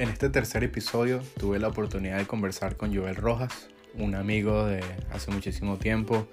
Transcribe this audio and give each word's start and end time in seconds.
En 0.00 0.08
este 0.08 0.30
tercer 0.30 0.64
episodio 0.64 1.20
tuve 1.38 1.58
la 1.58 1.68
oportunidad 1.68 2.16
de 2.16 2.26
conversar 2.26 2.78
con 2.78 2.96
Joel 2.96 3.16
Rojas, 3.16 3.68
un 3.92 4.14
amigo 4.14 4.64
de 4.64 4.82
hace 5.10 5.30
muchísimo 5.30 5.76
tiempo. 5.76 6.26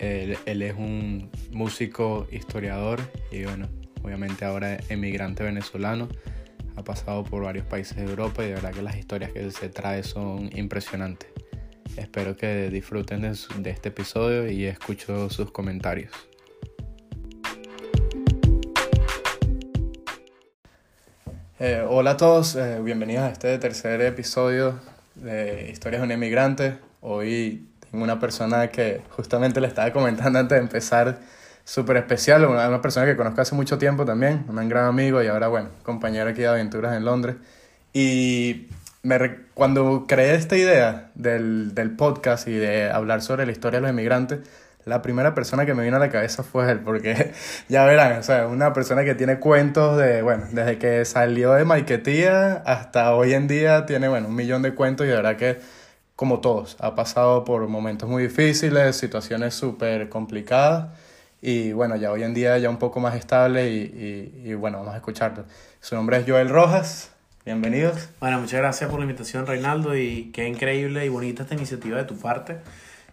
Él, 0.00 0.36
es 0.44 0.74
un 0.74 1.30
músico, 1.52 2.26
historiador 2.32 2.98
y 3.30 3.44
bueno, 3.44 3.68
obviamente 4.02 4.44
ahora 4.44 4.76
emigrante 4.88 5.44
venezolano. 5.44 6.08
Ha 6.74 6.82
pasado 6.82 7.22
por 7.22 7.44
varios 7.44 7.64
países 7.64 7.96
de 7.96 8.06
Europa 8.06 8.42
y 8.42 8.48
de 8.48 8.54
verdad 8.54 8.72
que 8.72 8.82
las 8.82 8.96
historias 8.96 9.30
que 9.30 9.38
él 9.38 9.52
se 9.52 9.68
trae 9.68 10.02
son 10.02 10.50
impresionantes. 10.56 11.30
Espero 11.96 12.36
que 12.36 12.70
disfruten 12.70 13.22
de, 13.22 13.38
de 13.58 13.70
este 13.70 13.90
episodio 13.90 14.50
y 14.50 14.64
escucho 14.64 15.30
sus 15.30 15.52
comentarios. 15.52 16.29
Eh, 21.62 21.84
hola 21.86 22.12
a 22.12 22.16
todos, 22.16 22.56
eh, 22.56 22.80
bienvenidos 22.82 23.24
a 23.24 23.28
este 23.28 23.58
tercer 23.58 24.00
episodio 24.00 24.80
de 25.14 25.68
Historias 25.70 26.00
de 26.00 26.06
un 26.06 26.12
Emigrante. 26.12 26.78
Hoy 27.02 27.68
tengo 27.80 28.02
una 28.02 28.18
persona 28.18 28.68
que 28.68 29.02
justamente 29.10 29.60
le 29.60 29.66
estaba 29.66 29.92
comentando 29.92 30.38
antes 30.38 30.56
de 30.56 30.62
empezar, 30.62 31.18
súper 31.62 31.98
especial, 31.98 32.46
una, 32.46 32.66
una 32.66 32.80
persona 32.80 33.04
que 33.04 33.14
conozco 33.14 33.42
hace 33.42 33.54
mucho 33.54 33.76
tiempo 33.76 34.06
también, 34.06 34.46
un 34.48 34.68
gran 34.70 34.86
amigo 34.86 35.22
y 35.22 35.26
ahora, 35.26 35.48
bueno, 35.48 35.68
compañero 35.82 36.30
aquí 36.30 36.40
de 36.40 36.48
aventuras 36.48 36.96
en 36.96 37.04
Londres. 37.04 37.36
Y 37.92 38.68
me 39.02 39.18
cuando 39.52 40.06
creé 40.08 40.36
esta 40.36 40.56
idea 40.56 41.10
del, 41.14 41.74
del 41.74 41.90
podcast 41.90 42.48
y 42.48 42.54
de 42.54 42.90
hablar 42.90 43.20
sobre 43.20 43.44
la 43.44 43.52
historia 43.52 43.80
de 43.80 43.82
los 43.82 43.90
emigrantes, 43.90 44.38
la 44.84 45.02
primera 45.02 45.34
persona 45.34 45.66
que 45.66 45.74
me 45.74 45.84
vino 45.84 45.96
a 45.96 46.00
la 46.00 46.10
cabeza 46.10 46.42
fue 46.42 46.70
él, 46.70 46.80
porque 46.80 47.32
ya 47.68 47.84
verán, 47.84 48.18
o 48.18 48.22
sea, 48.22 48.46
una 48.46 48.72
persona 48.72 49.04
que 49.04 49.14
tiene 49.14 49.38
cuentos 49.38 49.98
de, 49.98 50.22
bueno, 50.22 50.44
desde 50.52 50.78
que 50.78 51.04
salió 51.04 51.52
de 51.52 51.64
Maiquetía 51.64 52.62
hasta 52.66 53.14
hoy 53.14 53.34
en 53.34 53.48
día 53.48 53.86
tiene, 53.86 54.08
bueno, 54.08 54.28
un 54.28 54.34
millón 54.34 54.62
de 54.62 54.74
cuentos 54.74 55.06
y 55.06 55.10
de 55.10 55.16
verdad 55.16 55.36
que, 55.36 55.58
como 56.16 56.40
todos, 56.40 56.76
ha 56.80 56.94
pasado 56.94 57.44
por 57.44 57.66
momentos 57.68 58.08
muy 58.08 58.24
difíciles, 58.24 58.96
situaciones 58.96 59.54
súper 59.54 60.08
complicadas 60.08 60.88
y 61.42 61.72
bueno, 61.72 61.96
ya 61.96 62.12
hoy 62.12 62.22
en 62.22 62.34
día 62.34 62.58
ya 62.58 62.68
un 62.68 62.78
poco 62.78 63.00
más 63.00 63.14
estable 63.14 63.70
y, 63.70 64.42
y, 64.44 64.50
y 64.50 64.54
bueno, 64.54 64.78
vamos 64.78 64.94
a 64.94 64.96
escucharlo. 64.98 65.44
Su 65.80 65.94
nombre 65.94 66.18
es 66.18 66.24
Joel 66.26 66.50
Rojas, 66.50 67.10
bienvenidos. 67.44 68.10
Bueno, 68.20 68.40
muchas 68.40 68.60
gracias 68.60 68.90
por 68.90 68.98
la 68.98 69.06
invitación, 69.06 69.46
Reinaldo, 69.46 69.96
y 69.96 70.30
qué 70.32 70.46
increíble 70.46 71.06
y 71.06 71.08
bonita 71.08 71.44
esta 71.44 71.54
iniciativa 71.54 71.96
de 71.96 72.04
tu 72.04 72.18
parte. 72.18 72.58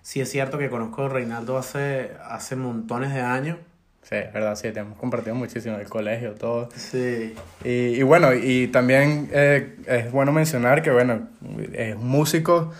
Sí 0.08 0.22
es 0.22 0.32
cierto 0.32 0.58
que 0.58 0.70
conozco 0.70 1.04
a 1.04 1.10
Reinaldo 1.10 1.58
hace, 1.58 2.12
hace 2.24 2.56
montones 2.56 3.14
de 3.14 3.20
años. 3.20 3.58
Sí, 4.04 4.16
es 4.16 4.32
verdad, 4.32 4.56
sí, 4.56 4.72
te 4.72 4.80
hemos 4.80 4.98
compartido 4.98 5.36
muchísimo 5.36 5.76
el 5.76 5.90
colegio, 5.90 6.32
todo. 6.36 6.70
Sí. 6.74 7.36
Y, 7.66 7.70
y 7.70 8.04
bueno, 8.04 8.34
y 8.34 8.68
también 8.68 9.30
eh, 9.34 9.76
es 9.86 10.10
bueno 10.10 10.32
mencionar 10.32 10.82
que, 10.82 10.92
bueno, 10.92 11.28
es 11.74 11.98
músico 11.98 12.72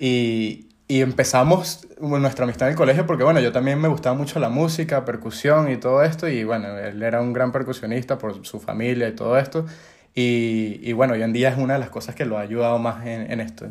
y, 0.00 0.66
y 0.88 1.00
empezamos 1.00 1.86
nuestra 2.00 2.42
amistad 2.42 2.66
en 2.66 2.72
el 2.72 2.76
colegio 2.76 3.06
porque, 3.06 3.22
bueno, 3.22 3.38
yo 3.38 3.52
también 3.52 3.80
me 3.80 3.86
gustaba 3.86 4.16
mucho 4.16 4.40
la 4.40 4.48
música, 4.48 5.04
percusión 5.04 5.70
y 5.70 5.76
todo 5.76 6.02
esto, 6.02 6.26
y 6.26 6.42
bueno, 6.42 6.76
él 6.76 7.00
era 7.04 7.20
un 7.20 7.32
gran 7.32 7.52
percusionista 7.52 8.18
por 8.18 8.44
su 8.44 8.58
familia 8.58 9.06
y 9.06 9.12
todo 9.12 9.38
esto, 9.38 9.64
y, 10.12 10.80
y 10.82 10.92
bueno, 10.92 11.14
hoy 11.14 11.22
en 11.22 11.32
día 11.32 11.50
es 11.50 11.56
una 11.56 11.74
de 11.74 11.78
las 11.78 11.90
cosas 11.90 12.16
que 12.16 12.24
lo 12.24 12.36
ha 12.36 12.40
ayudado 12.40 12.80
más 12.80 13.06
en, 13.06 13.30
en 13.30 13.40
esto. 13.40 13.66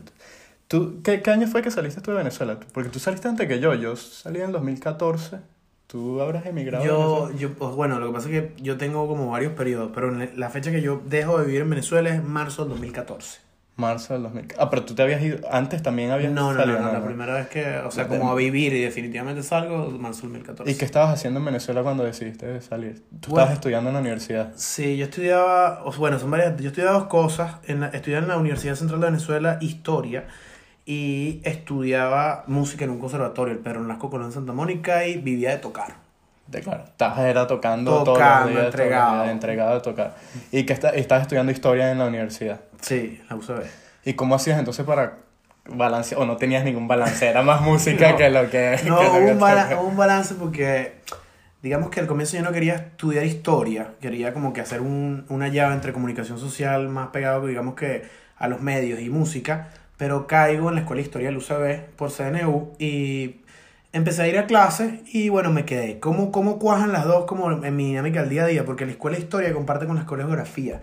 ¿Tú, 0.73 1.03
qué, 1.03 1.21
¿Qué 1.21 1.29
año 1.29 1.45
fue 1.45 1.61
que 1.61 1.69
saliste 1.69 2.01
tú 2.01 2.09
de 2.09 2.17
Venezuela? 2.17 2.57
Porque 2.73 2.89
tú 2.89 2.97
saliste 2.97 3.27
antes 3.27 3.47
que 3.47 3.59
yo, 3.59 3.75
yo 3.75 3.95
salí 3.95 4.39
en 4.39 4.47
el 4.47 4.51
2014, 4.53 5.37
tú 5.85 6.19
habrás 6.19 6.47
emigrado. 6.47 6.83
Yo, 6.83 7.29
yo, 7.37 7.53
pues 7.53 7.75
bueno, 7.75 7.99
lo 7.99 8.07
que 8.07 8.13
pasa 8.13 8.27
es 8.27 8.41
que 8.41 8.53
yo 8.59 8.75
tengo 8.75 9.07
como 9.07 9.29
varios 9.29 9.53
periodos, 9.53 9.91
pero 9.93 10.09
la 10.09 10.49
fecha 10.49 10.71
que 10.71 10.81
yo 10.81 10.99
dejo 11.05 11.37
de 11.37 11.45
vivir 11.45 11.61
en 11.61 11.69
Venezuela 11.69 12.09
es 12.09 12.23
marzo 12.23 12.63
del 12.63 12.69
2014. 12.71 13.41
Marzo 13.75 14.13
del 14.13 14.23
2014. 14.23 14.59
Ah, 14.59 14.71
pero 14.71 14.83
tú 14.83 14.95
te 14.95 15.03
habías 15.03 15.21
ido, 15.21 15.37
antes 15.51 15.83
también 15.83 16.09
habías 16.09 16.31
No, 16.31 16.51
no, 16.51 16.53
no, 16.53 16.59
salido, 16.59 16.79
no, 16.79 16.91
la 16.91 17.05
primera 17.05 17.35
vez 17.35 17.49
que, 17.49 17.77
o 17.77 17.91
sea, 17.91 18.07
como 18.07 18.31
a 18.31 18.33
vivir 18.33 18.73
y 18.73 18.81
definitivamente 18.81 19.43
salgo, 19.43 19.91
marzo 19.91 20.21
del 20.23 20.31
2014. 20.31 20.71
¿Y 20.71 20.75
qué 20.75 20.85
estabas 20.85 21.13
haciendo 21.13 21.37
en 21.39 21.45
Venezuela 21.45 21.83
cuando 21.83 22.03
decidiste 22.03 22.61
salir? 22.61 22.95
Tú 23.21 23.29
Bueno. 23.29 23.43
estabas 23.43 23.53
estudiando 23.53 23.91
en 23.91 23.93
la 23.93 23.99
universidad. 23.99 24.53
Sí, 24.55 24.97
yo 24.97 25.05
estudiaba, 25.05 25.83
bueno, 25.99 26.17
son 26.17 26.31
varias, 26.31 26.57
yo 26.59 26.69
estudiaba 26.69 26.97
dos 26.97 27.05
cosas. 27.09 27.57
En 27.65 27.81
la, 27.81 27.89
estudiaba 27.89 28.23
en 28.23 28.29
la 28.29 28.37
Universidad 28.37 28.73
Central 28.73 28.99
de 29.01 29.05
Venezuela 29.05 29.59
historia 29.61 30.25
y 30.85 31.41
estudiaba 31.45 32.43
música 32.47 32.83
en 32.85 32.91
un 32.91 32.99
conservatorio, 32.99 33.53
el 33.53 33.59
Pedro 33.59 33.81
Nolasco 33.81 34.09
Colón 34.09 34.27
de 34.29 34.33
Santa 34.33 34.53
Mónica 34.53 35.05
y 35.07 35.17
vivía 35.17 35.51
de 35.51 35.57
tocar. 35.57 35.95
De 36.47 36.59
claro. 36.61 36.83
Estabas 36.83 37.19
era 37.19 37.47
tocando 37.47 37.91
todos 38.03 38.05
Tocando, 38.17 38.49
los 38.49 38.51
días, 38.51 38.63
todos 38.63 38.63
los 38.63 38.71
entregado. 38.73 39.25
entregado 39.29 39.75
a 39.77 39.81
tocar. 39.81 40.15
¿Y 40.51 40.65
que 40.65 40.73
está, 40.73 40.89
estabas 40.89 41.21
estudiando 41.23 41.51
historia 41.51 41.89
en 41.91 41.99
la 41.99 42.05
universidad? 42.07 42.59
Sí, 42.81 43.21
la 43.29 43.35
UCB. 43.37 43.63
¿Y 44.05 44.13
cómo 44.15 44.35
hacías 44.35 44.59
entonces 44.59 44.85
para 44.85 45.19
balancear? 45.65 46.19
¿O 46.21 46.25
no 46.25 46.35
tenías 46.35 46.65
ningún 46.65 46.87
balance? 46.89 47.25
Era 47.27 47.41
más 47.43 47.61
música 47.61 48.11
No. 48.11 48.17
que 48.17 48.29
lo 48.29 48.49
que... 48.49 48.77
No, 48.85 48.99
que 48.99 49.05
lo 49.05 49.11
hubo 49.13 49.25
que 49.25 49.31
un, 49.31 49.39
bala- 49.39 49.79
un 49.79 49.95
balance 49.95 50.35
porque, 50.35 50.95
digamos 51.61 51.89
que 51.89 52.01
al 52.01 52.07
comienzo 52.07 52.35
yo 52.35 52.43
no 52.43 52.51
quería 52.51 52.75
estudiar 52.75 53.23
historia, 53.25 53.91
quería 54.01 54.33
como 54.33 54.51
que 54.51 54.59
hacer 54.59 54.81
un, 54.81 55.25
una 55.29 55.47
llave 55.47 55.73
entre 55.73 55.93
comunicación 55.93 56.37
social 56.39 56.89
más 56.89 57.07
pegado, 57.07 57.47
digamos 57.47 57.75
que 57.75 58.03
a 58.37 58.49
los 58.49 58.59
medios 58.59 58.99
y 58.99 59.09
música, 59.09 59.69
pero 60.03 60.27
caigo 60.27 60.67
en 60.67 60.75
la 60.75 60.81
escuela 60.81 61.01
de 61.01 61.05
historia 61.05 61.29
del 61.29 61.37
UCB 61.37 61.95
por 61.95 62.11
CNU 62.11 62.73
y 62.77 63.37
empecé 63.93 64.23
a 64.23 64.27
ir 64.27 64.37
a 64.37 64.47
clases 64.47 64.95
y 65.13 65.29
bueno, 65.29 65.49
me 65.49 65.63
quedé. 65.63 66.01
¿Cómo, 66.01 66.29
cómo 66.29 66.59
cuajan 66.59 66.91
las 66.91 67.05
dos 67.05 67.23
como 67.23 67.49
en 67.63 67.73
mi 67.77 67.85
dinámica 67.85 68.19
del 68.19 68.29
día 68.29 68.43
a 68.43 68.47
día? 68.47 68.65
Porque 68.65 68.85
la 68.85 68.91
escuela 68.91 69.15
de 69.15 69.23
historia 69.23 69.53
comparte 69.53 69.85
con 69.85 69.95
la 69.95 70.01
escuela 70.01 70.25
de 70.25 70.27
geografía. 70.27 70.81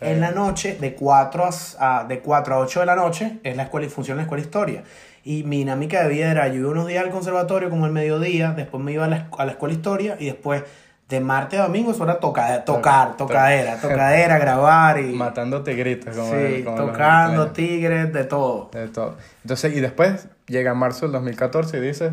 En 0.00 0.20
la 0.20 0.32
noche, 0.32 0.76
de 0.80 0.96
4 0.96 1.48
a, 1.78 2.06
de 2.08 2.18
4 2.18 2.54
a 2.56 2.58
8 2.58 2.80
de 2.80 2.86
la 2.86 2.96
noche, 2.96 3.38
es 3.44 3.56
la 3.56 3.62
escuela 3.62 3.88
funciona 3.88 4.16
la 4.16 4.22
escuela 4.22 4.42
de 4.42 4.48
historia. 4.48 4.82
Y 5.22 5.44
mi 5.44 5.58
dinámica 5.58 6.02
de 6.02 6.08
vida 6.08 6.28
era, 6.32 6.48
yo 6.48 6.54
iba 6.54 6.70
unos 6.70 6.88
días 6.88 7.04
al 7.04 7.12
conservatorio 7.12 7.70
como 7.70 7.86
el 7.86 7.92
mediodía, 7.92 8.50
después 8.50 8.82
me 8.82 8.90
iba 8.90 9.04
a 9.04 9.08
la, 9.08 9.28
a 9.38 9.44
la 9.44 9.52
escuela 9.52 9.74
de 9.74 9.78
historia 9.78 10.16
y 10.18 10.24
después 10.24 10.64
de 11.08 11.20
martes 11.20 11.60
a 11.60 11.64
domingo 11.64 11.92
eso 11.92 12.02
era 12.04 12.18
toca- 12.18 12.64
tocar, 12.64 13.10
Toc- 13.12 13.16
tocadera, 13.28 13.80
tocadera, 13.80 14.38
grabar 14.40 14.98
y... 15.00 15.12
Matando 15.12 15.62
tigritos. 15.62 16.16
Como 16.16 16.32
sí, 16.32 16.62
como 16.64 16.76
tocando, 16.76 17.50
tigres, 17.52 18.12
de 18.12 18.24
todo. 18.24 18.70
De 18.72 18.88
todo. 18.88 19.16
Entonces, 19.44 19.76
y 19.76 19.80
después 19.80 20.28
llega 20.48 20.74
marzo 20.74 21.06
del 21.06 21.12
2014 21.12 21.78
y 21.78 21.80
dices, 21.80 22.12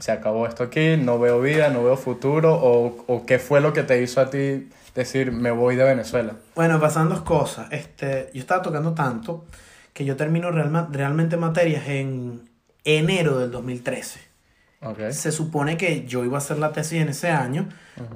se 0.00 0.10
acabó 0.12 0.46
esto 0.48 0.64
aquí, 0.64 0.96
no 0.96 1.18
veo 1.20 1.40
vida, 1.40 1.68
no 1.70 1.84
veo 1.84 1.96
futuro, 1.96 2.54
o, 2.54 3.04
o 3.06 3.26
qué 3.26 3.38
fue 3.38 3.60
lo 3.60 3.72
que 3.72 3.82
te 3.84 4.02
hizo 4.02 4.20
a 4.20 4.28
ti 4.28 4.68
decir, 4.96 5.30
me 5.30 5.50
voy 5.52 5.76
de 5.76 5.84
Venezuela. 5.84 6.32
Bueno, 6.56 6.80
pasan 6.80 7.08
dos 7.08 7.20
cosas. 7.22 7.68
Este, 7.70 8.28
yo 8.34 8.40
estaba 8.40 8.60
tocando 8.62 8.92
tanto 8.94 9.44
que 9.92 10.04
yo 10.04 10.16
termino 10.16 10.50
realma- 10.50 10.88
realmente 10.90 11.36
materias 11.36 11.84
en 11.86 12.48
enero 12.84 13.38
del 13.38 13.50
2013. 13.52 14.20
Ok. 14.82 15.10
Se 15.10 15.32
supone 15.32 15.76
que 15.76 16.06
yo 16.06 16.24
iba 16.24 16.36
a 16.36 16.38
hacer 16.38 16.58
la 16.58 16.70
tesis 16.72 17.00
en 17.00 17.08
ese 17.08 17.30
año, 17.30 17.66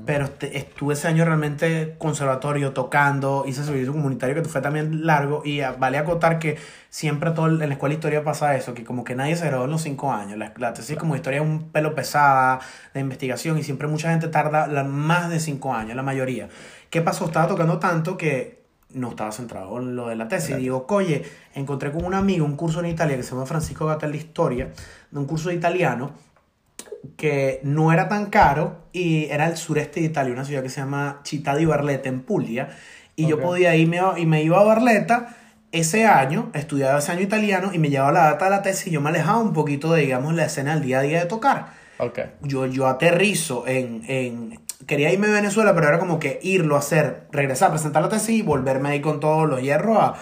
pero 0.04 0.26
este- 0.26 0.58
estuve 0.58 0.92
ese 0.94 1.08
año 1.08 1.24
realmente 1.24 1.94
conservatorio, 1.98 2.72
tocando, 2.72 3.44
hice 3.46 3.64
servicio 3.64 3.92
comunitario 3.92 4.34
que 4.40 4.46
fue 4.48 4.60
también 4.60 5.06
largo 5.06 5.42
y 5.44 5.60
vale 5.78 5.96
acotar 5.96 6.38
que 6.38 6.58
siempre 6.90 7.30
todo 7.30 7.46
en 7.48 7.58
la 7.58 7.64
escuela 7.66 7.94
de 7.94 7.96
historia 7.96 8.22
pasa 8.22 8.54
eso, 8.56 8.74
que 8.74 8.84
como 8.84 9.04
que 9.04 9.14
nadie 9.14 9.36
se 9.36 9.46
graduó 9.46 9.64
en 9.64 9.70
los 9.70 9.80
cinco 9.82 10.12
años. 10.12 10.36
La, 10.38 10.52
la 10.58 10.74
tesis 10.74 10.96
como 10.98 11.16
historia 11.16 11.40
es 11.40 11.46
un 11.46 11.70
pelo 11.70 11.94
pesada 11.94 12.60
de 12.92 13.00
investigación 13.00 13.56
y 13.58 13.62
siempre 13.62 13.88
mucha 13.88 14.10
gente 14.10 14.28
tarda 14.28 14.66
la- 14.66 14.84
más 14.84 15.30
de 15.30 15.40
cinco 15.40 15.72
años, 15.74 15.96
la 15.96 16.02
mayoría. 16.02 16.48
¿Qué 16.90 17.00
pasó? 17.00 17.24
Estaba 17.24 17.48
tocando 17.48 17.78
tanto 17.78 18.16
que 18.18 18.60
no 18.92 19.10
estaba 19.10 19.32
centrado 19.32 19.78
en 19.78 19.96
lo 19.96 20.08
de 20.08 20.16
la 20.16 20.28
tesis. 20.28 20.48
Claro. 20.48 20.62
Digo, 20.62 20.86
oye, 20.90 21.22
encontré 21.54 21.90
con 21.90 22.04
un 22.04 22.12
amigo 22.12 22.44
un 22.44 22.56
curso 22.56 22.80
en 22.80 22.86
Italia 22.86 23.16
que 23.16 23.22
se 23.22 23.30
llama 23.30 23.46
Francisco 23.46 23.86
Gatel 23.86 24.12
de 24.12 24.18
Historia, 24.18 24.68
de 25.10 25.18
un 25.18 25.24
curso 25.26 25.48
de 25.48 25.54
italiano 25.54 26.10
que 27.16 27.60
no 27.62 27.92
era 27.92 28.08
tan 28.08 28.26
caro 28.26 28.88
y 28.92 29.26
era 29.26 29.46
el 29.46 29.56
sureste 29.56 30.00
de 30.00 30.06
Italia, 30.06 30.32
una 30.32 30.44
ciudad 30.44 30.62
que 30.62 30.68
se 30.68 30.80
llama 30.80 31.20
Città 31.24 31.56
di 31.56 31.64
Barletta 31.64 32.08
en 32.08 32.20
Puglia. 32.22 32.68
Y 33.16 33.26
yo 33.26 33.40
podía 33.40 33.76
irme 33.76 34.00
y 34.16 34.26
me 34.26 34.42
iba 34.42 34.58
a 34.58 34.64
Barletta 34.64 35.36
ese 35.72 36.06
año, 36.06 36.50
estudiaba 36.54 36.98
ese 36.98 37.12
año 37.12 37.22
italiano 37.22 37.70
y 37.72 37.78
me 37.78 37.90
llevaba 37.90 38.12
la 38.12 38.24
data 38.24 38.46
de 38.46 38.50
la 38.50 38.62
tesis 38.62 38.86
y 38.88 38.90
yo 38.90 39.00
me 39.00 39.10
alejaba 39.10 39.38
un 39.38 39.52
poquito 39.52 39.92
de, 39.92 40.02
digamos, 40.02 40.34
la 40.34 40.46
escena 40.46 40.74
del 40.74 40.82
día 40.82 40.98
a 41.00 41.02
día 41.02 41.20
de 41.20 41.26
tocar. 41.26 41.66
Ok. 41.98 42.18
Yo, 42.42 42.66
yo 42.66 42.86
aterrizo 42.86 43.66
en, 43.66 44.02
en... 44.08 44.60
Quería 44.86 45.12
irme 45.12 45.28
a 45.28 45.32
Venezuela, 45.32 45.74
pero 45.74 45.88
era 45.88 45.98
como 45.98 46.18
que 46.18 46.40
irlo 46.42 46.76
a 46.76 46.78
hacer, 46.78 47.28
regresar 47.30 47.68
a 47.68 47.72
presentar 47.72 48.02
la 48.02 48.08
tesis 48.08 48.30
y 48.30 48.42
volverme 48.42 48.88
ahí 48.88 49.00
con 49.00 49.20
todos 49.20 49.48
los 49.48 49.60
hierros 49.60 49.98
a, 49.98 50.14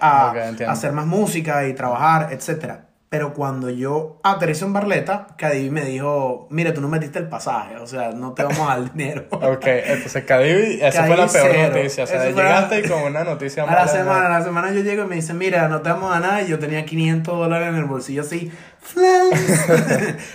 a, 0.00 0.30
a 0.30 0.70
hacer 0.70 0.92
más 0.92 1.06
música 1.06 1.66
y 1.66 1.72
trabajar, 1.72 2.32
etcétera. 2.32 2.91
Pero 3.12 3.34
cuando 3.34 3.68
yo 3.68 4.18
aterrizo 4.22 4.64
en 4.64 4.72
Barleta, 4.72 5.26
Cadivi 5.36 5.68
me 5.68 5.82
dijo, 5.84 6.46
mira, 6.48 6.72
tú 6.72 6.80
no 6.80 6.88
metiste 6.88 7.18
el 7.18 7.28
pasaje, 7.28 7.76
o 7.76 7.86
sea, 7.86 8.12
no 8.12 8.32
te 8.32 8.42
vamos 8.42 8.60
a 8.60 8.78
dar 8.78 8.90
dinero. 8.94 9.26
Ok, 9.30 9.66
entonces 9.66 10.24
Cadivi, 10.24 10.78
esa 10.80 11.04
fue 11.04 11.18
la 11.18 11.26
peor 11.26 11.48
cero. 11.52 11.68
noticia. 11.74 12.04
O 12.04 12.06
sea, 12.06 12.24
Eso 12.26 12.34
llegaste 12.38 12.80
la- 12.80 12.86
y 12.86 12.88
con 12.88 13.02
una 13.02 13.22
noticia 13.22 13.64
A 13.64 13.66
la 13.66 13.72
mala. 13.72 13.86
semana, 13.88 14.26
a 14.28 14.38
la 14.38 14.42
semana 14.42 14.72
yo 14.72 14.80
llego 14.80 15.04
y 15.04 15.08
me 15.08 15.16
dicen, 15.16 15.36
mira, 15.36 15.68
no 15.68 15.82
te 15.82 15.90
vamos 15.90 16.08
a 16.10 16.20
dar 16.20 16.22
nada, 16.22 16.42
y 16.42 16.48
yo 16.48 16.58
tenía 16.58 16.86
500 16.86 17.36
dólares 17.36 17.68
en 17.68 17.74
el 17.76 17.84
bolsillo 17.84 18.22
así. 18.22 18.50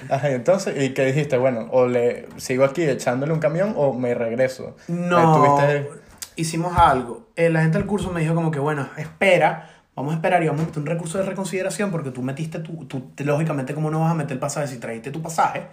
Ajá, 0.10 0.30
entonces, 0.30 0.82
¿y 0.82 0.94
qué 0.94 1.06
dijiste? 1.06 1.38
Bueno, 1.38 1.68
o 1.72 1.88
le 1.88 2.28
sigo 2.38 2.64
aquí 2.64 2.84
echándole 2.84 3.34
un 3.34 3.40
camión 3.40 3.74
o 3.76 3.94
me 3.94 4.14
regreso. 4.14 4.76
No. 4.88 5.36
Tuviste- 5.38 5.90
hicimos 6.36 6.78
algo. 6.78 7.28
Eh, 7.36 7.50
la 7.50 7.62
gente 7.62 7.78
del 7.80 7.88
curso 7.88 8.12
me 8.12 8.22
dijo 8.22 8.36
como 8.36 8.52
que, 8.52 8.60
bueno, 8.60 8.88
espera, 8.98 9.77
vamos 9.98 10.14
a 10.14 10.16
esperar 10.18 10.44
y 10.44 10.48
vamos 10.48 10.62
a 10.62 10.66
meter 10.68 10.80
un 10.80 10.86
recurso 10.86 11.18
de 11.18 11.26
reconsideración 11.26 11.90
porque 11.90 12.12
tú 12.12 12.22
metiste 12.22 12.60
tu, 12.60 12.86
tú, 12.86 13.12
lógicamente, 13.18 13.74
¿cómo 13.74 13.90
no 13.90 14.02
vas 14.02 14.12
a 14.12 14.14
meter 14.14 14.34
el 14.34 14.40
pasaje 14.40 14.68
si 14.68 14.78
trajiste 14.78 15.10
tu 15.10 15.24
pasaje? 15.24 15.64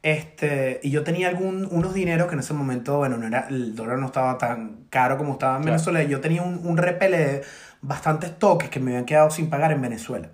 Este, 0.00 0.78
y 0.84 0.90
yo 0.90 1.02
tenía 1.02 1.28
algún, 1.28 1.66
unos 1.72 1.92
dineros 1.92 2.28
que 2.28 2.34
en 2.34 2.40
ese 2.40 2.54
momento, 2.54 2.98
bueno, 2.98 3.16
no 3.16 3.26
era, 3.26 3.48
el 3.50 3.74
dólar 3.74 3.98
no 3.98 4.06
estaba 4.06 4.38
tan 4.38 4.84
caro 4.90 5.18
como 5.18 5.32
estaba 5.32 5.56
en 5.56 5.64
Venezuela. 5.64 6.00
Yo 6.04 6.20
tenía 6.20 6.42
un, 6.42 6.60
un 6.64 6.76
repele 6.76 7.18
de 7.18 7.42
bastantes 7.82 8.38
toques 8.38 8.70
que 8.70 8.78
me 8.78 8.92
habían 8.92 9.06
quedado 9.06 9.30
sin 9.30 9.50
pagar 9.50 9.72
en 9.72 9.82
Venezuela. 9.82 10.28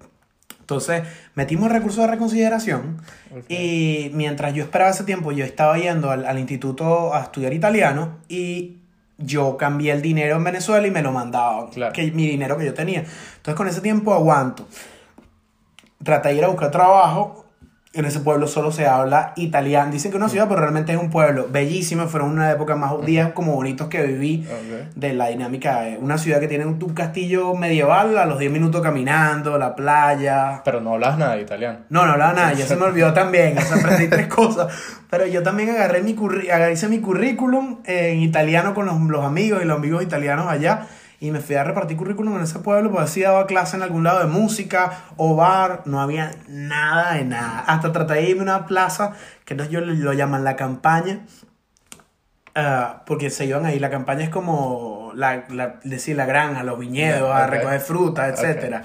Entonces, 0.61 1.03
metimos 1.35 1.69
el 1.69 1.73
recurso 1.73 2.03
de 2.03 2.09
reconsideración 2.09 2.99
y 3.49 4.11
mientras 4.13 4.53
yo 4.53 4.63
esperaba 4.63 4.91
ese 4.91 5.05
tiempo, 5.05 5.33
yo 5.33 5.47
estaba 5.47 5.79
yendo 5.79 6.11
al, 6.11 6.27
al, 6.27 6.39
instituto 6.39 7.15
a 7.15 7.23
estudiar 7.23 7.53
italiano 7.53 8.19
y 8.29 8.84
yo 9.19 9.57
cambié 9.57 9.93
el 9.93 10.03
dinero 10.03 10.37
en 10.37 10.45
Venezuela 10.45 10.87
y 10.87 10.91
me 10.91 11.03
lo 11.03 11.13
mandaban, 11.13 11.71
que 11.93 12.11
mi 12.13 12.27
dinero 12.27 12.57
que 12.59 12.67
yo 12.67 12.75
tenía. 12.75 13.01
Entonces, 13.01 13.55
con 13.55 13.69
ese 13.69 13.81
tiempo 13.81 14.13
aguanto. 14.13 14.67
Traté 16.03 16.31
de 16.31 16.35
ir 16.37 16.45
a 16.45 16.49
buscar 16.49 16.71
trabajo 16.71 17.44
en 17.95 18.05
ese 18.05 18.21
pueblo 18.21 18.47
solo 18.49 18.73
se 18.73 18.87
habla 18.87 19.33
italiano. 19.37 19.93
Dicen 19.93 20.11
que 20.11 20.17
es 20.17 20.21
una 20.21 20.29
ciudad, 20.29 20.49
pero 20.49 20.61
realmente 20.61 20.93
es 20.93 20.99
un 20.99 21.11
pueblo 21.11 21.49
bellísimo. 21.51 22.07
Fueron 22.09 22.31
una 22.31 22.51
época 22.51 22.75
más 22.75 23.05
días 23.07 23.33
como 23.33 23.55
bonitos 23.55 23.89
que 23.89 24.03
viví 24.03 24.47
de 24.95 25.13
la 25.13 25.29
dinámica. 25.29 25.85
Una 26.01 26.19
ciudad 26.19 26.41
que 26.41 26.49
tiene 26.49 26.67
un, 26.67 26.79
castillo 26.95 27.55
medieval 27.55 28.19
a 28.19 28.27
los 28.27 28.39
10 28.39 28.53
minutos 28.53 28.83
caminando, 28.83 29.59
la 29.59 29.75
playa. 29.75 30.63
Pero 30.65 30.81
no 30.81 30.95
hablas 30.95 31.19
nada 31.19 31.37
de 31.37 31.43
italiano. 31.43 31.79
No, 31.89 32.05
no 32.05 32.13
hablaba 32.13 32.33
nada. 32.33 32.53
Ya 32.53 32.67
se 32.67 32.77
me 32.77 32.85
olvidó 32.85 33.13
también. 33.15 33.57
O 33.57 33.61
sea, 33.61 33.77
aprendí 33.77 34.09
tres 34.09 34.27
cosas. 34.27 34.73
Pero 35.09 35.27
yo 35.27 35.43
también 35.43 35.71
agarré 35.71 36.03
mi, 36.03 36.17
hice 36.73 36.89
mi 36.89 36.99
currículum 36.99 37.79
en 37.85 38.21
italiano 38.21 38.75
con 38.75 38.87
los, 38.87 39.01
los 39.01 39.25
amigos 39.25 39.63
y 39.63 39.67
los 39.67 39.79
amigos 39.79 40.03
italianos 40.03 40.49
allá 40.49 40.87
y 41.21 41.31
me 41.31 41.41
fui 41.41 41.57
a 41.57 41.65
repartir 41.65 41.97
currículum 41.97 42.37
en 42.37 42.43
ese 42.43 42.59
pueblo, 42.59 42.91
pues 42.91 43.05
así 43.05 43.23
daba 43.23 43.47
clase 43.47 43.77
en 43.77 43.83
algún 43.83 44.05
lado 44.05 44.21
de 44.21 44.27
música 44.27 45.05
o 45.17 45.37
bar, 45.37 45.83
no 45.87 46.01
había 46.01 46.33
nada 46.49 47.15
de 47.15 47.25
nada. 47.25 47.61
Hasta 47.67 47.93
traté 47.93 48.15
de 48.15 48.23
irme 48.31 48.43
a 48.43 48.57
una 48.57 48.67
plaza, 48.67 49.13
que 49.45 49.55
ellos 49.55 49.83
lo 49.87 50.13
llaman 50.13 50.45
la 50.45 50.57
campaña, 50.57 51.21
ah, 52.55 53.03
porque 53.07 53.31
se 53.31 53.47
iban 53.47 53.65
ahí. 53.65 53.79
La 53.79 53.91
campaña 53.91 54.25
es 54.25 54.31
como 54.31 55.13
la, 55.15 55.45
la, 55.49 55.81
decir, 55.85 56.17
la 56.17 56.27
granja, 56.27 56.63
los 56.63 56.79
viñedos, 56.79 57.35
a 57.35 57.47
recoger 57.47 57.81
frutas, 57.81 58.43
etc. 58.43 58.83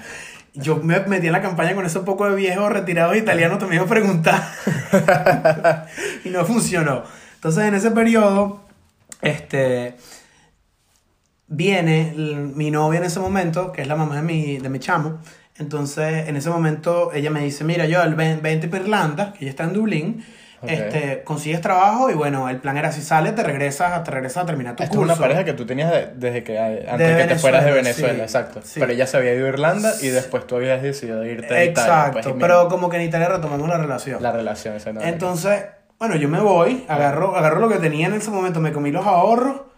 Yo 0.54 0.76
me 0.76 1.00
metí 1.00 1.26
en 1.26 1.32
la 1.32 1.42
campaña 1.42 1.74
con 1.74 1.84
ese 1.84 2.00
poco 2.00 2.28
de 2.28 2.36
viejos 2.36 2.72
retirados 2.72 3.16
italianos 3.16 3.58
también 3.58 3.82
a 3.82 3.86
preguntar. 3.86 4.42
y 6.24 6.30
no 6.30 6.44
funcionó. 6.44 7.04
Entonces, 7.34 7.64
en 7.64 7.74
ese 7.74 7.90
periodo, 7.90 8.60
este 9.22 9.96
viene 11.50 12.14
mi 12.16 12.70
novia 12.70 12.98
en 12.98 13.04
ese 13.04 13.20
momento, 13.20 13.72
que 13.72 13.82
es 13.82 13.88
la 13.88 13.96
mamá 13.96 14.16
de 14.16 14.22
mi, 14.22 14.58
de 14.58 14.68
mi 14.70 14.78
chamo. 14.78 15.18
Entonces, 15.58 16.28
en 16.28 16.36
ese 16.36 16.48
momento, 16.48 17.12
ella 17.12 17.30
me 17.30 17.40
dice, 17.40 17.64
mira, 17.64 17.84
yo, 17.84 18.02
el 18.02 18.14
20 18.14 18.68
para 18.68 18.82
Irlanda, 18.82 19.32
que 19.34 19.44
ella 19.44 19.50
está 19.50 19.64
en 19.64 19.74
Dublín, 19.74 20.24
este, 20.62 21.22
consigues 21.24 21.60
trabajo 21.60 22.10
y 22.10 22.14
bueno, 22.14 22.48
el 22.48 22.58
plan 22.58 22.76
era 22.76 22.92
si 22.92 23.00
sales, 23.02 23.34
te 23.34 23.42
regresas, 23.42 24.04
te 24.04 24.10
regresas 24.10 24.44
a 24.44 24.46
terminar 24.46 24.76
tu 24.76 24.82
Esto 24.82 24.96
curso. 24.96 25.12
es 25.12 25.18
una 25.18 25.26
pareja 25.26 25.44
que 25.44 25.54
tú 25.54 25.64
tenías 25.66 25.90
desde 26.16 26.44
que, 26.44 26.58
antes 26.58 26.98
de 26.98 27.16
que 27.16 27.28
te 27.28 27.38
fueras 27.38 27.64
de 27.64 27.72
Venezuela, 27.72 28.22
exacto. 28.22 28.60
Pero 28.74 28.92
ella 28.92 29.06
se 29.06 29.16
había 29.16 29.34
ido 29.34 29.46
a 29.46 29.48
Irlanda 29.48 29.92
y 30.02 30.08
después 30.08 30.46
tú 30.46 30.56
habías 30.56 30.82
decidido 30.82 31.24
irte 31.24 31.54
a 31.54 31.64
Italia. 31.64 32.12
Pues, 32.12 32.26
exacto, 32.26 32.38
pero 32.38 32.68
como 32.68 32.90
que 32.90 32.98
en 32.98 33.02
Italia 33.02 33.28
retomamos 33.28 33.68
la 33.68 33.78
relación. 33.78 34.22
La 34.22 34.32
relación, 34.32 34.76
exactamente. 34.76 35.12
Entonces, 35.12 35.64
bueno, 35.98 36.16
yo 36.16 36.28
me 36.28 36.40
voy, 36.40 36.84
agarro, 36.88 37.36
agarro 37.36 37.58
lo 37.58 37.68
que 37.68 37.76
tenía 37.76 38.06
en 38.06 38.14
ese 38.14 38.30
momento, 38.30 38.60
me 38.60 38.72
comí 38.72 38.90
los 38.92 39.06
ahorros 39.06 39.69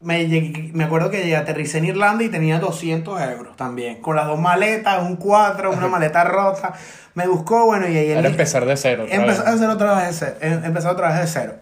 me, 0.00 0.70
me 0.72 0.84
acuerdo 0.84 1.10
que 1.10 1.36
aterricé 1.36 1.78
en 1.78 1.84
Irlanda 1.84 2.24
y 2.24 2.30
tenía 2.30 2.58
200 2.58 3.20
euros 3.20 3.56
también. 3.56 4.00
Con 4.00 4.16
las 4.16 4.26
dos 4.26 4.40
maletas, 4.40 5.02
un 5.02 5.16
4, 5.16 5.72
una 5.72 5.88
maleta 5.88 6.24
rota. 6.24 6.72
Me 7.14 7.26
buscó, 7.26 7.66
bueno, 7.66 7.86
y 7.88 7.96
ahí... 7.96 8.10
Era 8.10 8.26
empezar 8.26 8.64
de 8.64 8.76
cero. 8.76 9.04
Empezar 9.08 9.48
a 9.48 9.52
hacer 9.52 9.68
otra 9.68 9.94
vez 9.94 10.06
de 10.06 10.12
cero. 10.12 10.36
Em, 10.40 10.64
empezar 10.64 10.92
otra 10.92 11.08
vez 11.08 11.20
de 11.20 11.26
cero. 11.26 11.54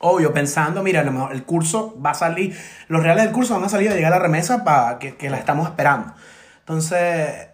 Obvio, 0.00 0.32
pensando, 0.32 0.82
mira, 0.82 1.00
a 1.00 1.04
lo 1.04 1.12
mejor 1.12 1.32
el 1.32 1.42
curso 1.44 1.96
va 2.00 2.10
a 2.10 2.14
salir, 2.14 2.56
los 2.86 3.02
reales 3.02 3.24
del 3.24 3.32
curso 3.32 3.54
van 3.54 3.64
a 3.64 3.68
salir 3.68 3.90
a 3.90 3.94
llegar 3.94 4.12
a 4.12 4.16
la 4.16 4.22
remesa 4.22 4.62
para 4.62 4.98
que, 4.98 5.16
que 5.16 5.28
la 5.28 5.38
estamos 5.38 5.66
esperando. 5.66 6.12
Entonces, 6.60 7.48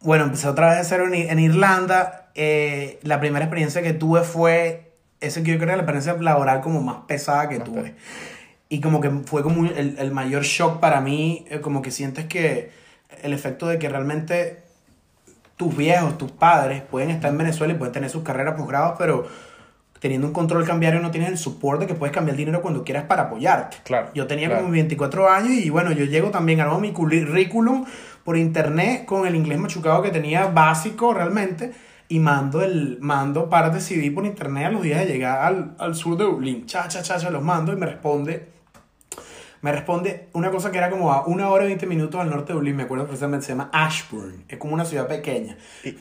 bueno, 0.00 0.24
empecé 0.24 0.48
otra 0.48 0.68
vez 0.68 0.78
de 0.78 0.84
cero 0.84 1.06
en, 1.06 1.14
en 1.14 1.38
Irlanda. 1.38 2.30
Eh, 2.34 2.98
la 3.02 3.20
primera 3.20 3.44
experiencia 3.44 3.80
que 3.80 3.94
tuve 3.94 4.22
fue, 4.22 4.92
ese 5.20 5.42
que 5.42 5.52
yo 5.52 5.56
creo 5.56 5.70
que 5.70 5.76
la 5.76 5.82
experiencia 5.82 6.14
laboral 6.14 6.60
como 6.60 6.82
más 6.82 7.04
pesada 7.06 7.48
que 7.48 7.60
tuve. 7.60 7.94
Y 8.74 8.80
como 8.80 9.00
que 9.00 9.08
fue 9.24 9.44
como 9.44 9.66
el, 9.66 9.94
el 10.00 10.10
mayor 10.10 10.42
shock 10.42 10.80
para 10.80 11.00
mí, 11.00 11.44
eh, 11.48 11.60
como 11.60 11.80
que 11.80 11.92
sientes 11.92 12.24
que 12.24 12.72
el 13.22 13.32
efecto 13.32 13.68
de 13.68 13.78
que 13.78 13.88
realmente 13.88 14.64
tus 15.56 15.76
viejos, 15.76 16.18
tus 16.18 16.32
padres 16.32 16.82
pueden 16.82 17.10
estar 17.10 17.30
en 17.30 17.38
Venezuela 17.38 17.72
y 17.72 17.76
pueden 17.76 17.92
tener 17.92 18.10
sus 18.10 18.24
carreras 18.24 18.56
posgrados, 18.56 18.96
pero 18.98 19.28
teniendo 20.00 20.26
un 20.26 20.32
control 20.32 20.64
cambiario 20.64 20.98
no 20.98 21.12
tienes 21.12 21.30
el 21.30 21.38
soporte 21.38 21.86
que 21.86 21.94
puedes 21.94 22.12
cambiar 22.12 22.36
dinero 22.36 22.62
cuando 22.62 22.82
quieras 22.82 23.04
para 23.04 23.22
apoyarte. 23.22 23.76
Claro. 23.84 24.08
Yo 24.12 24.26
tenía 24.26 24.52
como 24.52 24.68
24 24.72 25.30
años 25.30 25.52
y 25.52 25.70
bueno, 25.70 25.92
yo 25.92 26.04
llego 26.04 26.32
también, 26.32 26.60
a 26.60 26.76
mi 26.76 26.90
currículum 26.90 27.84
por 28.24 28.36
internet 28.36 29.04
con 29.04 29.24
el 29.24 29.36
inglés 29.36 29.60
machucado 29.60 30.02
que 30.02 30.10
tenía 30.10 30.48
básico 30.48 31.14
realmente 31.14 31.70
y 32.08 32.18
mando 32.18 32.60
el 32.60 32.98
mando 33.00 33.48
parte 33.48 33.80
civil 33.80 34.12
por 34.12 34.26
internet 34.26 34.66
a 34.66 34.70
los 34.70 34.82
días 34.82 34.98
de 34.98 35.06
llegar 35.06 35.44
al, 35.44 35.76
al 35.78 35.94
sur 35.94 36.16
de 36.16 36.24
Dublín. 36.24 36.66
Cha, 36.66 36.88
cha, 36.88 37.02
cha, 37.02 37.20
cha, 37.20 37.30
los 37.30 37.44
mando 37.44 37.72
y 37.72 37.76
me 37.76 37.86
responde 37.86 38.53
me 39.64 39.72
responde 39.72 40.28
una 40.34 40.50
cosa 40.50 40.70
que 40.70 40.76
era 40.76 40.90
como 40.90 41.10
a 41.10 41.24
una 41.24 41.48
hora 41.48 41.64
y 41.64 41.68
veinte 41.68 41.86
minutos 41.86 42.20
al 42.20 42.28
norte 42.28 42.48
de 42.48 42.58
Dublín, 42.58 42.76
me 42.76 42.82
acuerdo 42.82 43.06
precisamente, 43.06 43.46
se 43.46 43.52
llama 43.52 43.70
Ashburn, 43.72 44.44
es 44.46 44.58
como 44.58 44.74
una 44.74 44.84
ciudad 44.84 45.08
pequeña. 45.08 45.56
Y, 45.82 45.96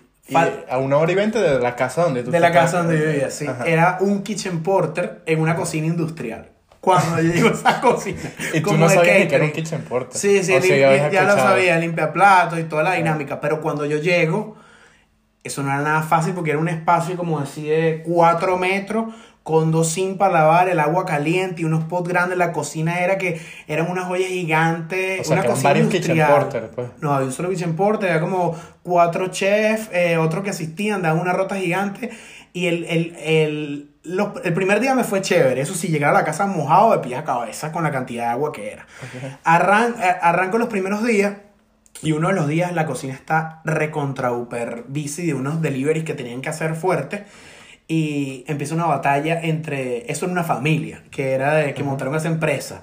a 0.69 0.77
una 0.79 0.97
hora 0.97 1.13
y 1.13 1.15
veinte 1.15 1.39
de 1.39 1.59
la 1.61 1.73
casa 1.73 2.03
donde 2.03 2.23
tú 2.23 2.31
De 2.31 2.41
la 2.41 2.51
casa 2.51 2.79
donde 2.79 2.99
yo 2.99 3.05
vivía, 3.05 3.31
sí. 3.31 3.45
Era 3.65 3.99
un 4.01 4.21
kitchen 4.21 4.63
porter 4.63 5.21
en 5.25 5.39
una 5.39 5.55
cocina 5.55 5.87
industrial. 5.87 6.49
Cuando 6.81 7.21
yo 7.21 7.31
digo 7.31 7.49
esa 7.51 7.79
cocina. 7.79 8.19
y 8.53 8.59
tú 8.59 8.75
no 8.75 8.89
sabías 8.89 9.27
que 9.29 9.35
era 9.35 9.45
un 9.45 9.51
kitchen 9.51 9.83
porter. 9.83 10.19
Sí, 10.19 10.43
sí, 10.43 10.51
ya, 10.51 11.23
lo 11.23 11.37
sabía, 11.37 11.77
limpia 11.77 12.11
platos 12.11 12.59
y 12.59 12.63
toda 12.63 12.83
la 12.83 12.95
dinámica. 12.95 13.39
Pero 13.39 13.61
cuando 13.61 13.85
yo 13.85 13.95
llego, 13.95 14.57
eso 15.41 15.63
no 15.63 15.69
era 15.69 15.81
nada 15.81 16.01
fácil 16.01 16.33
porque 16.33 16.49
era 16.49 16.59
un 16.59 16.67
espacio 16.67 17.15
como 17.15 17.39
así 17.39 17.69
de 17.69 18.03
cuatro 18.05 18.57
metros 18.57 19.05
con 19.43 19.71
dos 19.71 19.89
sim 19.89 20.17
para 20.17 20.33
lavar, 20.33 20.69
el 20.69 20.79
agua 20.79 21.05
caliente 21.05 21.61
y 21.61 21.65
unos 21.65 21.83
pots 21.83 22.07
grandes. 22.07 22.37
La 22.37 22.53
cocina 22.53 23.01
era 23.01 23.17
que 23.17 23.41
eran 23.67 23.91
unas 23.91 24.09
ollas 24.09 24.29
gigantes. 24.29 25.27
una 25.27 25.43
cocina 25.43 25.69
varios 25.69 25.89
kitchen 25.89 26.25
porter, 26.25 26.71
pues. 26.73 26.89
No, 27.01 27.13
había 27.13 27.27
un 27.27 27.33
solo 27.33 27.49
kitchen 27.49 27.75
porter, 27.75 28.09
había 28.09 28.21
como 28.21 28.55
cuatro 28.83 29.27
chefs, 29.27 29.89
eh, 29.91 30.17
otros 30.17 30.43
que 30.43 30.51
asistían, 30.51 31.01
daban 31.01 31.19
una 31.19 31.33
rota 31.33 31.57
gigante. 31.57 32.09
Y 32.53 32.67
el, 32.67 32.85
el, 32.85 33.15
el, 33.17 33.89
el, 34.43 34.53
primer 34.53 34.79
día 34.79 34.95
me 34.95 35.03
fue 35.03 35.21
chévere. 35.21 35.59
Eso 35.59 35.73
sí, 35.73 35.89
llegar 35.89 36.11
a 36.11 36.19
la 36.19 36.23
casa 36.23 36.45
mojado 36.45 36.93
de 36.93 36.99
pies 36.99 37.19
a 37.19 37.25
cabeza 37.25 37.71
con 37.71 37.83
la 37.83 37.91
cantidad 37.91 38.25
de 38.25 38.29
agua 38.29 38.53
que 38.53 38.71
era. 38.71 38.87
Arran, 39.43 39.95
eh, 40.01 40.15
arranco 40.21 40.57
los 40.57 40.69
primeros 40.69 41.03
días. 41.03 41.33
Y 42.01 42.11
uno 42.11 42.29
de 42.29 42.33
los 42.33 42.47
días 42.47 42.73
la 42.73 42.85
cocina 42.85 43.13
está 43.13 43.61
recontra 43.65 44.29
super 44.29 44.83
busy 44.87 45.25
de 45.25 45.33
unos 45.33 45.61
deliveries 45.61 46.03
que 46.03 46.13
tenían 46.13 46.41
que 46.41 46.49
hacer 46.49 46.75
fuertes 46.75 47.21
y 47.87 48.45
empieza 48.47 48.75
una 48.75 48.85
batalla 48.85 49.41
entre, 49.41 50.09
eso 50.11 50.25
en 50.25 50.31
una 50.31 50.43
familia, 50.43 51.03
que 51.11 51.31
era 51.31 51.55
de 51.55 51.73
que 51.73 51.83
montaron 51.83 52.15
esa 52.15 52.29
empresa. 52.29 52.81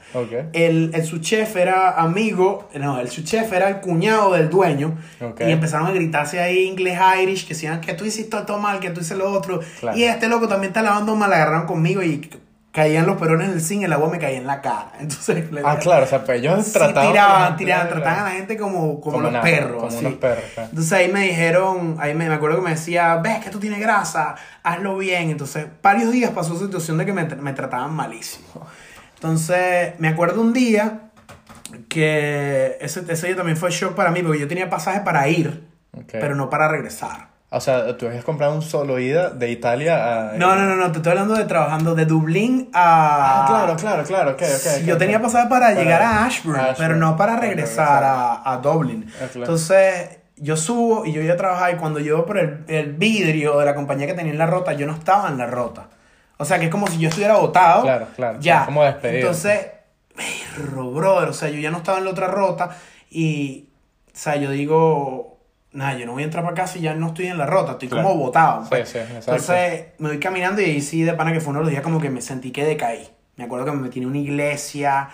El, 0.53 0.91
el 0.95 1.05
su 1.05 1.19
chef 1.19 1.57
era 1.57 1.91
amigo, 1.93 2.69
no, 2.79 3.01
el 3.01 3.09
su 3.09 3.23
chef 3.23 3.53
era 3.53 3.69
el 3.69 3.77
cuñado 3.81 4.33
del 4.35 4.51
dueño, 4.51 4.99
y 5.21 5.51
empezaron 5.51 5.87
a 5.87 5.93
gritarse 5.93 6.41
ahí 6.41 6.65
inglés 6.65 6.99
Irish, 7.23 7.45
que 7.45 7.55
decían 7.55 7.81
que 7.81 7.95
tú 7.95 8.05
hiciste 8.05 8.37
todo 8.47 8.59
mal, 8.59 8.79
que 8.79 8.91
tú 8.91 9.01
hiciste 9.01 9.17
lo 9.17 9.33
otro, 9.33 9.61
y 9.95 10.03
este 10.03 10.29
loco 10.29 10.49
también 10.49 10.71
está 10.71 10.83
lavando 10.83 11.17
mal, 11.17 11.33
agarraron 11.33 11.67
conmigo 11.67 12.03
y 12.03 12.31
caían 12.73 13.07
los 13.07 13.17
perones 13.17 13.49
del 13.49 13.61
zinc, 13.61 13.83
el 13.83 13.93
agua 13.93 14.09
me 14.11 14.19
caía 14.19 14.39
en 14.39 14.47
la 14.47 14.61
cara. 14.61 14.93
Entonces, 15.01 15.45
ah, 15.65 15.79
claro, 15.81 16.05
o 16.05 16.09
sea, 16.09 16.25
pues 16.25 16.41
ellos 16.41 16.73
trataban. 16.73 17.13
tiraban, 17.13 17.57
tiraban, 17.57 17.89
trataban 17.89 18.19
a 18.21 18.25
la 18.25 18.31
gente 18.31 18.57
como, 18.57 19.01
como, 19.01 19.21
los 19.21 19.35
perros. 19.43 19.83
Como 19.83 19.99
unos 19.99 20.15
perros. 20.15 20.45
Entonces 20.57 20.93
ahí 20.93 21.11
me 21.11 21.23
dijeron, 21.23 21.97
ahí 21.99 22.15
me, 22.15 22.29
me, 22.29 22.35
acuerdo 22.35 22.59
que 22.59 22.65
me 22.65 22.71
decía, 22.71 23.17
ves 23.17 23.45
que 23.45 23.51
tú 23.51 23.59
tienes 23.59 23.81
grasa, 23.81 24.37
hazlo 24.63 24.97
bien. 24.99 25.31
Entonces, 25.31 25.67
varios 25.83 26.13
días 26.13 26.31
pasó 26.31 26.55
esa 26.55 26.67
situación 26.67 26.99
de 26.99 27.07
que 27.07 27.13
me, 27.13 27.25
me 27.25 27.53
trataban 27.53 27.93
malísimo. 27.93 28.67
Entonces, 29.15 29.95
me 29.99 30.09
acuerdo 30.09 30.41
un 30.41 30.53
día 30.53 31.11
que 31.89 32.79
ese, 32.81 33.05
ese 33.09 33.27
día 33.29 33.37
también 33.37 33.57
fue 33.57 33.71
shock 33.71 33.95
para 33.95 34.11
mí, 34.11 34.23
porque 34.23 34.41
yo 34.41 34.49
tenía 34.49 34.71
pasaje 34.71 35.01
para 35.01 35.29
ir, 35.29 35.67
pero 36.11 36.35
no 36.35 36.49
para 36.51 36.69
regresar. 36.69 37.30
O 37.53 37.61
sea, 37.61 37.97
tú 37.97 38.07
habías 38.07 38.25
comprado 38.25 38.55
un 38.55 38.63
solo 38.63 39.01
ida 39.01 39.31
de 39.31 39.51
Italia 39.51 40.31
a... 40.31 40.33
No, 40.37 40.55
no, 40.55 40.67
no, 40.67 40.77
no, 40.77 40.93
te 40.93 40.99
estoy 40.99 41.11
hablando 41.11 41.35
de 41.35 41.45
trabajando 41.45 41.97
de 41.97 42.07
Dublín 42.07 42.71
a... 42.73 43.43
Ah, 43.43 43.47
claro, 43.49 43.77
claro, 43.77 44.05
claro, 44.05 44.31
ok, 44.33 44.43
ok. 44.43 44.85
yo 44.85 44.97
tenía 44.97 45.21
pasado 45.21 45.49
para, 45.49 45.73
llegar 45.75 46.01
a 46.01 46.25
Ashburn, 46.25 46.61
pero 46.79 46.95
no 46.95 47.17
para 47.17 47.37
regresar, 47.37 48.05
a, 48.05 48.53
a, 48.53 48.59
Dublin. 48.59 49.11
Ah, 49.21 49.27
Entonces, 49.35 50.21
yo 50.37 50.57
subo 50.57 51.05
y 51.05 51.13
yo 51.13 51.23
iba 51.23 51.35
a 51.35 51.37
trabajar 51.37 51.75
y 51.75 51.77
cuando 51.77 51.99
llevo 51.99 52.25
por 52.25 52.39
el, 52.39 52.65
el, 52.69 52.93
vidrio 52.93 53.59
de 53.59 53.67
la 53.67 53.75
compañía 53.75 54.07
que 54.07 54.15
tenía 54.15 54.33
en 54.33 54.39
la 54.39 54.47
rota, 54.47 54.73
yo 54.75 54.87
no 54.87 54.95
estaba 54.95 55.29
en 55.29 55.37
la 55.37 55.47
rota. 55.47 55.89
O 56.37 56.45
sea, 56.45 56.61
que 56.61 56.67
es 56.67 56.71
como 56.71 56.87
si 56.87 56.99
yo 56.99 57.09
estuviera 57.09 57.37
botado. 57.37 57.83
Claro, 57.83 58.07
claro. 58.15 58.39
Ya. 58.41 58.65
Como 58.65 58.85
despedido. 58.85 59.23
Entonces 59.23 59.67
perro, 60.55 60.91
brother. 60.91 61.29
O 61.29 61.33
sea, 61.33 61.49
yo 61.49 61.59
ya 61.59 61.71
no 61.71 61.79
estaba 61.79 61.99
en 61.99 62.05
la 62.05 62.11
otra 62.11 62.27
rota 62.29 62.77
y, 63.11 63.69
o 64.07 64.11
sea, 64.17 64.37
yo 64.37 64.51
digo, 64.51 65.30
nada, 65.73 65.95
yo 65.97 66.07
no 66.07 66.13
voy 66.13 66.23
a 66.23 66.25
entrar 66.27 66.43
para 66.45 66.55
casa 66.55 66.79
y 66.79 66.83
ya 66.83 66.95
no 66.95 67.09
estoy 67.09 67.27
en 67.29 67.39
la 67.39 67.47
rota, 67.47 67.73
estoy 67.73 67.89
Claro. 67.89 68.09
como 68.09 68.21
botado. 68.21 68.63
Sí, 68.63 68.69
pues. 68.71 68.89
sí, 68.89 68.99
exacto. 68.99 69.31
Entonces 69.33 69.85
me 69.99 70.09
voy 70.09 70.19
caminando 70.19 70.61
y 70.61 70.65
ahí 70.65 70.81
sí, 70.81 71.03
de 71.03 71.13
pana 71.15 71.33
que 71.33 71.41
fue 71.41 71.51
uno 71.51 71.61
de 71.61 71.65
los 71.65 71.71
días 71.71 71.83
como 71.83 72.01
que 72.01 72.11
me 72.11 72.21
sentí 72.23 72.51
que 72.51 72.65
decaí. 72.65 73.09
Me 73.37 73.45
acuerdo 73.45 73.65
que 73.67 73.73
me 73.73 73.79
metí 73.83 74.01
en 74.01 74.07
una 74.07 74.19
iglesia, 74.19 75.09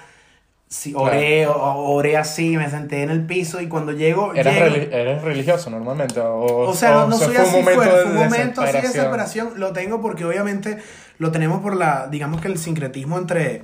sí, 0.69 0.93
oré, 0.97 1.47
o- 1.47 1.55
oré 1.95 2.17
así, 2.17 2.57
me 2.57 2.69
senté 2.71 3.03
en 3.03 3.11
el 3.11 3.25
piso 3.27 3.61
y 3.61 3.69
cuando 3.69 3.93
llego... 3.93 4.35
¿Eras, 4.35 4.55
llego- 4.55 4.67
reli- 4.67 4.89
¿Eres 4.93 5.23
religioso 5.23 5.71
normalmente? 5.71 6.19
O, 6.21 6.69
o 6.69 6.75
sea, 6.75 6.91
no, 6.93 7.05
o 7.05 7.09
no 7.09 7.17
sea, 7.19 7.27
soy 7.29 7.37
fue 7.37 7.45
así 7.45 7.57
un 7.57 7.61
momento 7.65 7.83
fuerte, 7.83 7.97
de 7.99 8.03
fue 8.03 8.11
un 8.13 8.19
momento 8.19 8.63
así 8.63 8.73
de 8.73 8.83
desesperación? 8.83 9.53
Lo 9.57 9.73
tengo 9.73 10.01
porque 10.01 10.25
obviamente 10.25 10.79
lo 11.19 11.31
tenemos 11.31 11.61
por 11.63 11.77
la, 11.77 12.09
digamos 12.09 12.41
que 12.41 12.49
el 12.49 12.59
sincretismo 12.59 13.17
entre, 13.19 13.63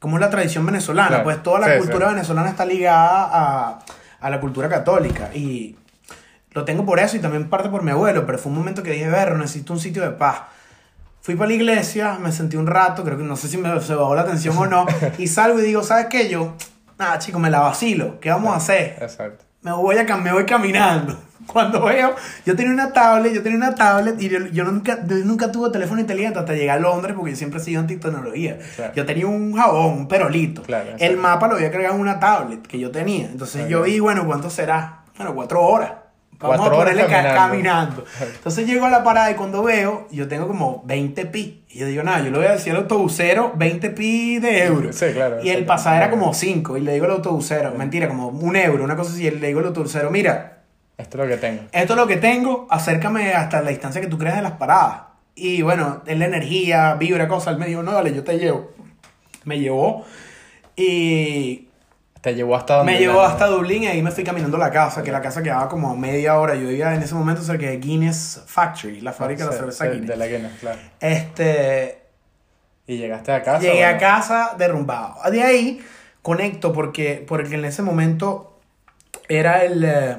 como 0.00 0.16
es 0.16 0.20
la 0.20 0.30
tradición 0.30 0.66
venezolana, 0.66 1.08
Claro, 1.08 1.24
pues 1.24 1.42
toda 1.42 1.60
la 1.60 1.72
sí, 1.72 1.78
cultura 1.78 2.08
sí. 2.08 2.14
venezolana 2.14 2.50
está 2.50 2.64
ligada 2.66 3.28
a, 3.32 3.78
a 4.20 4.30
la 4.30 4.38
cultura 4.40 4.68
católica 4.68 5.30
y 5.34 5.76
lo 6.58 6.64
tengo 6.64 6.84
por 6.84 6.98
eso 6.98 7.16
y 7.16 7.20
también 7.20 7.48
parte 7.48 7.68
por 7.68 7.82
mi 7.82 7.92
abuelo, 7.92 8.26
pero 8.26 8.38
fue 8.38 8.50
un 8.50 8.58
momento 8.58 8.82
que 8.82 8.90
dije, 8.90 9.08
ver, 9.08 9.34
necesito 9.36 9.72
un 9.72 9.80
sitio 9.80 10.02
de 10.02 10.10
paz. 10.10 10.42
Fui 11.20 11.36
para 11.36 11.48
la 11.48 11.54
iglesia, 11.54 12.18
me 12.20 12.32
sentí 12.32 12.56
un 12.56 12.66
rato, 12.66 13.04
creo 13.04 13.16
que 13.16 13.22
no 13.22 13.36
sé 13.36 13.48
si 13.48 13.58
me 13.58 13.80
se 13.80 13.94
bajó 13.94 14.14
la 14.14 14.22
atención 14.22 14.56
o 14.58 14.66
no, 14.66 14.86
y 15.18 15.28
salgo 15.28 15.60
y 15.60 15.62
digo, 15.62 15.82
¿sabes 15.82 16.06
qué? 16.06 16.28
Yo, 16.28 16.54
nada, 16.98 17.18
chico, 17.18 17.38
me 17.38 17.50
la 17.50 17.60
vacilo, 17.60 18.18
¿qué 18.20 18.30
vamos 18.30 18.52
a 18.52 18.56
hacer? 18.56 18.96
Exacto. 19.00 19.44
me 19.62 19.72
voy, 19.72 19.96
a, 19.98 20.16
me 20.16 20.32
voy 20.32 20.44
caminando. 20.46 21.16
Cuando 21.46 21.84
veo, 21.84 22.14
yo 22.44 22.56
tenía 22.56 22.72
una 22.72 22.92
tablet, 22.92 23.32
yo 23.32 23.42
tenía 23.42 23.56
una 23.56 23.74
tablet 23.74 24.20
y 24.20 24.28
yo, 24.28 24.38
yo 24.46 24.64
nunca, 24.64 25.06
yo 25.06 25.16
nunca 25.24 25.50
tuve 25.50 25.70
teléfono 25.70 26.00
inteligente 26.00 26.38
hasta 26.38 26.52
llegar 26.54 26.78
a 26.78 26.80
Londres 26.80 27.14
porque 27.16 27.30
yo 27.30 27.36
siempre 27.36 27.60
he 27.60 27.62
sido 27.62 27.80
antitecnología. 27.80 28.58
Claro. 28.76 28.92
Yo 28.94 29.06
tenía 29.06 29.26
un 29.26 29.56
jabón, 29.56 29.92
un 29.92 30.08
perolito. 30.08 30.62
Claro, 30.62 30.90
el 30.90 30.94
exacto. 30.94 31.22
mapa 31.22 31.48
lo 31.48 31.54
había 31.54 31.70
cargado 31.70 31.94
en 31.94 32.00
una 32.00 32.20
tablet 32.20 32.66
que 32.66 32.78
yo 32.78 32.90
tenía. 32.90 33.26
Entonces 33.26 33.68
yo 33.68 33.82
vi, 33.82 33.98
bueno, 34.00 34.26
¿cuánto 34.26 34.50
será? 34.50 35.04
Bueno, 35.16 35.34
cuatro 35.34 35.62
horas. 35.62 35.92
Vamos 36.40 36.66
a 36.68 36.70
ponerle 36.70 37.02
ca- 37.06 37.08
caminando. 37.34 38.04
caminando. 38.04 38.04
Entonces 38.36 38.66
llego 38.66 38.86
a 38.86 38.90
la 38.90 39.02
parada 39.02 39.30
y 39.30 39.34
cuando 39.34 39.62
veo, 39.62 40.06
yo 40.10 40.28
tengo 40.28 40.46
como 40.46 40.82
20 40.86 41.26
pi. 41.26 41.64
Y 41.68 41.78
yo 41.80 41.86
digo, 41.86 42.02
nada, 42.04 42.18
yo 42.20 42.30
le 42.30 42.38
voy 42.38 42.46
a 42.46 42.52
decir 42.52 42.72
al 42.72 42.78
autobusero 42.82 43.52
20 43.56 43.90
pi 43.90 44.38
de 44.38 44.64
euros. 44.64 44.94
Sí, 44.96 45.06
claro, 45.12 45.42
Y 45.42 45.50
el 45.50 45.64
pasaje 45.66 45.96
era 45.96 46.10
como 46.10 46.32
5. 46.32 46.76
Y 46.76 46.80
le 46.82 46.92
digo 46.92 47.06
al 47.06 47.10
autobusero, 47.12 47.72
mentira, 47.74 48.06
como 48.08 48.28
un 48.28 48.54
euro, 48.56 48.84
una 48.84 48.94
cosa 48.96 49.10
así. 49.12 49.26
Y 49.26 49.30
le 49.32 49.48
digo 49.48 49.60
al 49.60 49.66
autobusero, 49.66 50.10
mira, 50.10 50.58
Esto 50.96 51.18
es 51.22 51.28
lo 51.28 51.34
que 51.34 51.40
tengo. 51.40 51.62
esto 51.72 51.92
es 51.92 51.96
lo 51.98 52.06
que 52.06 52.16
tengo, 52.18 52.66
acércame 52.70 53.32
hasta 53.32 53.60
la 53.60 53.70
distancia 53.70 54.00
que 54.00 54.06
tú 54.06 54.16
creas 54.18 54.36
de 54.36 54.42
las 54.42 54.52
paradas. 54.52 55.00
Y 55.34 55.62
bueno, 55.62 56.02
es 56.06 56.18
la 56.18 56.26
energía, 56.26 56.94
vibra, 56.94 57.26
cosa. 57.28 57.50
Él 57.50 57.58
me 57.58 57.66
dijo, 57.66 57.82
no, 57.82 57.92
dale, 57.92 58.14
yo 58.14 58.22
te 58.24 58.38
llevo. 58.38 58.70
Me 59.44 59.58
llevó 59.58 60.04
y 60.76 61.67
Te 62.20 62.34
llevó 62.34 62.56
hasta 62.56 62.82
me 62.82 62.98
llevó 62.98 63.22
hasta 63.22 63.46
Dublín 63.46 63.84
y 63.84 63.86
ahí 63.86 64.02
me 64.02 64.10
fui 64.10 64.24
caminando 64.24 64.56
a 64.56 64.60
la 64.60 64.70
casa, 64.70 65.02
que 65.02 65.12
la 65.12 65.20
casa 65.20 65.42
quedaba 65.42 65.68
como 65.68 65.90
a 65.90 65.94
media 65.94 66.38
hora. 66.38 66.54
Yo 66.54 66.66
vivía 66.66 66.94
en 66.94 67.02
ese 67.02 67.14
momento 67.14 67.42
cerca 67.42 67.66
de 67.66 67.76
Guinness 67.76 68.42
Factory, 68.46 69.00
la 69.00 69.12
fábrica 69.12 69.44
de 69.44 69.50
la 69.50 69.56
cerveza 69.56 69.84
sí, 69.84 69.90
Guinness. 69.90 70.08
De 70.08 70.16
la 70.16 70.26
Guinness, 70.26 70.52
claro. 70.60 70.78
Este, 71.00 72.02
Y 72.86 72.96
llegaste 72.98 73.32
a 73.32 73.42
casa. 73.42 73.60
Llegué 73.60 73.84
a 73.84 73.90
bueno, 73.90 74.00
casa 74.00 74.54
derrumbado. 74.58 75.30
De 75.30 75.42
ahí 75.42 75.80
conecto 76.22 76.72
porque, 76.72 77.24
porque 77.26 77.54
en 77.54 77.64
ese 77.64 77.82
momento 77.82 78.58
era 79.28 79.64
el, 79.64 79.84
eh, 79.84 80.16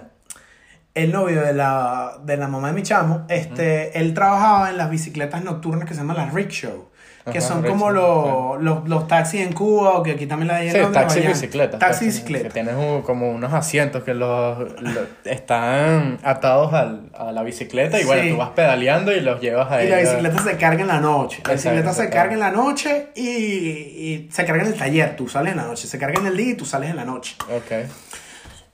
el 0.94 1.12
novio 1.12 1.42
de 1.42 1.54
la, 1.54 2.20
de 2.24 2.38
la 2.38 2.48
mamá 2.48 2.70
de 2.70 2.74
mi 2.74 2.84
chamo. 2.84 3.26
Este, 3.30 3.98
Él 4.00 4.14
trabajaba 4.14 4.70
en 4.70 4.78
las 4.78 4.90
bicicletas 4.90 5.44
nocturnas 5.44 5.88
que 5.88 5.94
se 5.94 6.02
llaman 6.02 6.18
las 6.18 6.34
rickshaw. 6.34 6.89
Que 7.32 7.38
Ajá, 7.40 7.48
son 7.48 7.64
como 7.64 7.92
los, 7.92 8.62
los, 8.62 8.88
los 8.88 9.08
taxis 9.08 9.42
en 9.42 9.54
Cuba 9.54 9.92
o 9.98 10.04
que 10.04 10.12
aquí 10.12 10.26
también 10.26 10.48
la 10.50 10.56
hay 10.58 10.68
en 10.68 10.74
Sí, 10.74 10.80
Londres, 10.80 11.04
taxi 11.08 11.20
y 11.20 11.28
bicicleta. 11.28 11.80
Taxi 11.80 12.06
y 12.06 12.08
Que 12.08 12.12
bicicleta. 12.14 12.50
tienes 12.50 12.76
un- 12.76 13.02
como 13.04 13.30
unos 13.32 13.54
asientos 13.54 14.04
que 14.04 14.14
los, 14.14 14.58
los- 14.82 15.08
están 15.26 16.18
atados 16.24 16.74
al- 16.74 17.10
a 17.18 17.32
la 17.32 17.44
bicicleta 17.44 18.00
y 18.00 18.04
bueno, 18.06 18.30
tú 18.32 18.38
vas 18.38 18.50
pedaleando 18.50 19.12
y 19.12 19.22
los 19.22 19.40
llevas 19.42 19.72
ahí. 19.72 19.88
Y 19.88 19.90
la 19.90 19.98
bicicleta 20.00 20.40
se 20.44 20.58
carga 20.58 20.82
en 20.82 20.88
la 20.88 21.00
noche. 21.00 21.42
La 21.46 21.54
bicicleta 21.54 21.94
se 21.94 22.10
carga 22.10 22.34
en 22.34 22.40
la 22.40 22.52
noche 22.52 23.08
y, 23.16 23.28
y 23.28 24.30
se 24.32 24.46
carga 24.46 24.64
en 24.64 24.70
el 24.70 24.76
taller. 24.78 25.16
Tú 25.16 25.28
sales 25.28 25.52
en 25.52 25.58
la 25.58 25.66
noche. 25.66 25.88
Se 25.88 25.98
carga 25.98 26.20
en 26.20 26.28
el 26.28 26.38
día 26.38 26.50
y 26.52 26.56
tú 26.56 26.66
sales 26.66 26.90
en 26.90 26.96
la 26.96 27.06
noche. 27.06 27.36
Ok. 27.56 27.88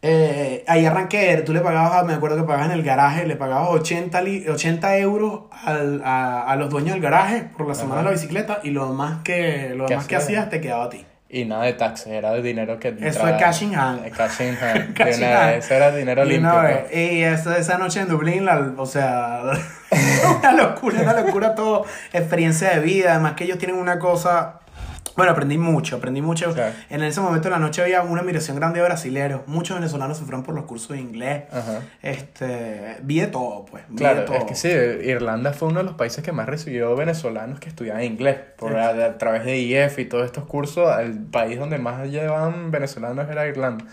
Eh, 0.08 0.64
ahí 0.68 0.86
arranqué, 0.86 1.36
tú 1.44 1.52
le 1.52 1.62
pagabas, 1.62 2.06
me 2.06 2.14
acuerdo 2.14 2.38
que 2.38 2.44
pagabas 2.44 2.68
en 2.68 2.74
el 2.74 2.84
garaje, 2.84 3.26
le 3.26 3.36
pagabas 3.36 3.70
80, 3.70 4.22
li- 4.22 4.48
80 4.48 4.98
euros 5.00 5.46
al- 5.64 6.04
a, 6.06 6.44
a 6.44 6.56
los 6.58 6.70
dueños 6.70 6.94
del 6.94 7.02
garaje 7.02 7.50
por 7.58 7.68
la 7.68 7.74
semana 7.74 7.96
Ajá. 7.96 8.02
de 8.02 8.06
la 8.06 8.12
bicicleta 8.12 8.60
y 8.62 8.70
lo 8.70 8.88
demás 8.88 9.22
que, 9.24 9.74
lo 9.76 9.88
¿Qué 9.88 9.94
demás 9.94 10.08
que 10.08 10.16
hacías? 10.16 10.50
te 10.52 10.62
quedaba 10.62 10.84
a 10.86 10.90
ti. 10.90 11.04
Y 11.28 11.46
nada 11.46 11.64
de 11.64 11.74
taxes, 11.74 12.08
era 12.14 12.32
de 12.34 12.44
dinero 12.44 12.78
que 12.80 12.90
Eso 13.02 13.28
es 13.28 13.36
cash 13.42 13.64
in 13.64 13.76
hand. 13.76 14.06
Eh, 14.06 14.12
Cash 14.12 14.42
in 14.42 14.56
hand. 14.62 14.94
Cash 14.96 15.18
De 15.18 15.18
in 15.18 15.24
una- 15.32 15.42
hand. 15.46 15.54
Eso 15.56 15.74
era 15.74 15.92
dinero 15.96 16.24
Y 16.24 16.30
limpio. 16.30 16.50
una 16.52 16.62
pues. 16.62 16.92
vez- 16.92 16.96
Y 17.14 17.24
esa, 17.24 17.58
esa 17.58 17.78
noche 17.80 18.00
en 18.02 18.08
Dublín, 18.08 18.46
la- 18.46 18.74
o 18.78 18.86
sea, 18.86 19.42
una 20.40 20.52
locura, 20.52 21.02
una 21.02 21.20
locura 21.20 21.56
todo, 21.56 21.84
experiencia 22.14 22.70
de 22.76 22.80
vida, 22.80 23.12
además 23.14 23.34
que 23.34 23.46
ellos 23.46 23.58
tienen 23.58 23.78
una 23.78 23.98
cosa, 23.98 24.60
bueno, 25.16 25.32
aprendí 25.32 25.58
mucho, 25.58 25.96
aprendí 25.98 26.22
mucho. 26.22 26.54
Claro. 26.54 26.74
En 26.90 27.04
ese 27.04 27.22
momento 27.22 27.46
de 27.48 27.52
la 27.52 27.60
noche 27.60 27.82
había 27.82 28.02
una 28.02 28.22
admiración 28.22 28.58
grande 28.58 28.80
de 28.80 28.86
brasileros, 28.86 29.42
muchos 29.48 29.78
venezolanos 29.78 30.18
se 30.18 30.24
fueron 30.24 30.44
por 30.44 30.56
los 30.56 30.66
cursos 30.66 30.90
de 30.90 31.00
inglés, 31.00 31.44
Ajá. 31.52 31.82
este, 32.02 32.98
vi 33.04 33.20
de 33.20 33.28
todo, 33.28 33.66
pues, 33.66 33.84
vi 33.90 33.96
de 33.96 34.00
Claro, 34.00 34.26
todo. 34.26 34.38
es 34.38 34.44
que 34.46 34.56
sí, 34.56 34.70
Irlanda 34.70 35.54
fue 35.54 35.70
uno 35.70 35.80
de 35.80 35.86
los 35.86 35.94
países 35.96 36.24
que 36.24 36.32
más 36.32 36.48
recibió 36.48 36.96
venezolanos 36.96 37.60
que 37.60 37.70
estudiaban 37.70 38.04
inglés. 38.04 38.38
Por 38.58 38.76
a, 38.76 38.90
a 38.90 39.18
través 39.18 39.46
de 39.46 39.58
IEF 39.60 40.00
y 40.00 40.06
todos 40.06 40.26
estos 40.26 40.46
cursos, 40.46 40.90
el 41.00 41.18
país 41.20 41.60
donde 41.60 41.78
más 41.78 42.08
llevaban 42.10 42.72
venezolanos 42.72 43.30
era 43.30 43.48
Irlanda. 43.48 43.86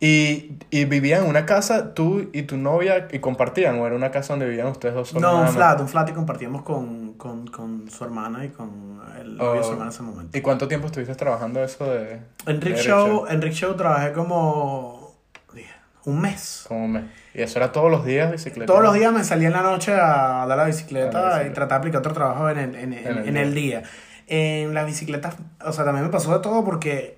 Y, 0.00 0.52
y 0.70 0.84
vivían 0.84 1.24
en 1.24 1.28
una 1.30 1.44
casa, 1.44 1.92
tú 1.92 2.30
y 2.32 2.42
tu 2.42 2.56
novia, 2.56 3.08
y 3.10 3.18
compartían, 3.18 3.80
o 3.80 3.86
era 3.86 3.96
una 3.96 4.12
casa 4.12 4.32
donde 4.34 4.46
vivían 4.48 4.68
ustedes 4.68 4.94
dos 4.94 5.08
solos. 5.08 5.22
No, 5.22 5.40
un 5.40 5.48
flat, 5.48 5.80
un 5.80 5.88
flat 5.88 6.08
y 6.08 6.12
compartíamos 6.12 6.62
con, 6.62 7.14
con, 7.14 7.48
con 7.48 7.90
su 7.90 8.04
hermana 8.04 8.44
y 8.44 8.50
con 8.50 9.00
el 9.20 9.36
novio 9.36 9.54
de 9.54 9.62
su 9.64 9.70
Oh. 9.70 9.72
hermana 9.72 9.90
en 9.90 9.94
ese 9.94 10.02
momento. 10.04 10.38
¿Y 10.38 10.40
cuánto 10.40 10.68
tiempo 10.68 10.86
estuviste 10.86 11.16
trabajando 11.16 11.62
eso 11.64 11.84
de...? 11.84 12.20
En 12.46 12.60
de 12.60 12.66
Rickshaw, 12.66 13.26
en 13.28 13.42
Rickshaw 13.42 13.74
trabajé 13.76 14.12
como 14.12 15.16
un 16.04 16.20
mes. 16.20 16.64
Como 16.68 16.84
un 16.84 16.92
mes. 16.92 17.04
Y 17.34 17.42
eso 17.42 17.58
era 17.58 17.72
todos 17.72 17.90
los 17.90 18.04
días 18.04 18.30
bicicleta. 18.30 18.66
Todos 18.66 18.82
los 18.84 18.94
días 18.94 19.12
me 19.12 19.24
salía 19.24 19.48
en 19.48 19.54
la 19.54 19.62
noche 19.62 19.92
a 19.92 20.46
dar 20.46 20.56
la 20.56 20.64
bicicleta, 20.64 21.10
la 21.20 21.26
bicicleta. 21.28 21.50
y 21.50 21.54
tratar 21.54 21.68
de 21.68 21.74
aplicar 21.80 21.98
otro 22.00 22.12
trabajo 22.12 22.48
en 22.50 22.58
el, 22.58 22.74
en, 22.76 22.92
en- 22.92 23.06
En 23.06 23.18
el 23.18 23.28
en 23.28 23.36
el 23.36 23.54
día. 23.54 23.82
En 24.28 24.74
las 24.74 24.86
bicicletas, 24.86 25.34
o 25.64 25.72
sea, 25.72 25.84
también 25.84 26.04
me 26.06 26.10
pasó 26.12 26.32
de 26.32 26.40
todo 26.42 26.64
porque 26.64 27.17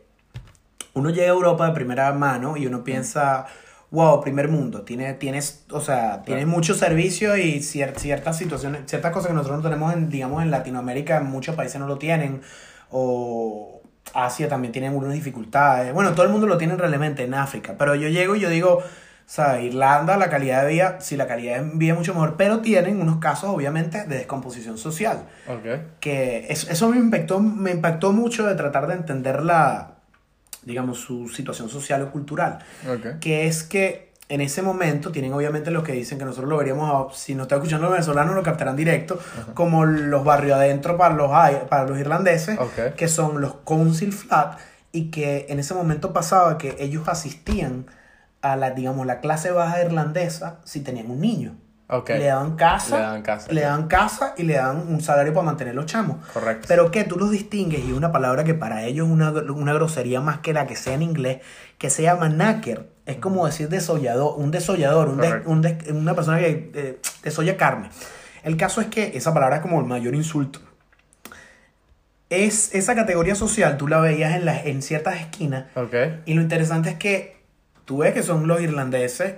uno 0.95 1.11
llega 1.11 1.27
a 1.29 1.35
Europa 1.35 1.67
de 1.67 1.73
primera 1.73 2.13
mano 2.13 2.57
y 2.57 2.67
uno 2.67 2.83
piensa, 2.85 3.47
wow, 3.91 4.21
primer 4.21 4.49
mundo, 4.49 4.83
tiene, 4.83 5.15
tienes, 5.15 5.65
o 5.71 5.81
sea, 5.81 6.23
tienes 6.23 6.47
muchos 6.47 6.79
servicios 6.79 7.39
y 7.39 7.59
cier- 7.61 7.95
ciertas 7.97 8.37
situaciones, 8.39 8.83
ciertas 8.87 9.13
cosas 9.13 9.29
que 9.29 9.35
nosotros 9.35 9.59
no 9.59 9.69
tenemos, 9.69 9.93
en, 9.93 10.09
digamos, 10.11 10.43
en 10.43 10.51
Latinoamérica, 10.51 11.17
en 11.19 11.27
muchos 11.27 11.55
países 11.57 11.81
no 11.81 11.87
lo 11.87 11.99
tienen, 11.99 12.41
o 12.91 13.81
Asia 14.15 14.49
también 14.49 14.73
tienen 14.73 14.91
algunas 14.91 15.13
dificultades. 15.15 15.93
Bueno, 15.93 16.13
todo 16.13 16.25
el 16.27 16.33
mundo 16.33 16.47
lo 16.47 16.59
tiene 16.59 16.77
realmente 16.77 17.25
en 17.25 17.35
África, 17.35 17.75
pero 17.79 17.95
yo 17.95 18.09
llego 18.09 18.35
y 18.37 18.41
yo 18.41 18.49
digo, 18.49 18.79
o 18.79 18.83
sea, 19.33 19.61
Irlanda, 19.61 20.17
la 20.17 20.29
calidad 20.29 20.63
de 20.65 20.69
vida, 20.73 20.97
sí, 21.01 21.17
la 21.17 21.29
calidad 21.29 21.61
de 21.63 21.71
vida 21.75 21.93
es 21.93 21.99
mucho 21.99 22.15
mejor, 22.15 22.37
pero 22.37 22.61
tienen 22.61 23.01
unos 23.01 23.19
casos, 23.19 23.51
obviamente, 23.51 24.05
de 24.07 24.17
descomposición 24.17 24.77
social 24.79 25.19
Ok. 25.47 25.81
que 26.01 26.47
es- 26.49 26.69
eso 26.69 26.89
me 26.89 26.97
impactó, 26.97 27.39
me 27.39 27.71
impactó 27.71 28.13
mucho 28.13 28.45
de 28.47 28.57
tratar 28.57 28.89
de 28.89 28.95
entender 28.95 29.43
la, 29.43 29.93
digamos, 30.65 30.99
su 31.01 31.29
situación 31.29 31.69
social 31.69 32.03
o 32.03 32.11
cultural, 32.11 32.59
que 33.21 33.47
es 33.47 33.63
que 33.63 34.11
en 34.29 34.41
ese 34.41 34.63
momento 34.63 35.11
tienen 35.11 35.33
obviamente 35.33 35.73
lo 35.73 35.83
que 35.83 35.93
dicen 35.93 36.17
que 36.17 36.25
nosotros 36.25 36.49
lo 36.49 36.57
veríamos, 36.57 37.17
si 37.19 37.35
no 37.35 37.43
está 37.43 37.57
escuchando 37.57 37.87
los 37.87 37.93
venezolanos 37.93 38.35
lo 38.35 38.43
captarán 38.45 38.77
directo, 38.77 39.19
como 39.55 39.85
los 39.85 40.25
barrios 40.25 40.57
adentro 40.57 40.97
para 40.97 41.15
los, 41.15 41.31
para 41.69 41.85
los 41.85 41.99
irlandeses, 41.99 42.59
que 42.97 43.09
son 43.09 43.41
los 43.41 43.57
council 43.65 44.13
flat, 44.13 44.59
y 44.93 45.11
que 45.11 45.47
en 45.49 45.59
ese 45.59 45.75
momento 45.75 46.13
pasaba 46.13 46.59
que 46.59 46.77
ellos 46.79 47.09
asistían 47.09 47.87
a 48.43 48.57
la, 48.57 48.71
digamos, 48.71 49.07
la 49.07 49.21
clase 49.21 49.51
baja 49.51 49.83
irlandesa 49.83 50.61
si 50.65 50.81
tenían 50.81 51.11
un 51.11 51.21
niño. 51.21 51.57
Ok. 51.93 52.11
Le 52.11 52.27
daban 52.27 52.57
casa, 52.57 52.97
Le 52.97 53.03
daban 53.03 53.23
casa. 53.23 53.53
le 53.53 53.61
daban 53.63 53.89
casa 53.89 54.35
y 54.37 54.43
le 54.45 54.55
dan 54.55 54.77
un 54.89 55.01
salario 55.01 55.33
para 55.35 55.45
mantener 55.47 55.75
los 55.75 55.87
chamos. 55.87 56.25
Correcto. 56.33 56.67
Pero 56.69 56.91
que 56.91 57.05
tú 57.05 57.17
los 57.19 57.31
distingues 57.31 57.85
y 57.85 57.93
una 57.93 58.13
palabra 58.13 58.45
que 58.45 58.55
para 58.55 58.85
ellos 58.85 59.07
es 59.09 59.13
una, 59.13 59.31
una 59.31 59.73
grosería 59.75 60.21
más 60.21 60.39
que 60.39 60.53
la 60.53 60.67
que 60.67 60.77
sea 60.77 60.95
en 60.95 61.03
inglés, 61.03 61.41
que 61.79 61.91
se 61.91 62.03
llama 62.03 62.29
knacker. 62.29 62.89
Es 63.07 63.17
como 63.17 63.45
decir 63.47 63.69
desollador, 63.69 64.35
un 64.39 64.51
desollador, 64.53 65.09
un 65.09 65.19
des- 65.21 65.47
un 65.47 65.63
des- 65.63 65.89
una 65.91 66.15
persona 66.15 66.39
que 66.39 66.71
eh, 66.75 67.01
desolla 67.25 67.57
carne. 67.57 67.91
El 68.45 68.57
caso 68.57 68.81
es 68.81 68.87
que 68.87 69.17
esa 69.17 69.35
palabra 69.35 69.57
es 69.57 69.63
como 69.63 69.81
el 69.81 69.87
mayor 69.87 70.15
insulto. 70.15 70.61
Es, 72.29 72.73
esa 72.77 72.95
categoría 72.95 73.35
social 73.35 73.77
tú 73.77 73.89
la 73.89 73.99
veías 73.99 74.37
en, 74.37 74.45
las 74.45 74.65
en 74.67 74.83
ciertas 74.83 75.17
esquinas 75.21 75.65
Ok. 75.75 75.95
y 76.27 76.35
lo 76.35 76.43
interesante 76.43 76.91
es 76.91 76.95
que 76.97 77.37
tú 77.85 77.99
ves 77.99 78.15
que 78.15 78.23
son 78.23 78.47
los 78.47 78.61
irlandeses 78.61 79.35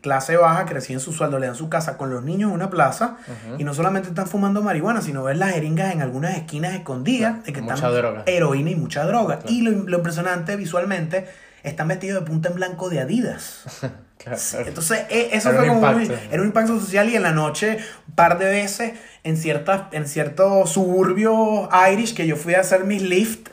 clase 0.00 0.36
baja 0.36 0.64
que 0.64 0.74
reciben 0.74 1.00
su 1.00 1.12
sueldo, 1.12 1.38
le 1.38 1.46
dan 1.46 1.56
su 1.56 1.68
casa 1.68 1.96
con 1.96 2.10
los 2.10 2.22
niños 2.22 2.50
en 2.50 2.54
una 2.54 2.70
plaza 2.70 3.16
y 3.58 3.64
no 3.64 3.74
solamente 3.74 4.08
están 4.10 4.26
fumando 4.26 4.62
marihuana, 4.62 5.00
sino 5.02 5.24
ven 5.24 5.38
las 5.40 5.52
jeringas 5.52 5.92
en 5.92 6.02
algunas 6.02 6.36
esquinas 6.36 6.74
escondidas 6.74 7.44
de 7.44 7.52
que 7.52 7.60
mucha 7.62 7.74
están 7.74 7.92
droga. 7.94 8.22
heroína 8.26 8.70
y 8.70 8.76
mucha 8.76 9.04
droga. 9.04 9.40
Y 9.48 9.62
lo, 9.62 9.70
lo 9.72 9.96
impresionante 9.98 10.54
visualmente, 10.56 11.26
están 11.64 11.88
vestidos 11.88 12.20
de 12.20 12.26
punta 12.26 12.48
en 12.48 12.54
blanco 12.56 12.90
de 12.90 13.00
Adidas. 13.00 13.62
Claro. 14.22 14.38
Entonces, 14.68 15.00
e- 15.10 15.30
eso 15.32 15.48
Era 15.50 15.58
fue 15.58 15.68
un 15.68 15.80
como 15.80 15.96
un, 15.96 16.02
impacto. 16.02 16.24
era 16.30 16.42
un 16.42 16.46
impacto 16.46 16.78
social 16.78 17.08
y 17.08 17.16
en 17.16 17.24
la 17.24 17.32
noche, 17.32 17.78
un 18.06 18.14
par 18.14 18.38
de 18.38 18.44
veces, 18.44 18.92
en, 19.24 19.36
ciertas, 19.36 19.82
en 19.90 20.06
ciertos 20.06 20.70
suburbios 20.70 21.68
Irish 21.92 22.14
que 22.14 22.24
yo 22.28 22.36
fui 22.36 22.54
a 22.54 22.60
hacer 22.60 22.84
mis 22.84 23.02
lift, 23.02 23.48